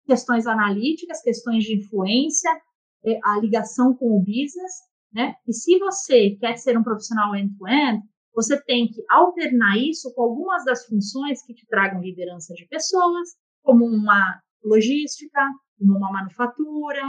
questões 0.06 0.46
analíticas, 0.46 1.22
questões 1.22 1.64
de 1.64 1.78
influência, 1.78 2.50
é, 3.04 3.18
a 3.24 3.38
ligação 3.40 3.94
com 3.94 4.16
o 4.16 4.20
business, 4.20 4.72
né? 5.12 5.34
E 5.46 5.52
se 5.52 5.78
você 5.78 6.30
quer 6.40 6.56
ser 6.56 6.78
um 6.78 6.82
profissional 6.82 7.34
end-to-end, 7.34 7.98
-end, 7.98 8.02
você 8.34 8.60
tem 8.62 8.88
que 8.88 9.02
alternar 9.10 9.76
isso 9.76 10.12
com 10.14 10.22
algumas 10.22 10.64
das 10.64 10.86
funções 10.86 11.44
que 11.44 11.54
te 11.54 11.66
tragam 11.66 12.00
liderança 12.00 12.54
de 12.54 12.66
pessoas, 12.66 13.28
como 13.62 13.84
uma 13.84 14.40
logística, 14.64 15.40
como 15.78 15.98
uma 15.98 16.10
manufatura, 16.10 17.02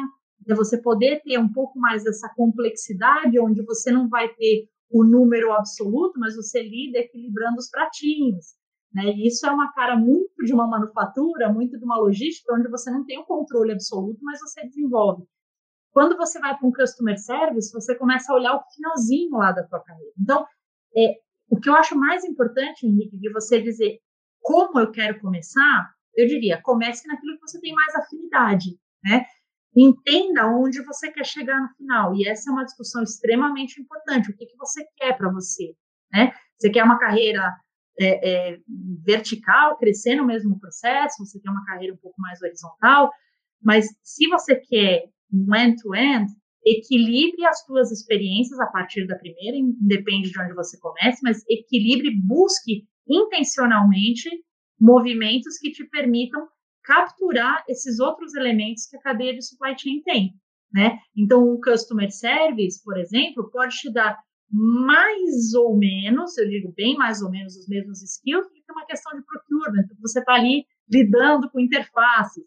de 0.45 0.53
você 0.53 0.81
poder 0.81 1.21
ter 1.23 1.37
um 1.37 1.51
pouco 1.51 1.79
mais 1.79 2.03
dessa 2.03 2.29
complexidade, 2.35 3.39
onde 3.39 3.63
você 3.63 3.91
não 3.91 4.07
vai 4.07 4.29
ter 4.29 4.67
o 4.91 5.03
número 5.03 5.51
absoluto, 5.51 6.19
mas 6.19 6.35
você 6.35 6.61
lida 6.61 6.99
equilibrando 6.99 7.57
os 7.57 7.69
pratinhos. 7.69 8.55
Né? 8.93 9.05
E 9.05 9.27
isso 9.27 9.45
é 9.47 9.51
uma 9.51 9.73
cara 9.73 9.95
muito 9.95 10.43
de 10.45 10.53
uma 10.53 10.67
manufatura, 10.67 11.51
muito 11.51 11.77
de 11.79 11.83
uma 11.83 11.97
logística, 11.97 12.53
onde 12.53 12.69
você 12.69 12.91
não 12.91 13.03
tem 13.03 13.17
o 13.17 13.25
controle 13.25 13.71
absoluto, 13.71 14.19
mas 14.21 14.39
você 14.39 14.65
desenvolve. 14.67 15.23
Quando 15.91 16.15
você 16.15 16.39
vai 16.39 16.57
para 16.57 16.67
um 16.67 16.71
customer 16.71 17.17
service, 17.17 17.71
você 17.71 17.95
começa 17.95 18.31
a 18.31 18.35
olhar 18.35 18.55
o 18.55 18.63
finalzinho 18.75 19.37
lá 19.37 19.51
da 19.51 19.63
tua 19.63 19.79
carreira. 19.79 20.11
Então, 20.19 20.45
é, 20.95 21.15
o 21.49 21.59
que 21.59 21.69
eu 21.69 21.75
acho 21.75 21.95
mais 21.95 22.23
importante, 22.23 22.85
Henrique, 22.85 23.17
de 23.17 23.31
você 23.31 23.61
dizer 23.61 23.99
como 24.41 24.79
eu 24.79 24.91
quero 24.91 25.19
começar, 25.19 25.91
eu 26.15 26.27
diria, 26.27 26.61
comece 26.61 27.07
naquilo 27.07 27.35
que 27.35 27.41
você 27.41 27.59
tem 27.59 27.73
mais 27.73 27.95
afinidade, 27.95 28.77
né? 29.03 29.25
Entenda 29.75 30.47
onde 30.47 30.83
você 30.83 31.11
quer 31.11 31.25
chegar 31.25 31.59
no 31.59 31.69
final. 31.75 32.15
E 32.15 32.27
essa 32.27 32.49
é 32.49 32.53
uma 32.53 32.65
discussão 32.65 33.03
extremamente 33.03 33.81
importante. 33.81 34.29
O 34.29 34.35
que, 34.35 34.45
que 34.45 34.57
você 34.57 34.85
quer 34.97 35.17
para 35.17 35.31
você? 35.31 35.73
Né? 36.11 36.31
Você 36.59 36.69
quer 36.69 36.83
uma 36.83 36.99
carreira 36.99 37.51
é, 37.99 38.51
é, 38.51 38.59
vertical, 39.03 39.77
crescer 39.77 40.15
no 40.15 40.25
mesmo 40.25 40.59
processo? 40.59 41.25
Você 41.25 41.39
quer 41.39 41.49
uma 41.49 41.65
carreira 41.65 41.93
um 41.93 41.97
pouco 41.97 42.21
mais 42.21 42.41
horizontal? 42.41 43.09
Mas 43.61 43.87
se 44.03 44.27
você 44.27 44.55
quer 44.55 45.05
um 45.31 45.55
end-to-end, 45.55 46.25
-end, 46.25 46.43
equilibre 46.65 47.45
as 47.45 47.63
suas 47.65 47.91
experiências 47.91 48.59
a 48.59 48.67
partir 48.67 49.05
da 49.07 49.17
primeira, 49.17 49.57
independe 49.57 50.31
de 50.31 50.39
onde 50.39 50.53
você 50.53 50.79
comece, 50.79 51.19
mas 51.23 51.43
equilibre, 51.49 52.11
busque 52.15 52.85
intencionalmente 53.07 54.29
movimentos 54.79 55.57
que 55.57 55.71
te 55.71 55.83
permitam 55.89 56.47
capturar 56.83 57.63
esses 57.67 57.99
outros 57.99 58.35
elementos 58.35 58.85
que 58.87 58.97
a 58.97 59.01
cadeia 59.01 59.33
de 59.33 59.41
supply 59.41 59.77
chain 59.77 60.01
tem, 60.03 60.33
né? 60.71 60.99
Então, 61.15 61.43
o 61.43 61.61
customer 61.61 62.11
service, 62.11 62.83
por 62.83 62.97
exemplo, 62.97 63.49
pode 63.51 63.75
te 63.77 63.91
dar 63.91 64.19
mais 64.49 65.53
ou 65.55 65.75
menos, 65.75 66.37
eu 66.37 66.47
digo 66.47 66.73
bem 66.75 66.95
mais 66.95 67.21
ou 67.21 67.31
menos 67.31 67.55
os 67.57 67.67
mesmos 67.67 68.03
skills, 68.03 68.47
que 68.49 68.71
uma 68.71 68.85
questão 68.85 69.17
de 69.17 69.25
procurement, 69.25 69.87
você 69.99 70.19
está 70.19 70.33
ali 70.33 70.65
lidando 70.91 71.49
com 71.49 71.59
interfaces, 71.59 72.43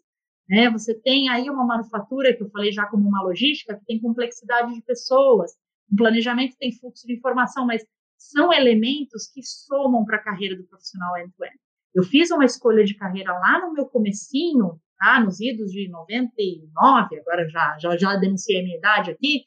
né? 0.47 0.69
Você 0.69 0.93
tem 0.93 1.29
aí 1.29 1.49
uma 1.49 1.65
manufatura, 1.65 2.33
que 2.35 2.43
eu 2.43 2.49
falei 2.49 2.71
já 2.71 2.85
como 2.85 3.07
uma 3.07 3.23
logística, 3.23 3.77
que 3.77 3.85
tem 3.85 3.99
complexidade 3.99 4.73
de 4.73 4.81
pessoas, 4.83 5.51
o 5.91 5.95
planejamento 5.95 6.55
tem 6.57 6.71
fluxo 6.71 7.05
de 7.07 7.13
informação, 7.13 7.65
mas 7.65 7.83
são 8.17 8.51
elementos 8.53 9.27
que 9.33 9.41
somam 9.43 10.05
para 10.05 10.17
a 10.17 10.23
carreira 10.23 10.55
do 10.55 10.63
profissional 10.65 11.17
end-to-end. 11.17 11.53
-end. 11.53 11.66
Eu 11.93 12.03
fiz 12.03 12.29
uma 12.31 12.45
escolha 12.45 12.83
de 12.83 12.95
carreira 12.95 13.31
lá 13.33 13.59
no 13.61 13.73
meu 13.73 13.85
comecinho, 13.85 14.79
tá? 14.97 15.19
nos 15.19 15.39
idos 15.39 15.71
de 15.71 15.89
99, 15.89 17.19
agora 17.19 17.47
já, 17.49 17.77
já, 17.79 17.97
já 17.97 18.15
denunciei 18.15 18.59
a 18.59 18.63
minha 18.63 18.77
idade 18.77 19.11
aqui, 19.11 19.45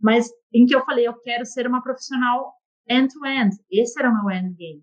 mas 0.00 0.28
em 0.52 0.64
que 0.66 0.74
eu 0.74 0.84
falei, 0.84 1.06
eu 1.06 1.14
quero 1.20 1.44
ser 1.44 1.66
uma 1.66 1.82
profissional 1.82 2.54
end-to-end. 2.88 3.54
-end. 3.54 3.64
Esse 3.70 4.00
era 4.00 4.10
o 4.10 4.14
meu 4.14 4.30
endgame. 4.30 4.82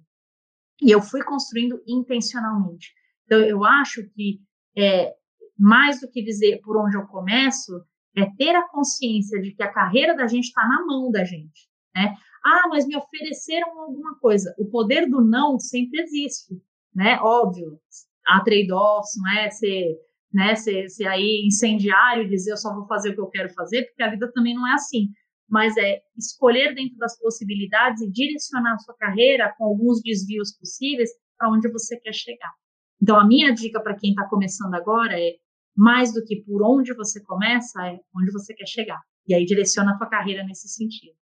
E 0.81 0.91
eu 0.91 1.01
fui 1.01 1.23
construindo 1.23 1.81
intencionalmente. 1.87 2.93
Então, 3.25 3.39
eu 3.39 3.63
acho 3.65 4.07
que, 4.11 4.39
é, 4.77 5.13
mais 5.57 5.99
do 5.99 6.09
que 6.09 6.23
dizer 6.23 6.61
por 6.61 6.77
onde 6.77 6.95
eu 6.95 7.07
começo, 7.07 7.83
é 8.15 8.25
ter 8.37 8.55
a 8.55 8.67
consciência 8.69 9.41
de 9.41 9.51
que 9.53 9.63
a 9.63 9.71
carreira 9.71 10.15
da 10.15 10.27
gente 10.27 10.45
está 10.45 10.67
na 10.67 10.85
mão 10.85 11.11
da 11.11 11.23
gente. 11.23 11.67
Né? 11.95 12.15
Ah, 12.45 12.67
mas 12.69 12.87
me 12.87 12.95
ofereceram 12.95 13.79
alguma 13.79 14.17
coisa. 14.19 14.53
O 14.57 14.69
poder 14.69 15.09
do 15.09 15.21
não 15.21 15.59
sempre 15.59 16.01
existe 16.01 16.61
né? 16.97 17.19
Óbvio, 17.21 17.79
há 18.25 18.41
trade-offs, 18.43 19.11
não 19.21 19.31
é 19.31 19.51
ser, 19.51 19.95
né, 20.33 20.55
ser, 20.55 20.89
ser 20.89 21.07
aí 21.07 21.43
incendiário 21.45 22.27
dizer 22.27 22.51
eu 22.51 22.57
só 22.57 22.73
vou 22.73 22.87
fazer 22.87 23.11
o 23.11 23.13
que 23.13 23.21
eu 23.21 23.29
quero 23.29 23.53
fazer, 23.53 23.85
porque 23.85 24.01
a 24.01 24.09
vida 24.09 24.31
também 24.33 24.55
não 24.55 24.67
é 24.67 24.73
assim. 24.73 25.09
Mas 25.47 25.77
é 25.77 26.01
escolher 26.17 26.73
dentro 26.73 26.97
das 26.97 27.17
possibilidades 27.19 28.01
e 28.01 28.11
direcionar 28.11 28.73
a 28.73 28.79
sua 28.79 28.95
carreira 28.97 29.53
com 29.57 29.65
alguns 29.65 30.01
desvios 30.01 30.57
possíveis 30.57 31.11
para 31.37 31.51
onde 31.51 31.71
você 31.71 31.97
quer 31.99 32.13
chegar. 32.13 32.51
Então, 32.99 33.17
a 33.17 33.25
minha 33.25 33.53
dica 33.53 33.79
para 33.79 33.95
quem 33.95 34.09
está 34.09 34.27
começando 34.27 34.73
agora 34.73 35.13
é 35.17 35.35
mais 35.75 36.11
do 36.11 36.25
que 36.25 36.43
por 36.43 36.63
onde 36.63 36.95
você 36.95 37.23
começa, 37.23 37.79
é 37.87 37.99
onde 38.15 38.31
você 38.31 38.55
quer 38.55 38.65
chegar. 38.65 38.99
E 39.27 39.35
aí 39.35 39.45
direciona 39.45 39.93
a 39.93 39.97
tua 39.97 40.09
carreira 40.09 40.43
nesse 40.43 40.67
sentido. 40.67 41.15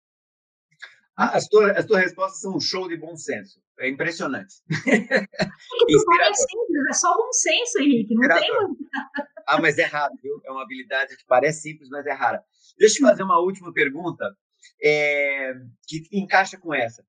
As 1.18 1.48
tuas, 1.48 1.78
as 1.78 1.86
tuas 1.86 2.02
respostas 2.02 2.40
são 2.40 2.56
um 2.56 2.62
show 2.62 2.88
de 2.88 2.96
bom 2.98 3.16
senso. 3.18 3.60
É 3.80 3.90
impressionante. 3.90 4.56
é 4.70 6.34
simples, 6.34 6.86
é 6.90 6.94
só 6.94 7.14
bom 7.16 7.32
senso, 7.32 7.80
Henrique. 7.80 8.16
Não 8.16 8.28
tem 8.28 8.50
Ah, 9.48 9.62
mas 9.62 9.78
é 9.78 9.84
raro, 9.84 10.14
viu? 10.24 10.42
É 10.44 10.52
uma 10.52 10.64
habilidade 10.64 11.16
que 11.16 11.26
parece 11.28 11.62
simples, 11.62 11.88
mas 11.90 12.06
é 12.08 12.12
rara. 12.12 12.44
Deixa 12.80 12.98
eu 13.00 13.08
fazer 13.08 13.22
uma 13.22 13.40
última 13.40 13.72
pergunta 13.72 14.36
é, 14.82 15.54
que 15.88 16.08
encaixa 16.12 16.58
com 16.58 16.74
essa. 16.74 17.06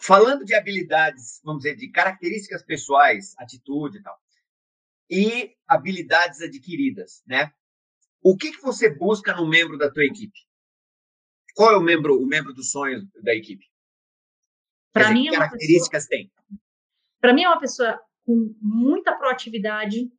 Falando 0.00 0.44
de 0.44 0.54
habilidades, 0.54 1.40
vamos 1.42 1.62
dizer, 1.62 1.76
de 1.76 1.90
características 1.90 2.62
pessoais, 2.62 3.34
atitude 3.38 3.98
e 3.98 4.02
tal, 4.02 4.18
e 5.10 5.56
habilidades 5.66 6.40
adquiridas, 6.40 7.22
né? 7.26 7.52
O 8.22 8.36
que, 8.36 8.52
que 8.52 8.60
você 8.60 8.94
busca 8.94 9.34
no 9.34 9.48
membro 9.48 9.78
da 9.78 9.90
tua 9.90 10.04
equipe? 10.04 10.38
Qual 11.54 11.72
é 11.72 11.76
o 11.76 11.80
membro, 11.80 12.20
o 12.20 12.26
membro 12.26 12.52
dos 12.52 12.70
sonhos 12.70 13.04
da 13.22 13.34
equipe? 13.34 13.67
Para 14.92 15.12
mim, 15.12 15.28
é 15.28 15.30
uma 15.30 15.38
características 15.38 16.06
pessoa, 16.06 16.22
tem? 16.22 16.30
Para 17.20 17.34
mim 17.34 17.42
é 17.42 17.48
uma 17.48 17.60
pessoa 17.60 18.00
com 18.24 18.54
muita 18.60 19.14
proatividade, 19.16 20.10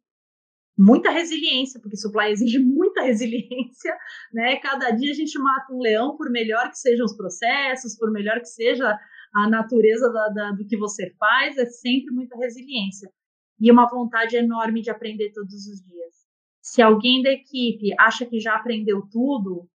muita 0.77 1.11
resiliência, 1.11 1.79
porque 1.79 1.97
supply 1.97 2.31
exige 2.31 2.59
muita 2.59 3.01
resiliência, 3.01 3.95
né? 4.33 4.57
Cada 4.57 4.91
dia 4.91 5.11
a 5.11 5.15
gente 5.15 5.37
mata 5.39 5.73
um 5.73 5.79
leão, 5.79 6.15
por 6.15 6.29
melhor 6.29 6.69
que 6.69 6.77
sejam 6.77 7.05
os 7.05 7.15
processos, 7.15 7.97
por 7.97 8.11
melhor 8.11 8.39
que 8.39 8.47
seja 8.47 8.97
a 9.33 9.49
natureza 9.49 10.11
da, 10.11 10.29
da, 10.29 10.51
do 10.51 10.65
que 10.65 10.77
você 10.77 11.13
faz, 11.19 11.57
é 11.57 11.65
sempre 11.65 12.13
muita 12.13 12.35
resiliência 12.37 13.11
e 13.59 13.71
uma 13.71 13.87
vontade 13.87 14.35
enorme 14.35 14.81
de 14.81 14.89
aprender 14.89 15.31
todos 15.31 15.53
os 15.67 15.83
dias. 15.83 16.15
Se 16.61 16.81
alguém 16.81 17.21
da 17.21 17.31
equipe 17.31 17.93
acha 17.99 18.25
que 18.25 18.39
já 18.39 18.55
aprendeu 18.55 19.07
tudo, 19.11 19.69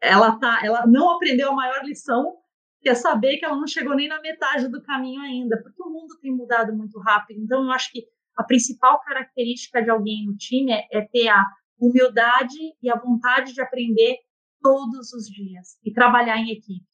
ela 0.00 0.38
tá, 0.38 0.60
ela 0.64 0.86
não 0.86 1.10
aprendeu 1.10 1.50
a 1.50 1.54
maior 1.54 1.84
lição, 1.84 2.36
que 2.80 2.88
é 2.88 2.94
saber 2.94 3.38
que 3.38 3.44
ela 3.44 3.56
não 3.56 3.66
chegou 3.66 3.94
nem 3.94 4.08
na 4.08 4.20
metade 4.20 4.68
do 4.68 4.82
caminho 4.82 5.20
ainda, 5.20 5.60
porque 5.62 5.82
o 5.82 5.90
mundo 5.90 6.18
tem 6.20 6.34
mudado 6.34 6.76
muito 6.76 6.98
rápido. 7.00 7.40
Então, 7.40 7.64
eu 7.64 7.72
acho 7.72 7.90
que 7.90 8.04
a 8.36 8.44
principal 8.44 9.00
característica 9.00 9.82
de 9.82 9.90
alguém 9.90 10.24
no 10.26 10.36
time 10.36 10.72
é, 10.72 10.86
é 10.92 11.00
ter 11.06 11.28
a 11.28 11.44
humildade 11.78 12.56
e 12.82 12.90
a 12.90 12.98
vontade 12.98 13.52
de 13.52 13.60
aprender 13.60 14.16
todos 14.60 15.12
os 15.12 15.26
dias 15.26 15.78
e 15.84 15.92
trabalhar 15.92 16.38
em 16.38 16.50
equipe. 16.50 16.86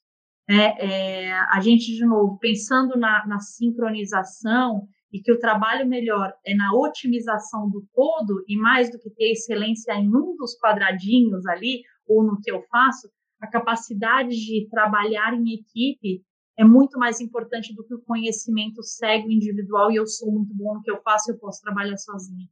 É, 0.49 1.26
é, 1.26 1.32
a 1.32 1.61
gente, 1.61 1.95
de 1.95 2.05
novo, 2.05 2.39
pensando 2.39 2.99
na, 2.99 3.26
na, 3.26 3.39
sincronização 3.41 4.87
e 5.11 5.20
que 5.20 5.32
o 5.32 5.39
trabalho 5.39 5.89
melhor 5.89 6.35
é 6.45 6.55
na 6.55 6.70
otimização 6.74 7.70
do 7.70 7.87
todo 7.95 8.45
e 8.47 8.57
mais 8.57 8.91
do 8.91 8.99
que 8.99 9.09
ter 9.11 9.32
excelência 9.32 9.95
em 9.95 10.09
um 10.09 10.37
dos 10.37 10.55
quadradinhos 10.59 11.47
ali 11.47 11.82
ou 12.07 12.22
no 12.22 12.39
que 12.43 12.51
eu 12.51 12.62
faço, 12.70 13.09
a 13.45 13.51
capacidade 13.51 14.30
de 14.30 14.66
trabalhar 14.70 15.34
em 15.34 15.55
equipe 15.55 16.22
é 16.59 16.64
muito 16.64 16.99
mais 16.99 17.20
importante 17.20 17.74
do 17.74 17.84
que 17.84 17.95
o 17.95 18.03
conhecimento 18.03 18.82
cego 18.82 19.30
individual 19.30 19.90
e 19.90 19.97
eu 19.97 20.07
sou 20.07 20.32
muito 20.32 20.55
bom 20.55 20.74
no 20.74 20.82
que 20.82 20.90
eu 20.90 21.01
faço, 21.03 21.30
eu 21.30 21.38
posso 21.38 21.61
trabalhar 21.61 21.97
sozinha. 21.97 22.49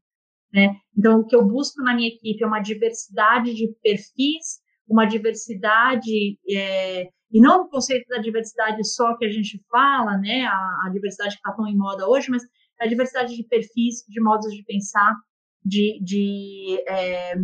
Né? 0.53 0.77
Então, 0.97 1.21
o 1.21 1.27
que 1.27 1.35
eu 1.35 1.47
busco 1.47 1.83
na 1.83 1.95
minha 1.95 2.09
equipe 2.09 2.43
é 2.43 2.47
uma 2.47 2.61
diversidade 2.61 3.55
de 3.55 3.75
perfis, 3.83 4.61
uma 4.87 5.07
diversidade, 5.07 6.39
é, 6.51 7.09
e 7.31 7.41
não 7.41 7.63
o 7.63 7.69
conceito 7.69 8.07
da 8.09 8.19
diversidade 8.19 8.87
só 8.87 9.17
que 9.17 9.25
a 9.25 9.31
gente 9.31 9.65
fala, 9.71 10.19
né, 10.19 10.45
a, 10.45 10.87
a 10.87 10.91
diversidade 10.93 11.37
que 11.37 11.41
está 11.41 11.53
tão 11.53 11.67
em 11.67 11.77
moda 11.77 12.07
hoje, 12.07 12.31
mas 12.31 12.43
a 12.79 12.87
diversidade 12.87 13.35
de 13.35 13.45
perfis, 13.45 14.05
de 14.07 14.21
modos 14.21 14.53
de 14.53 14.63
pensar, 14.65 15.15
de, 15.65 15.99
de 16.03 16.83
é, 16.87 17.35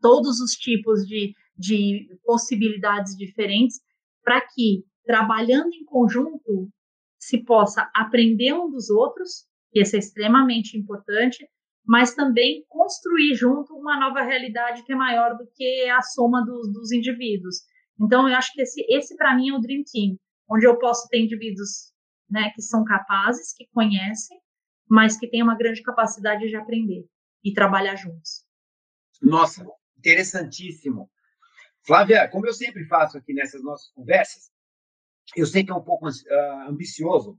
todos 0.00 0.40
os 0.40 0.52
tipos 0.52 1.06
de, 1.06 1.34
de 1.60 2.08
possibilidades 2.24 3.16
diferentes, 3.16 3.80
para 4.24 4.40
que, 4.40 4.84
trabalhando 5.04 5.72
em 5.74 5.84
conjunto, 5.84 6.70
se 7.18 7.44
possa 7.44 7.90
aprender 7.94 8.54
um 8.54 8.70
dos 8.70 8.88
outros, 8.88 9.46
que 9.70 9.80
isso 9.80 9.94
é 9.94 9.98
extremamente 9.98 10.76
importante, 10.76 11.46
mas 11.84 12.14
também 12.14 12.64
construir 12.68 13.34
junto 13.34 13.74
uma 13.74 13.98
nova 13.98 14.22
realidade 14.22 14.82
que 14.84 14.92
é 14.92 14.96
maior 14.96 15.36
do 15.36 15.46
que 15.54 15.88
a 15.90 16.00
soma 16.02 16.44
dos, 16.44 16.72
dos 16.72 16.92
indivíduos. 16.92 17.56
Então, 18.00 18.28
eu 18.28 18.34
acho 18.34 18.52
que 18.52 18.62
esse, 18.62 18.84
esse 18.88 19.16
para 19.16 19.34
mim, 19.36 19.50
é 19.50 19.54
o 19.54 19.60
Dream 19.60 19.82
Team, 19.90 20.16
onde 20.48 20.66
eu 20.66 20.78
posso 20.78 21.08
ter 21.08 21.20
indivíduos 21.20 21.92
né, 22.28 22.50
que 22.54 22.62
são 22.62 22.84
capazes, 22.84 23.52
que 23.54 23.66
conhecem, 23.72 24.38
mas 24.88 25.18
que 25.18 25.28
têm 25.28 25.42
uma 25.42 25.56
grande 25.56 25.82
capacidade 25.82 26.48
de 26.48 26.56
aprender 26.56 27.04
e 27.44 27.52
trabalhar 27.52 27.96
juntos. 27.96 28.44
Nossa, 29.20 29.66
interessantíssimo. 29.98 31.10
Flávia, 31.86 32.28
como 32.28 32.46
eu 32.46 32.52
sempre 32.52 32.84
faço 32.86 33.18
aqui 33.18 33.32
nessas 33.32 33.62
nossas 33.62 33.90
conversas, 33.92 34.50
eu 35.36 35.46
sei 35.46 35.64
que 35.64 35.70
é 35.70 35.74
um 35.74 35.82
pouco 35.82 36.08
uh, 36.08 36.68
ambicioso, 36.68 37.38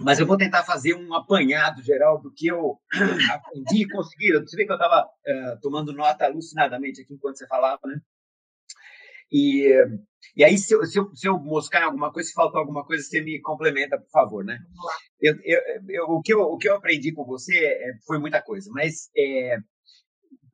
mas 0.00 0.20
eu 0.20 0.26
vou 0.26 0.36
tentar 0.36 0.62
fazer 0.62 0.94
um 0.94 1.12
apanhado 1.12 1.82
geral 1.82 2.20
do 2.20 2.32
que 2.32 2.46
eu 2.46 2.78
aprendi 3.32 3.82
e 3.82 3.88
consegui. 3.88 4.32
Você 4.32 4.56
vê 4.56 4.64
que 4.64 4.70
eu 4.70 4.76
estava 4.76 5.04
uh, 5.04 5.08
eh, 5.26 5.58
tomando 5.60 5.92
nota 5.92 6.24
alucinadamente 6.24 7.02
aqui 7.02 7.14
enquanto 7.14 7.36
você 7.36 7.48
falava, 7.48 7.80
né? 7.84 8.00
E, 9.30 9.68
e 10.36 10.44
aí, 10.44 10.56
se 10.56 10.72
eu, 10.72 10.86
se, 10.86 10.98
eu, 10.98 11.14
se 11.14 11.28
eu 11.28 11.38
moscar 11.38 11.82
alguma 11.82 12.12
coisa, 12.12 12.28
se 12.28 12.34
faltar 12.34 12.60
alguma 12.60 12.84
coisa, 12.84 13.02
você 13.02 13.20
me 13.20 13.40
complementa, 13.40 13.98
por 13.98 14.08
favor, 14.10 14.44
né? 14.44 14.58
Eu, 15.20 15.34
eu, 15.42 15.60
eu, 15.88 16.04
o, 16.04 16.22
que 16.22 16.32
eu, 16.32 16.42
o 16.42 16.56
que 16.56 16.68
eu 16.68 16.76
aprendi 16.76 17.12
com 17.12 17.24
você 17.24 17.58
é, 17.58 17.92
foi 18.06 18.18
muita 18.18 18.40
coisa, 18.40 18.70
mas 18.72 19.10
é, 19.16 19.58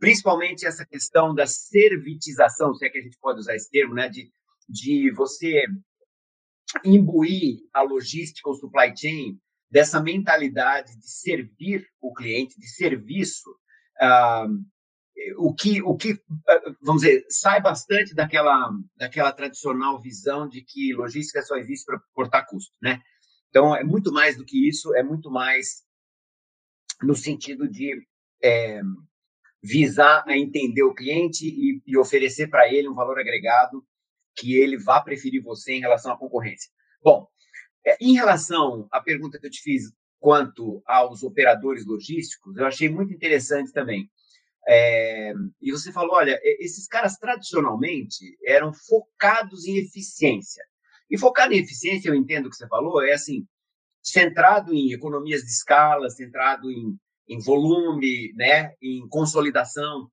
principalmente 0.05 0.67
essa 0.67 0.85
questão 0.85 1.35
da 1.35 1.47
servitização, 1.47 2.75
se 2.75 2.85
é 2.85 2.91
que 2.91 2.99
a 2.99 3.01
gente 3.01 3.17
pode 3.19 3.39
usar 3.39 3.55
esse 3.55 3.71
termo, 3.71 3.95
né? 3.95 4.07
De, 4.07 4.31
de 4.69 5.11
você 5.13 5.65
imbuir 6.85 7.61
a 7.73 7.81
logística 7.81 8.47
ou 8.47 8.55
supply 8.55 8.95
chain 8.95 9.41
dessa 9.71 10.03
mentalidade 10.03 10.95
de 10.99 11.11
servir 11.11 11.89
o 12.03 12.13
cliente, 12.13 12.61
de 12.61 12.69
serviço, 12.69 13.49
ah, 13.99 14.47
o 15.39 15.55
que, 15.55 15.81
o 15.81 15.97
que, 15.97 16.21
ah, 16.47 16.75
vamos 16.83 17.01
dizer, 17.01 17.25
sai 17.31 17.63
bastante 17.63 18.15
daquela, 18.15 18.71
daquela 18.97 19.33
tradicional 19.33 19.99
visão 20.03 20.47
de 20.47 20.61
que 20.61 20.93
logística 20.93 21.41
só 21.41 21.57
existe 21.57 21.87
para 21.87 21.99
cortar 22.13 22.45
custo, 22.45 22.75
né? 22.83 23.01
Então, 23.49 23.75
é 23.75 23.83
muito 23.83 24.13
mais 24.13 24.37
do 24.37 24.45
que 24.45 24.69
isso, 24.69 24.95
é 24.95 25.03
muito 25.03 25.31
mais 25.31 25.83
no 27.03 27.17
sentido 27.17 27.67
de 27.67 28.07
é, 28.43 28.83
visar 29.65 30.23
a 30.27 30.37
entender 30.37 30.83
o 30.83 30.95
cliente 30.95 31.47
e, 31.47 31.81
e 31.87 31.97
oferecer 31.97 32.49
para 32.49 32.71
ele 32.71 32.87
um 32.87 32.95
valor 32.95 33.19
agregado 33.19 33.83
que 34.37 34.55
ele 34.61 34.77
vá 34.77 35.01
preferir 35.01 35.43
você 35.43 35.73
em 35.73 35.81
relação 35.81 36.12
à 36.12 36.19
concorrência. 36.19 36.71
Bom, 37.03 37.27
é, 37.87 37.97
em 37.99 38.12
relação 38.12 38.87
à 38.93 39.01
pergunta 39.01 39.39
que 39.39 39.47
eu 39.47 39.51
te 39.51 39.62
fiz 39.62 39.85
quanto 40.21 40.83
aos 40.85 41.23
operadores 41.23 41.87
logísticos, 41.87 42.59
eu 42.59 42.67
achei 42.67 42.91
muito 42.91 43.15
interessante 43.15 43.73
também. 43.73 44.11
É, 44.69 45.33
e 45.62 45.73
você 45.73 45.91
falou, 45.91 46.17
olha, 46.17 46.39
esses 46.43 46.87
caras 46.87 47.17
tradicionalmente 47.17 48.37
eram 48.45 48.71
focados 48.71 49.65
em 49.67 49.79
eficiência. 49.79 50.62
E 51.11 51.19
focado 51.19 51.55
em 51.55 51.59
eficiência, 51.59 52.11
eu 52.11 52.15
entendo 52.15 52.47
o 52.47 52.51
que 52.51 52.57
você 52.57 52.69
falou, 52.69 53.03
é 53.03 53.15
assim, 53.15 53.47
centrado 54.03 54.75
em 54.75 54.93
economias 54.93 55.41
de 55.41 55.49
escala, 55.49 56.11
centrado 56.11 56.71
em, 56.71 56.99
em 57.29 57.41
volume, 57.41 58.33
né, 58.35 58.75
em 58.83 59.07
consolidação. 59.09 60.11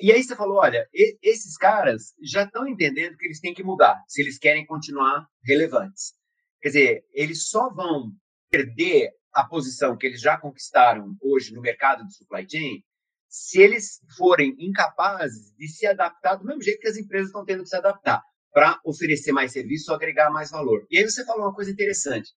E 0.00 0.10
aí 0.10 0.22
você 0.22 0.34
falou, 0.34 0.58
olha, 0.58 0.88
esses 1.22 1.56
caras 1.56 2.14
já 2.22 2.44
estão 2.44 2.66
entendendo 2.66 3.16
que 3.16 3.26
eles 3.26 3.40
têm 3.40 3.54
que 3.54 3.62
mudar 3.62 4.02
se 4.08 4.20
eles 4.20 4.38
querem 4.38 4.66
continuar 4.66 5.26
relevantes. 5.44 6.14
Quer 6.60 6.68
dizer, 6.68 7.04
eles 7.12 7.48
só 7.48 7.72
vão 7.72 8.12
perder 8.50 9.10
a 9.32 9.44
posição 9.44 9.96
que 9.96 10.06
eles 10.06 10.20
já 10.20 10.36
conquistaram 10.38 11.16
hoje 11.20 11.54
no 11.54 11.60
mercado 11.60 12.06
de 12.06 12.14
supply 12.14 12.46
chain 12.48 12.82
se 13.28 13.62
eles 13.62 13.98
forem 14.18 14.54
incapazes 14.58 15.54
de 15.56 15.66
se 15.66 15.86
adaptar 15.86 16.36
do 16.36 16.44
mesmo 16.44 16.62
jeito 16.62 16.80
que 16.80 16.88
as 16.88 16.98
empresas 16.98 17.28
estão 17.28 17.44
tendo 17.46 17.62
que 17.62 17.68
se 17.70 17.76
adaptar 17.76 18.22
para 18.52 18.78
oferecer 18.84 19.32
mais 19.32 19.52
serviço 19.52 19.92
agregar 19.94 20.30
mais 20.30 20.50
valor. 20.50 20.86
E 20.90 20.98
aí 20.98 21.04
você 21.04 21.24
falou 21.24 21.46
uma 21.46 21.54
coisa 21.54 21.70
interessante. 21.70 22.30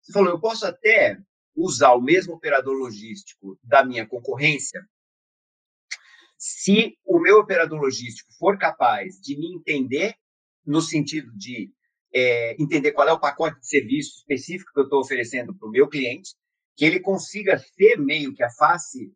Você 0.00 0.12
falou, 0.12 0.30
eu 0.30 0.40
posso 0.40 0.64
até 0.64 1.18
usar 1.64 1.92
o 1.94 2.00
mesmo 2.00 2.34
operador 2.34 2.74
logístico 2.74 3.58
da 3.62 3.84
minha 3.84 4.06
concorrência 4.06 4.80
se 6.40 6.96
o 7.04 7.20
meu 7.20 7.38
operador 7.38 7.78
logístico 7.78 8.32
for 8.38 8.58
capaz 8.58 9.20
de 9.20 9.36
me 9.36 9.54
entender 9.54 10.14
no 10.64 10.80
sentido 10.80 11.30
de 11.36 11.70
é, 12.14 12.56
entender 12.60 12.92
qual 12.92 13.06
é 13.06 13.12
o 13.12 13.20
pacote 13.20 13.60
de 13.60 13.68
serviço 13.68 14.16
específico 14.18 14.72
que 14.72 14.80
eu 14.80 14.84
estou 14.84 15.00
oferecendo 15.00 15.54
para 15.54 15.68
o 15.68 15.70
meu 15.70 15.86
cliente, 15.86 16.34
que 16.76 16.84
ele 16.84 16.98
consiga 16.98 17.58
ser 17.58 17.96
meio 17.98 18.34
que 18.34 18.42
a 18.42 18.50
face 18.50 19.12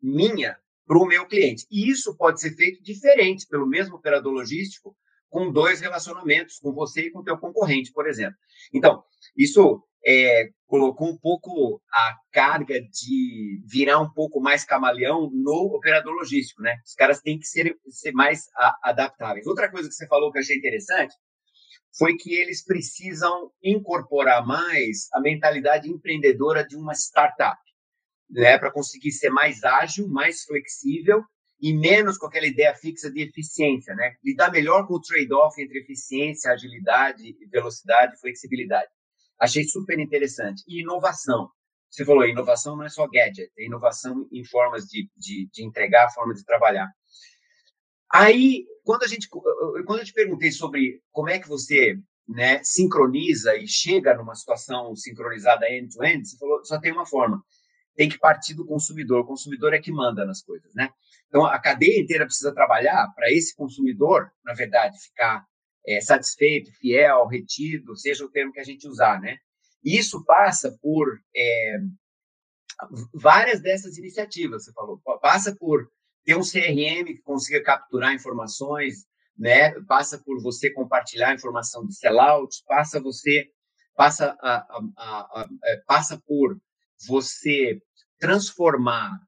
minha 0.00 0.56
para 0.86 0.98
o 0.98 1.06
meu 1.06 1.26
cliente. 1.26 1.66
E 1.68 1.90
isso 1.90 2.16
pode 2.16 2.40
ser 2.40 2.54
feito 2.54 2.80
diferente 2.82 3.46
pelo 3.48 3.66
mesmo 3.66 3.96
operador 3.96 4.32
logístico 4.32 4.96
com 5.28 5.52
dois 5.52 5.80
relacionamentos, 5.80 6.58
com 6.58 6.72
você 6.72 7.02
e 7.02 7.10
com 7.10 7.20
o 7.20 7.24
teu 7.24 7.38
concorrente, 7.38 7.92
por 7.92 8.08
exemplo. 8.08 8.36
Então, 8.72 9.02
isso 9.36 9.82
é, 10.06 10.48
colocou 10.66 11.08
um 11.08 11.18
pouco 11.18 11.80
a 11.92 12.16
carga 12.32 12.80
de 12.80 13.62
virar 13.66 13.98
um 14.00 14.10
pouco 14.10 14.40
mais 14.40 14.64
camaleão 14.64 15.30
no 15.30 15.74
operador 15.74 16.14
logístico, 16.14 16.62
né? 16.62 16.76
Os 16.84 16.94
caras 16.94 17.20
têm 17.20 17.38
que 17.38 17.46
ser, 17.46 17.76
ser 17.88 18.12
mais 18.12 18.48
a, 18.56 18.90
adaptáveis. 18.90 19.46
Outra 19.46 19.70
coisa 19.70 19.88
que 19.88 19.94
você 19.94 20.06
falou 20.06 20.32
que 20.32 20.38
eu 20.38 20.42
achei 20.42 20.56
interessante 20.56 21.14
foi 21.96 22.16
que 22.16 22.34
eles 22.34 22.64
precisam 22.64 23.50
incorporar 23.62 24.46
mais 24.46 25.08
a 25.12 25.20
mentalidade 25.20 25.90
empreendedora 25.90 26.66
de 26.66 26.76
uma 26.76 26.94
startup, 26.94 27.60
né? 28.30 28.58
Para 28.58 28.72
conseguir 28.72 29.12
ser 29.12 29.30
mais 29.30 29.64
ágil, 29.64 30.08
mais 30.08 30.44
flexível 30.44 31.22
e 31.60 31.72
menos 31.72 32.16
com 32.16 32.26
aquela 32.26 32.46
ideia 32.46 32.74
fixa 32.74 33.10
de 33.10 33.22
eficiência, 33.22 33.94
né? 33.94 34.14
Lidar 34.24 34.50
melhor 34.50 34.86
com 34.86 34.94
o 34.94 35.00
trade-off 35.00 35.60
entre 35.60 35.80
eficiência, 35.80 36.52
agilidade, 36.52 37.36
velocidade 37.50 38.18
flexibilidade. 38.20 38.88
Achei 39.38 39.64
super 39.64 39.98
interessante. 39.98 40.62
E 40.68 40.80
inovação. 40.80 41.50
Você 41.90 42.04
falou, 42.04 42.26
inovação 42.26 42.76
não 42.76 42.84
é 42.84 42.88
só 42.88 43.06
gadget, 43.08 43.50
é 43.58 43.64
inovação 43.64 44.28
em 44.30 44.44
formas 44.44 44.84
de, 44.84 45.08
de, 45.16 45.48
de 45.50 45.64
entregar, 45.64 46.12
forma 46.12 46.34
de 46.34 46.44
trabalhar. 46.44 46.88
Aí, 48.12 48.66
quando 48.84 49.04
a 49.04 49.06
gente, 49.06 49.28
quando 49.28 49.98
eu 49.98 50.04
te 50.04 50.12
perguntei 50.12 50.50
sobre 50.50 51.02
como 51.10 51.28
é 51.28 51.38
que 51.38 51.48
você 51.48 51.98
né, 52.28 52.62
sincroniza 52.62 53.56
e 53.56 53.66
chega 53.66 54.14
numa 54.14 54.34
situação 54.34 54.94
sincronizada 54.94 55.70
end-to-end, 55.70 56.20
-end, 56.20 56.24
você 56.26 56.36
falou 56.36 56.64
só 56.64 56.78
tem 56.78 56.92
uma 56.92 57.06
forma. 57.06 57.42
Tem 57.96 58.08
que 58.08 58.18
partir 58.18 58.54
do 58.54 58.66
consumidor. 58.66 59.20
O 59.20 59.26
consumidor 59.26 59.74
é 59.74 59.80
que 59.80 59.90
manda 59.90 60.24
nas 60.24 60.42
coisas, 60.42 60.72
né? 60.74 60.90
Então, 61.28 61.44
a 61.44 61.58
cadeia 61.58 62.00
inteira 62.00 62.24
precisa 62.24 62.54
trabalhar 62.54 63.06
para 63.14 63.30
esse 63.30 63.54
consumidor, 63.54 64.30
na 64.44 64.54
verdade, 64.54 64.98
ficar 64.98 65.44
é, 65.86 66.00
satisfeito, 66.00 66.72
fiel, 66.72 67.26
retido, 67.26 67.96
seja 67.96 68.24
o 68.24 68.30
termo 68.30 68.52
que 68.52 68.60
a 68.60 68.64
gente 68.64 68.88
usar, 68.88 69.20
né? 69.20 69.36
Isso 69.84 70.24
passa 70.24 70.76
por 70.80 71.06
é, 71.36 71.78
várias 73.14 73.60
dessas 73.60 73.96
iniciativas, 73.98 74.64
você 74.64 74.72
falou, 74.72 75.00
passa 75.20 75.54
por 75.54 75.88
ter 76.24 76.36
um 76.36 76.42
CRM 76.42 77.06
que 77.06 77.22
consiga 77.22 77.62
capturar 77.62 78.14
informações, 78.14 79.06
né? 79.36 79.72
Passa 79.82 80.18
por 80.18 80.42
você 80.42 80.70
compartilhar 80.70 81.34
informação 81.34 81.86
de 81.86 81.94
sellout, 81.94 82.54
passa 82.66 83.00
você 83.00 83.48
passa 83.94 84.36
a, 84.40 84.56
a, 84.58 84.80
a, 84.96 85.40
a, 85.40 85.48
é, 85.64 85.76
passa 85.84 86.22
por 86.24 86.56
você 87.08 87.80
transformar 88.20 89.18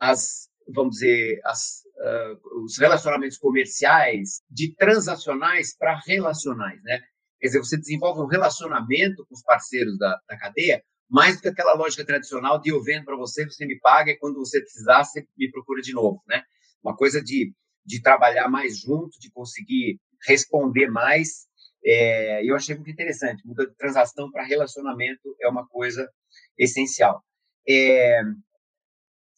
as, 0.00 0.48
vamos 0.68 0.96
dizer, 0.96 1.40
as, 1.44 1.82
uh, 1.96 2.62
os 2.64 2.78
relacionamentos 2.78 3.38
comerciais 3.38 4.42
de 4.50 4.74
transacionais 4.74 5.76
para 5.76 6.00
relacionais, 6.06 6.82
né? 6.82 7.00
Quer 7.40 7.48
dizer, 7.48 7.58
você 7.58 7.76
desenvolve 7.76 8.20
um 8.20 8.26
relacionamento 8.26 9.24
com 9.26 9.34
os 9.34 9.42
parceiros 9.42 9.98
da, 9.98 10.18
da 10.28 10.36
cadeia 10.38 10.82
mais 11.08 11.36
do 11.36 11.42
que 11.42 11.48
aquela 11.48 11.74
lógica 11.74 12.04
tradicional 12.04 12.60
de 12.60 12.70
eu 12.70 12.82
vendo 12.82 13.04
para 13.04 13.16
você, 13.16 13.44
você 13.44 13.64
me 13.64 13.78
paga 13.78 14.10
e 14.10 14.16
quando 14.16 14.38
você 14.38 14.60
precisar, 14.60 15.04
você 15.04 15.24
me 15.36 15.50
procura 15.50 15.80
de 15.80 15.92
novo, 15.92 16.22
né? 16.26 16.42
Uma 16.82 16.96
coisa 16.96 17.22
de, 17.22 17.52
de 17.84 18.02
trabalhar 18.02 18.48
mais 18.48 18.80
junto, 18.80 19.18
de 19.20 19.30
conseguir 19.30 20.00
responder 20.26 20.88
mais. 20.88 21.46
É, 21.84 22.44
eu 22.44 22.56
achei 22.56 22.74
muito 22.74 22.90
interessante. 22.90 23.46
Muda 23.46 23.66
de 23.66 23.74
transação 23.76 24.30
para 24.30 24.44
relacionamento 24.44 25.36
é 25.40 25.48
uma 25.48 25.66
coisa 25.68 26.10
essencial. 26.58 27.22
É, 27.68 28.22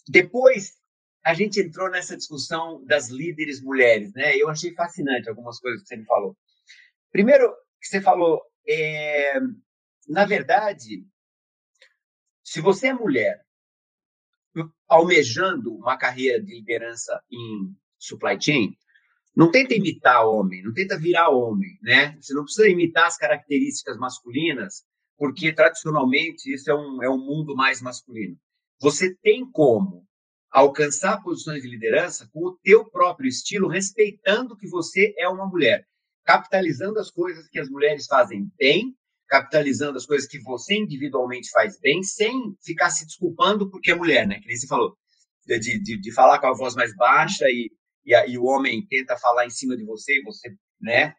depois, 0.09 0.73
a 1.29 1.35
gente 1.35 1.61
entrou 1.61 1.91
nessa 1.91 2.17
discussão 2.17 2.83
das 2.87 3.11
líderes 3.11 3.61
mulheres, 3.61 4.15
né? 4.15 4.35
Eu 4.35 4.49
achei 4.49 4.73
fascinante 4.73 5.29
algumas 5.29 5.61
coisas 5.61 5.83
que 5.83 5.89
você 5.89 5.97
me 5.97 6.07
falou. 6.07 6.35
Primeiro, 7.13 7.55
que 7.79 7.87
você 7.87 8.01
falou, 8.01 8.41
é, 8.67 9.39
na 10.09 10.25
verdade, 10.25 11.05
se 12.43 12.63
você 12.63 12.89
é 12.89 12.95
mulher 12.95 13.45
almejando 14.89 15.75
uma 15.75 15.99
carreira 15.99 16.43
de 16.43 16.51
liderança 16.51 17.23
em 17.31 17.77
supply 17.99 18.41
chain, 18.41 18.75
não 19.37 19.51
tenta 19.51 19.75
imitar 19.75 20.27
homem, 20.27 20.63
não 20.63 20.73
tenta 20.73 20.99
virar 20.99 21.29
homem, 21.29 21.79
né? 21.83 22.17
Você 22.23 22.33
não 22.33 22.45
precisa 22.45 22.71
imitar 22.71 23.07
as 23.07 23.19
características 23.19 23.99
masculinas, 23.99 24.83
porque 25.19 25.53
tradicionalmente 25.53 26.51
isso 26.51 26.71
é 26.71 26.75
um, 26.75 27.03
é 27.03 27.11
um 27.11 27.19
mundo 27.19 27.55
mais 27.55 27.83
masculino. 27.83 28.35
Você 28.81 29.15
tem 29.17 29.45
como 29.51 30.08
alcançar 30.51 31.23
posições 31.23 31.63
de 31.63 31.69
liderança 31.69 32.29
com 32.33 32.47
o 32.47 32.59
teu 32.63 32.85
próprio 32.91 33.29
estilo, 33.29 33.69
respeitando 33.69 34.57
que 34.57 34.69
você 34.69 35.15
é 35.19 35.29
uma 35.29 35.47
mulher, 35.47 35.87
capitalizando 36.25 36.99
as 36.99 37.11
coisas 37.11 37.49
que 37.49 37.59
as 37.59 37.69
mulheres 37.69 38.07
fazem 38.07 38.51
bem, 38.59 38.95
capitalizando 39.29 39.99
as 39.99 40.07
coisas 40.07 40.27
que 40.27 40.39
você 40.41 40.75
individualmente 40.75 41.51
faz 41.51 41.79
bem, 41.79 42.03
sem 42.03 42.55
ficar 42.63 42.91
se 42.91 43.05
desculpando 43.05 43.71
porque 43.71 43.91
é 43.91 43.95
mulher, 43.95 44.27
né? 44.27 44.41
Que 44.41 44.47
nem 44.47 44.57
você 44.57 44.67
falou, 44.67 44.97
de, 45.47 45.59
de, 45.59 46.01
de 46.01 46.13
falar 46.13 46.39
com 46.39 46.47
a 46.47 46.55
voz 46.55 46.75
mais 46.75 46.95
baixa 46.97 47.45
e 47.49 47.71
e 48.09 48.15
aí 48.15 48.39
o 48.39 48.45
homem 48.45 48.87
tenta 48.87 49.19
falar 49.19 49.45
em 49.45 49.51
cima 49.51 49.77
de 49.77 49.85
você 49.85 50.19
e 50.19 50.23
você, 50.23 50.57
né? 50.81 51.15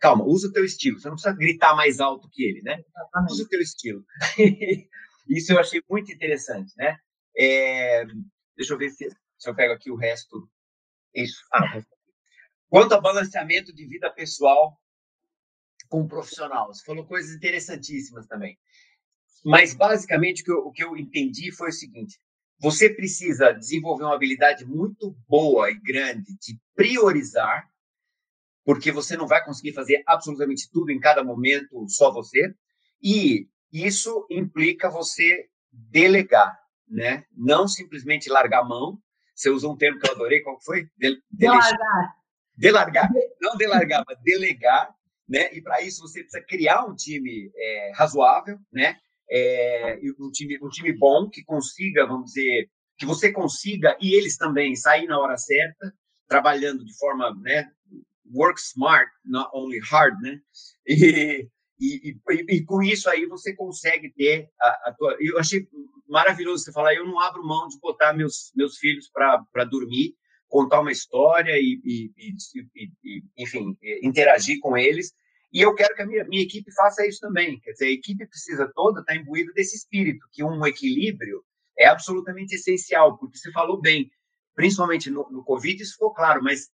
Calma, 0.00 0.24
usa 0.24 0.48
o 0.48 0.52
teu 0.52 0.64
estilo. 0.64 0.98
Você 0.98 1.06
não 1.06 1.14
precisa 1.14 1.36
gritar 1.36 1.76
mais 1.76 2.00
alto 2.00 2.28
que 2.32 2.42
ele, 2.42 2.60
né? 2.62 2.82
Usa 3.30 3.44
o 3.44 3.48
teu 3.48 3.60
estilo. 3.60 4.04
Isso 5.28 5.52
eu 5.52 5.60
achei 5.60 5.80
muito 5.88 6.10
interessante, 6.10 6.72
né? 6.76 6.98
É, 7.38 8.04
deixa 8.62 8.74
eu 8.74 8.78
ver 8.78 8.90
se, 8.90 9.08
se 9.38 9.50
eu 9.50 9.54
pego 9.54 9.74
aqui 9.74 9.90
o 9.90 9.96
resto. 9.96 10.48
Isso. 11.14 11.44
Ah, 11.52 11.82
Quanto 12.68 12.94
ao 12.94 13.02
balanceamento 13.02 13.70
de 13.70 13.86
vida 13.86 14.10
pessoal 14.10 14.80
com 15.90 16.00
o 16.00 16.08
profissional, 16.08 16.68
você 16.68 16.82
falou 16.82 17.04
coisas 17.04 17.36
interessantíssimas 17.36 18.26
também. 18.26 18.58
Mas, 19.44 19.74
basicamente, 19.74 20.40
o 20.40 20.44
que 20.44 20.52
eu, 20.52 20.58
o 20.66 20.72
que 20.72 20.84
eu 20.84 20.96
entendi 20.96 21.52
foi 21.52 21.68
o 21.68 21.72
seguinte: 21.72 22.18
você 22.58 22.88
precisa 22.88 23.52
desenvolver 23.52 24.04
uma 24.04 24.14
habilidade 24.14 24.64
muito 24.64 25.14
boa 25.28 25.70
e 25.70 25.78
grande 25.80 26.34
de 26.38 26.58
priorizar, 26.74 27.68
porque 28.64 28.90
você 28.90 29.18
não 29.18 29.26
vai 29.26 29.44
conseguir 29.44 29.74
fazer 29.74 30.02
absolutamente 30.06 30.70
tudo 30.70 30.90
em 30.90 31.00
cada 31.00 31.22
momento 31.22 31.86
só 31.88 32.10
você. 32.10 32.54
E 33.02 33.48
isso 33.70 34.26
implica 34.30 34.88
você 34.88 35.50
delegar, 35.70 36.58
né? 36.92 37.24
Não 37.36 37.66
simplesmente 37.66 38.30
largar 38.30 38.60
a 38.60 38.64
mão. 38.64 38.98
Você 39.34 39.50
usou 39.50 39.72
um 39.72 39.76
termo 39.76 39.98
que 39.98 40.08
eu 40.08 40.14
adorei, 40.14 40.40
qual 40.40 40.60
foi? 40.60 40.86
De, 40.96 41.20
delargar. 41.30 42.16
Delargar. 42.56 43.10
Não 43.40 43.56
delargar, 43.56 44.04
mas 44.06 44.18
delegar, 44.22 44.94
né? 45.28 45.52
E 45.52 45.60
para 45.60 45.80
isso 45.80 46.02
você 46.02 46.20
precisa 46.20 46.44
criar 46.46 46.84
um 46.84 46.94
time 46.94 47.50
é, 47.56 47.92
razoável, 47.94 48.58
né? 48.72 48.98
é, 49.32 49.98
um, 50.20 50.30
time, 50.30 50.58
um 50.62 50.68
time 50.68 50.92
bom 50.92 51.28
que 51.28 51.42
consiga, 51.42 52.06
vamos 52.06 52.32
dizer, 52.32 52.68
que 52.98 53.06
você 53.06 53.32
consiga 53.32 53.96
e 53.98 54.14
eles 54.14 54.36
também 54.36 54.76
sair 54.76 55.06
na 55.06 55.18
hora 55.18 55.38
certa, 55.38 55.92
trabalhando 56.28 56.84
de 56.84 56.96
forma, 56.98 57.34
né, 57.40 57.70
work 58.32 58.60
smart, 58.60 59.10
not 59.24 59.50
only 59.54 59.80
hard, 59.80 60.20
né? 60.20 60.38
E, 60.86 61.48
e, 61.82 62.10
e, 62.10 62.56
e 62.56 62.64
com 62.64 62.82
isso 62.82 63.08
aí 63.10 63.26
você 63.26 63.54
consegue 63.54 64.12
ter 64.12 64.48
a, 64.60 64.68
a 64.90 64.94
tua. 64.96 65.16
Eu 65.20 65.38
achei 65.38 65.66
maravilhoso 66.08 66.64
você 66.64 66.72
falar. 66.72 66.94
Eu 66.94 67.06
não 67.06 67.18
abro 67.20 67.44
mão 67.44 67.66
de 67.68 67.78
botar 67.80 68.12
meus 68.12 68.52
meus 68.54 68.78
filhos 68.78 69.10
para 69.10 69.64
dormir, 69.64 70.14
contar 70.48 70.80
uma 70.80 70.92
história 70.92 71.58
e, 71.58 71.80
e, 71.84 72.34
enfim, 73.38 73.76
interagir 74.02 74.58
com 74.60 74.76
eles 74.76 75.12
e 75.52 75.60
eu 75.60 75.74
quero 75.74 75.94
que 75.94 76.02
a 76.02 76.06
minha, 76.06 76.24
minha 76.24 76.42
equipe 76.42 76.72
faça 76.72 77.06
isso 77.06 77.20
também. 77.20 77.60
Quer 77.60 77.72
dizer, 77.72 77.86
a 77.86 77.90
equipe 77.90 78.26
precisa 78.26 78.72
toda 78.74 79.00
estar 79.00 79.14
imbuída 79.14 79.52
desse 79.52 79.76
espírito, 79.76 80.26
que 80.32 80.42
um 80.42 80.64
equilíbrio 80.66 81.44
é 81.78 81.86
absolutamente 81.86 82.54
essencial, 82.54 83.18
porque 83.18 83.36
você 83.36 83.52
falou 83.52 83.78
bem, 83.78 84.10
principalmente 84.54 85.10
no, 85.10 85.28
no 85.30 85.44
Covid, 85.44 85.82
isso 85.82 85.92
ficou 85.92 86.14
claro, 86.14 86.42
mas 86.42 86.70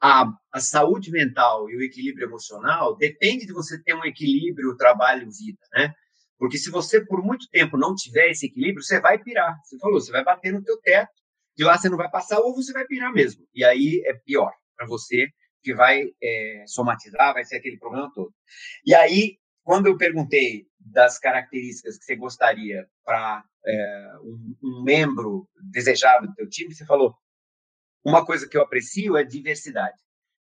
a, 0.00 0.24
a, 0.52 0.60
saúde 0.60 1.10
mental 1.10 1.68
e 1.68 1.76
o 1.76 1.82
equilíbrio 1.82 2.26
emocional 2.26 2.96
depende 2.96 3.46
de 3.46 3.52
você 3.52 3.82
ter 3.82 3.94
um 3.94 4.04
equilíbrio 4.04 4.76
trabalho-vida, 4.76 5.58
né? 5.74 5.92
Porque 6.38 6.56
se 6.56 6.70
você 6.70 7.04
por 7.04 7.22
muito 7.22 7.46
tempo 7.50 7.76
não 7.76 7.94
tiver 7.94 8.30
esse 8.30 8.46
equilíbrio, 8.46 8.82
você 8.82 8.98
vai 8.98 9.18
pirar. 9.22 9.54
Você 9.62 9.78
falou, 9.78 10.00
você 10.00 10.10
vai 10.10 10.24
bater 10.24 10.52
no 10.52 10.62
teu 10.62 10.80
teto, 10.80 11.12
de 11.54 11.64
lá 11.64 11.76
você 11.76 11.90
não 11.90 11.98
vai 11.98 12.10
passar 12.10 12.40
ou 12.40 12.54
você 12.54 12.72
vai 12.72 12.86
pirar 12.86 13.12
mesmo. 13.12 13.46
E 13.54 13.62
aí 13.62 14.02
é 14.06 14.14
pior 14.14 14.50
para 14.74 14.86
você 14.86 15.28
que 15.62 15.74
vai 15.74 16.02
é, 16.22 16.64
somatizar, 16.66 17.34
vai 17.34 17.44
ser 17.44 17.56
aquele 17.56 17.78
problema 17.78 18.10
todo. 18.14 18.32
E 18.86 18.94
aí, 18.94 19.36
quando 19.62 19.86
eu 19.86 19.98
perguntei 19.98 20.66
das 20.78 21.18
características 21.18 21.98
que 21.98 22.04
você 22.04 22.16
gostaria 22.16 22.86
para 23.04 23.44
é, 23.66 24.12
um, 24.22 24.56
um, 24.62 24.82
membro 24.82 25.46
desejável 25.70 26.28
do 26.28 26.34
teu 26.34 26.48
time, 26.48 26.74
você 26.74 26.86
falou 26.86 27.14
uma 28.04 28.24
coisa 28.24 28.48
que 28.48 28.56
eu 28.56 28.62
aprecio 28.62 29.16
é 29.16 29.24
diversidade. 29.24 29.98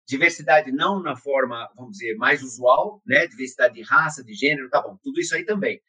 Diversidade 0.07 0.71
não 0.71 1.01
na 1.01 1.15
forma, 1.15 1.69
vamos 1.75 1.97
dizer, 1.97 2.15
mais 2.15 2.41
usual, 2.41 3.01
né? 3.05 3.27
Diversidade 3.27 3.75
de 3.75 3.83
raça, 3.83 4.23
de 4.23 4.33
gênero, 4.33 4.69
tá 4.69 4.81
bom, 4.81 4.97
tudo 5.03 5.19
isso 5.19 5.35
aí 5.35 5.45
também. 5.45 5.79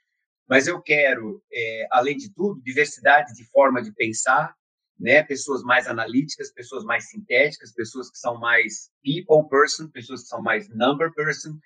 Mas 0.49 0.67
eu 0.67 0.83
quero, 0.83 1.43
é, 1.53 1.87
além 1.91 2.17
de 2.17 2.33
tudo, 2.35 2.61
diversidade 2.63 3.33
de 3.35 3.45
forma 3.51 3.81
de 3.81 3.93
pensar, 3.93 4.55
né? 4.99 5.23
Pessoas 5.23 5.63
mais 5.63 5.87
analíticas, 5.87 6.53
pessoas 6.53 6.85
mais 6.85 7.09
sintéticas, 7.09 7.73
pessoas 7.73 8.11
que 8.11 8.19
são 8.19 8.39
mais 8.39 8.91
people 9.03 9.49
person, 9.49 9.89
pessoas 9.89 10.23
que 10.23 10.29
são 10.29 10.43
mais 10.43 10.69
number 10.69 11.13
person, 11.15 11.59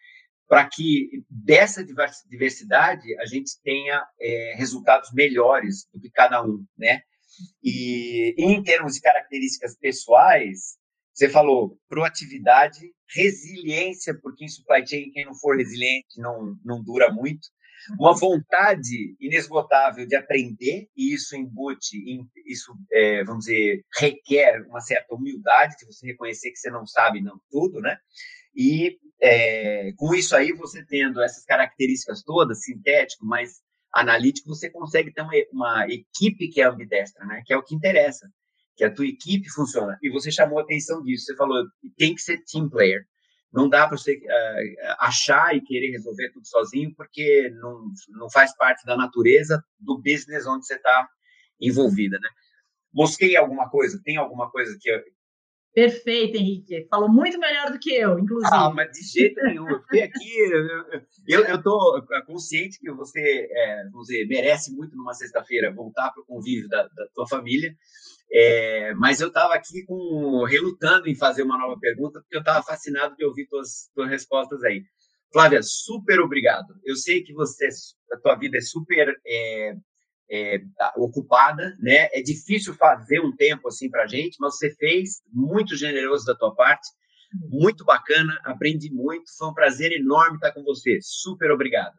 para 0.47 0.69
que 0.69 1.25
dessa 1.29 1.85
diversidade 2.29 3.19
a 3.19 3.27
gente 3.27 3.61
tenha 3.63 4.07
é, 4.21 4.55
resultados 4.57 5.11
melhores 5.13 5.89
do 5.93 6.01
que 6.01 6.11
cada 6.11 6.45
um, 6.45 6.65
né? 6.77 7.03
E 7.63 8.35
em 8.39 8.63
termos 8.63 8.95
de 8.95 9.01
características 9.01 9.77
pessoais, 9.79 10.77
você 11.13 11.29
falou 11.29 11.79
proatividade, 11.89 12.93
resiliência, 13.15 14.19
porque 14.21 14.45
em 14.45 14.49
supply 14.49 14.87
chain 14.87 15.11
quem 15.13 15.25
não 15.25 15.35
for 15.35 15.57
resiliente 15.57 16.21
não, 16.21 16.57
não 16.65 16.83
dura 16.83 17.13
muito 17.13 17.49
uma 17.99 18.15
vontade 18.15 19.15
inesgotável 19.21 20.07
de 20.07 20.17
aprender, 20.17 20.89
e 20.97 21.13
isso 21.15 21.37
embute, 21.37 21.99
isso, 22.47 22.75
é, 22.93 23.25
vamos 23.25 23.45
dizer, 23.45 23.85
requer 23.99 24.63
uma 24.67 24.81
certa 24.81 25.15
humildade 25.15 25.77
de 25.79 25.87
você 25.87 26.07
reconhecer 26.07 26.51
que 26.51 26.57
você 26.57 26.71
não 26.71 26.87
sabe 26.87 27.21
não 27.21 27.39
tudo, 27.51 27.81
né? 27.81 27.99
E 28.57 28.99
é, 29.21 29.93
com 29.97 30.15
isso 30.15 30.35
aí, 30.35 30.53
você 30.53 30.85
tendo 30.85 31.23
essas 31.23 31.45
características 31.45 32.23
todas, 32.23 32.65
sintético, 32.65 33.27
mas 33.27 33.61
analítico, 33.95 34.49
você 34.49 34.69
consegue 34.69 35.13
ter 35.13 35.23
uma, 35.23 35.33
uma 35.53 35.87
equipe 35.89 36.49
que 36.49 36.61
é 36.61 36.65
ambidestra, 36.65 37.25
né? 37.25 37.43
Que 37.47 37.53
é 37.53 37.57
o 37.57 37.63
que 37.63 37.75
interessa, 37.75 38.29
que 38.77 38.85
a 38.85 38.93
tua 38.93 39.07
equipe 39.07 39.49
funciona. 39.51 39.97
E 40.03 40.11
você 40.11 40.31
chamou 40.31 40.59
a 40.59 40.63
atenção 40.63 41.03
disso, 41.03 41.27
você 41.27 41.37
falou, 41.37 41.65
tem 41.97 42.15
que 42.15 42.21
ser 42.21 42.43
team 42.45 42.69
player. 42.69 43.07
Não 43.53 43.69
dá 43.69 43.87
para 43.87 43.97
você 43.97 44.17
uh, 44.17 44.95
achar 44.99 45.55
e 45.55 45.61
querer 45.61 45.93
resolver 45.93 46.31
tudo 46.33 46.47
sozinho, 46.47 46.93
porque 46.97 47.51
não, 47.61 47.87
não 48.09 48.29
faz 48.29 48.55
parte 48.57 48.85
da 48.85 48.97
natureza 48.97 49.65
do 49.79 49.97
business 49.99 50.45
onde 50.45 50.67
você 50.67 50.75
está 50.75 51.09
envolvida, 51.61 52.19
né? 52.19 52.29
Mosquei 52.93 53.37
alguma 53.37 53.69
coisa? 53.71 54.01
Tem 54.05 54.17
alguma 54.17 54.51
coisa 54.51 54.77
que, 54.81 54.91
Perfeito, 55.75 56.37
Henrique. 56.37 56.87
Falou 56.89 57.09
muito 57.09 57.37
melhor 57.37 57.73
do 57.73 57.81
que 57.81 57.93
eu, 57.93 58.17
inclusive. 58.17 58.55
Ah, 58.55 58.71
mas 58.71 58.93
de 58.93 59.03
jeito 59.03 59.43
nenhum. 59.43 59.69
Eu 59.69 59.83
fiquei 59.83 60.03
aqui. 60.03 60.51
Eu 61.27 61.57
estou 61.57 62.01
consciente 62.27 62.79
que 62.79 62.93
você, 62.93 63.49
é, 63.51 63.85
vamos 63.91 64.07
dizer, 64.07 64.25
merece 64.29 64.73
muito 64.73 64.97
numa 64.97 65.15
sexta-feira 65.15 65.75
voltar 65.75 66.13
para 66.13 66.23
o 66.23 66.27
convívio 66.27 66.69
da, 66.69 66.85
da 66.85 67.07
tua 67.13 67.27
família. 67.27 67.75
É, 68.33 68.95
mas 68.95 69.21
eu 69.21 69.29
estava 69.29 69.55
aqui 69.55 69.85
com, 69.85 70.45
relutando 70.45 71.09
em 71.09 71.17
fazer 71.17 71.43
uma 71.43 71.59
nova 71.59 71.79
pergunta, 71.79 72.21
porque 72.21 72.37
eu 72.37 72.41
estava 72.41 72.63
fascinado 72.63 73.17
de 73.17 73.25
ouvir 73.25 73.47
tuas, 73.49 73.91
tuas 73.95 74.09
respostas 74.09 74.63
aí. 74.63 74.85
Flávia, 75.33 75.61
super 75.61 76.21
obrigado. 76.21 76.73
Eu 76.85 76.95
sei 76.95 77.25
que 77.25 77.33
você, 77.33 77.69
a 78.13 78.17
tua 78.19 78.37
vida 78.37 78.59
é 78.59 78.61
super 78.61 79.13
é, 79.27 79.75
é, 80.31 80.61
ocupada, 80.97 81.77
né? 81.79 82.09
É 82.13 82.23
difícil 82.23 82.75
fazer 82.75 83.21
um 83.21 83.35
tempo 83.35 83.69
assim 83.69 83.91
para 83.91 84.07
gente, 84.07 84.37
mas 84.41 84.57
você 84.57 84.75
fez 84.75 85.23
muito 85.33 85.77
generoso 85.77 86.25
da 86.25 86.35
tua 86.35 86.55
parte, 86.55 86.89
muito 87.51 87.85
bacana, 87.85 88.39
aprendi 88.45 88.93
muito, 88.93 89.25
foi 89.37 89.49
um 89.49 89.55
prazer 89.55 89.93
enorme 89.93 90.37
estar 90.37 90.53
com 90.53 90.63
você. 90.63 90.99
Super 91.03 91.51
obrigado. 91.51 91.95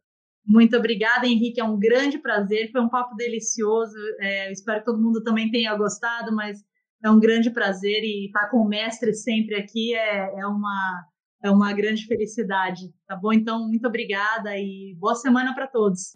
Muito 0.47 0.78
obrigada, 0.78 1.26
Henrique. 1.26 1.59
É 1.59 1.63
um 1.63 1.78
grande 1.78 2.19
prazer. 2.19 2.71
Foi 2.71 2.80
um 2.80 2.89
papo 2.89 3.15
delicioso. 3.15 3.95
É, 4.19 4.51
espero 4.51 4.80
que 4.80 4.86
todo 4.86 5.01
mundo 5.01 5.23
também 5.23 5.49
tenha 5.49 5.76
gostado, 5.76 6.34
mas 6.34 6.59
é 7.03 7.09
um 7.09 7.19
grande 7.19 7.49
prazer 7.49 8.03
e 8.03 8.28
estar 8.28 8.49
com 8.49 8.57
o 8.57 8.67
mestre 8.67 9.13
sempre 9.13 9.55
aqui 9.55 9.95
é, 9.95 10.39
é 10.39 10.45
uma 10.45 11.05
é 11.43 11.51
uma 11.51 11.73
grande 11.73 12.05
felicidade. 12.05 12.91
Tá 13.07 13.15
bom? 13.15 13.32
Então, 13.32 13.67
muito 13.67 13.88
obrigada 13.88 14.57
e 14.57 14.95
boa 14.99 15.15
semana 15.15 15.53
para 15.53 15.67
todos. 15.67 16.15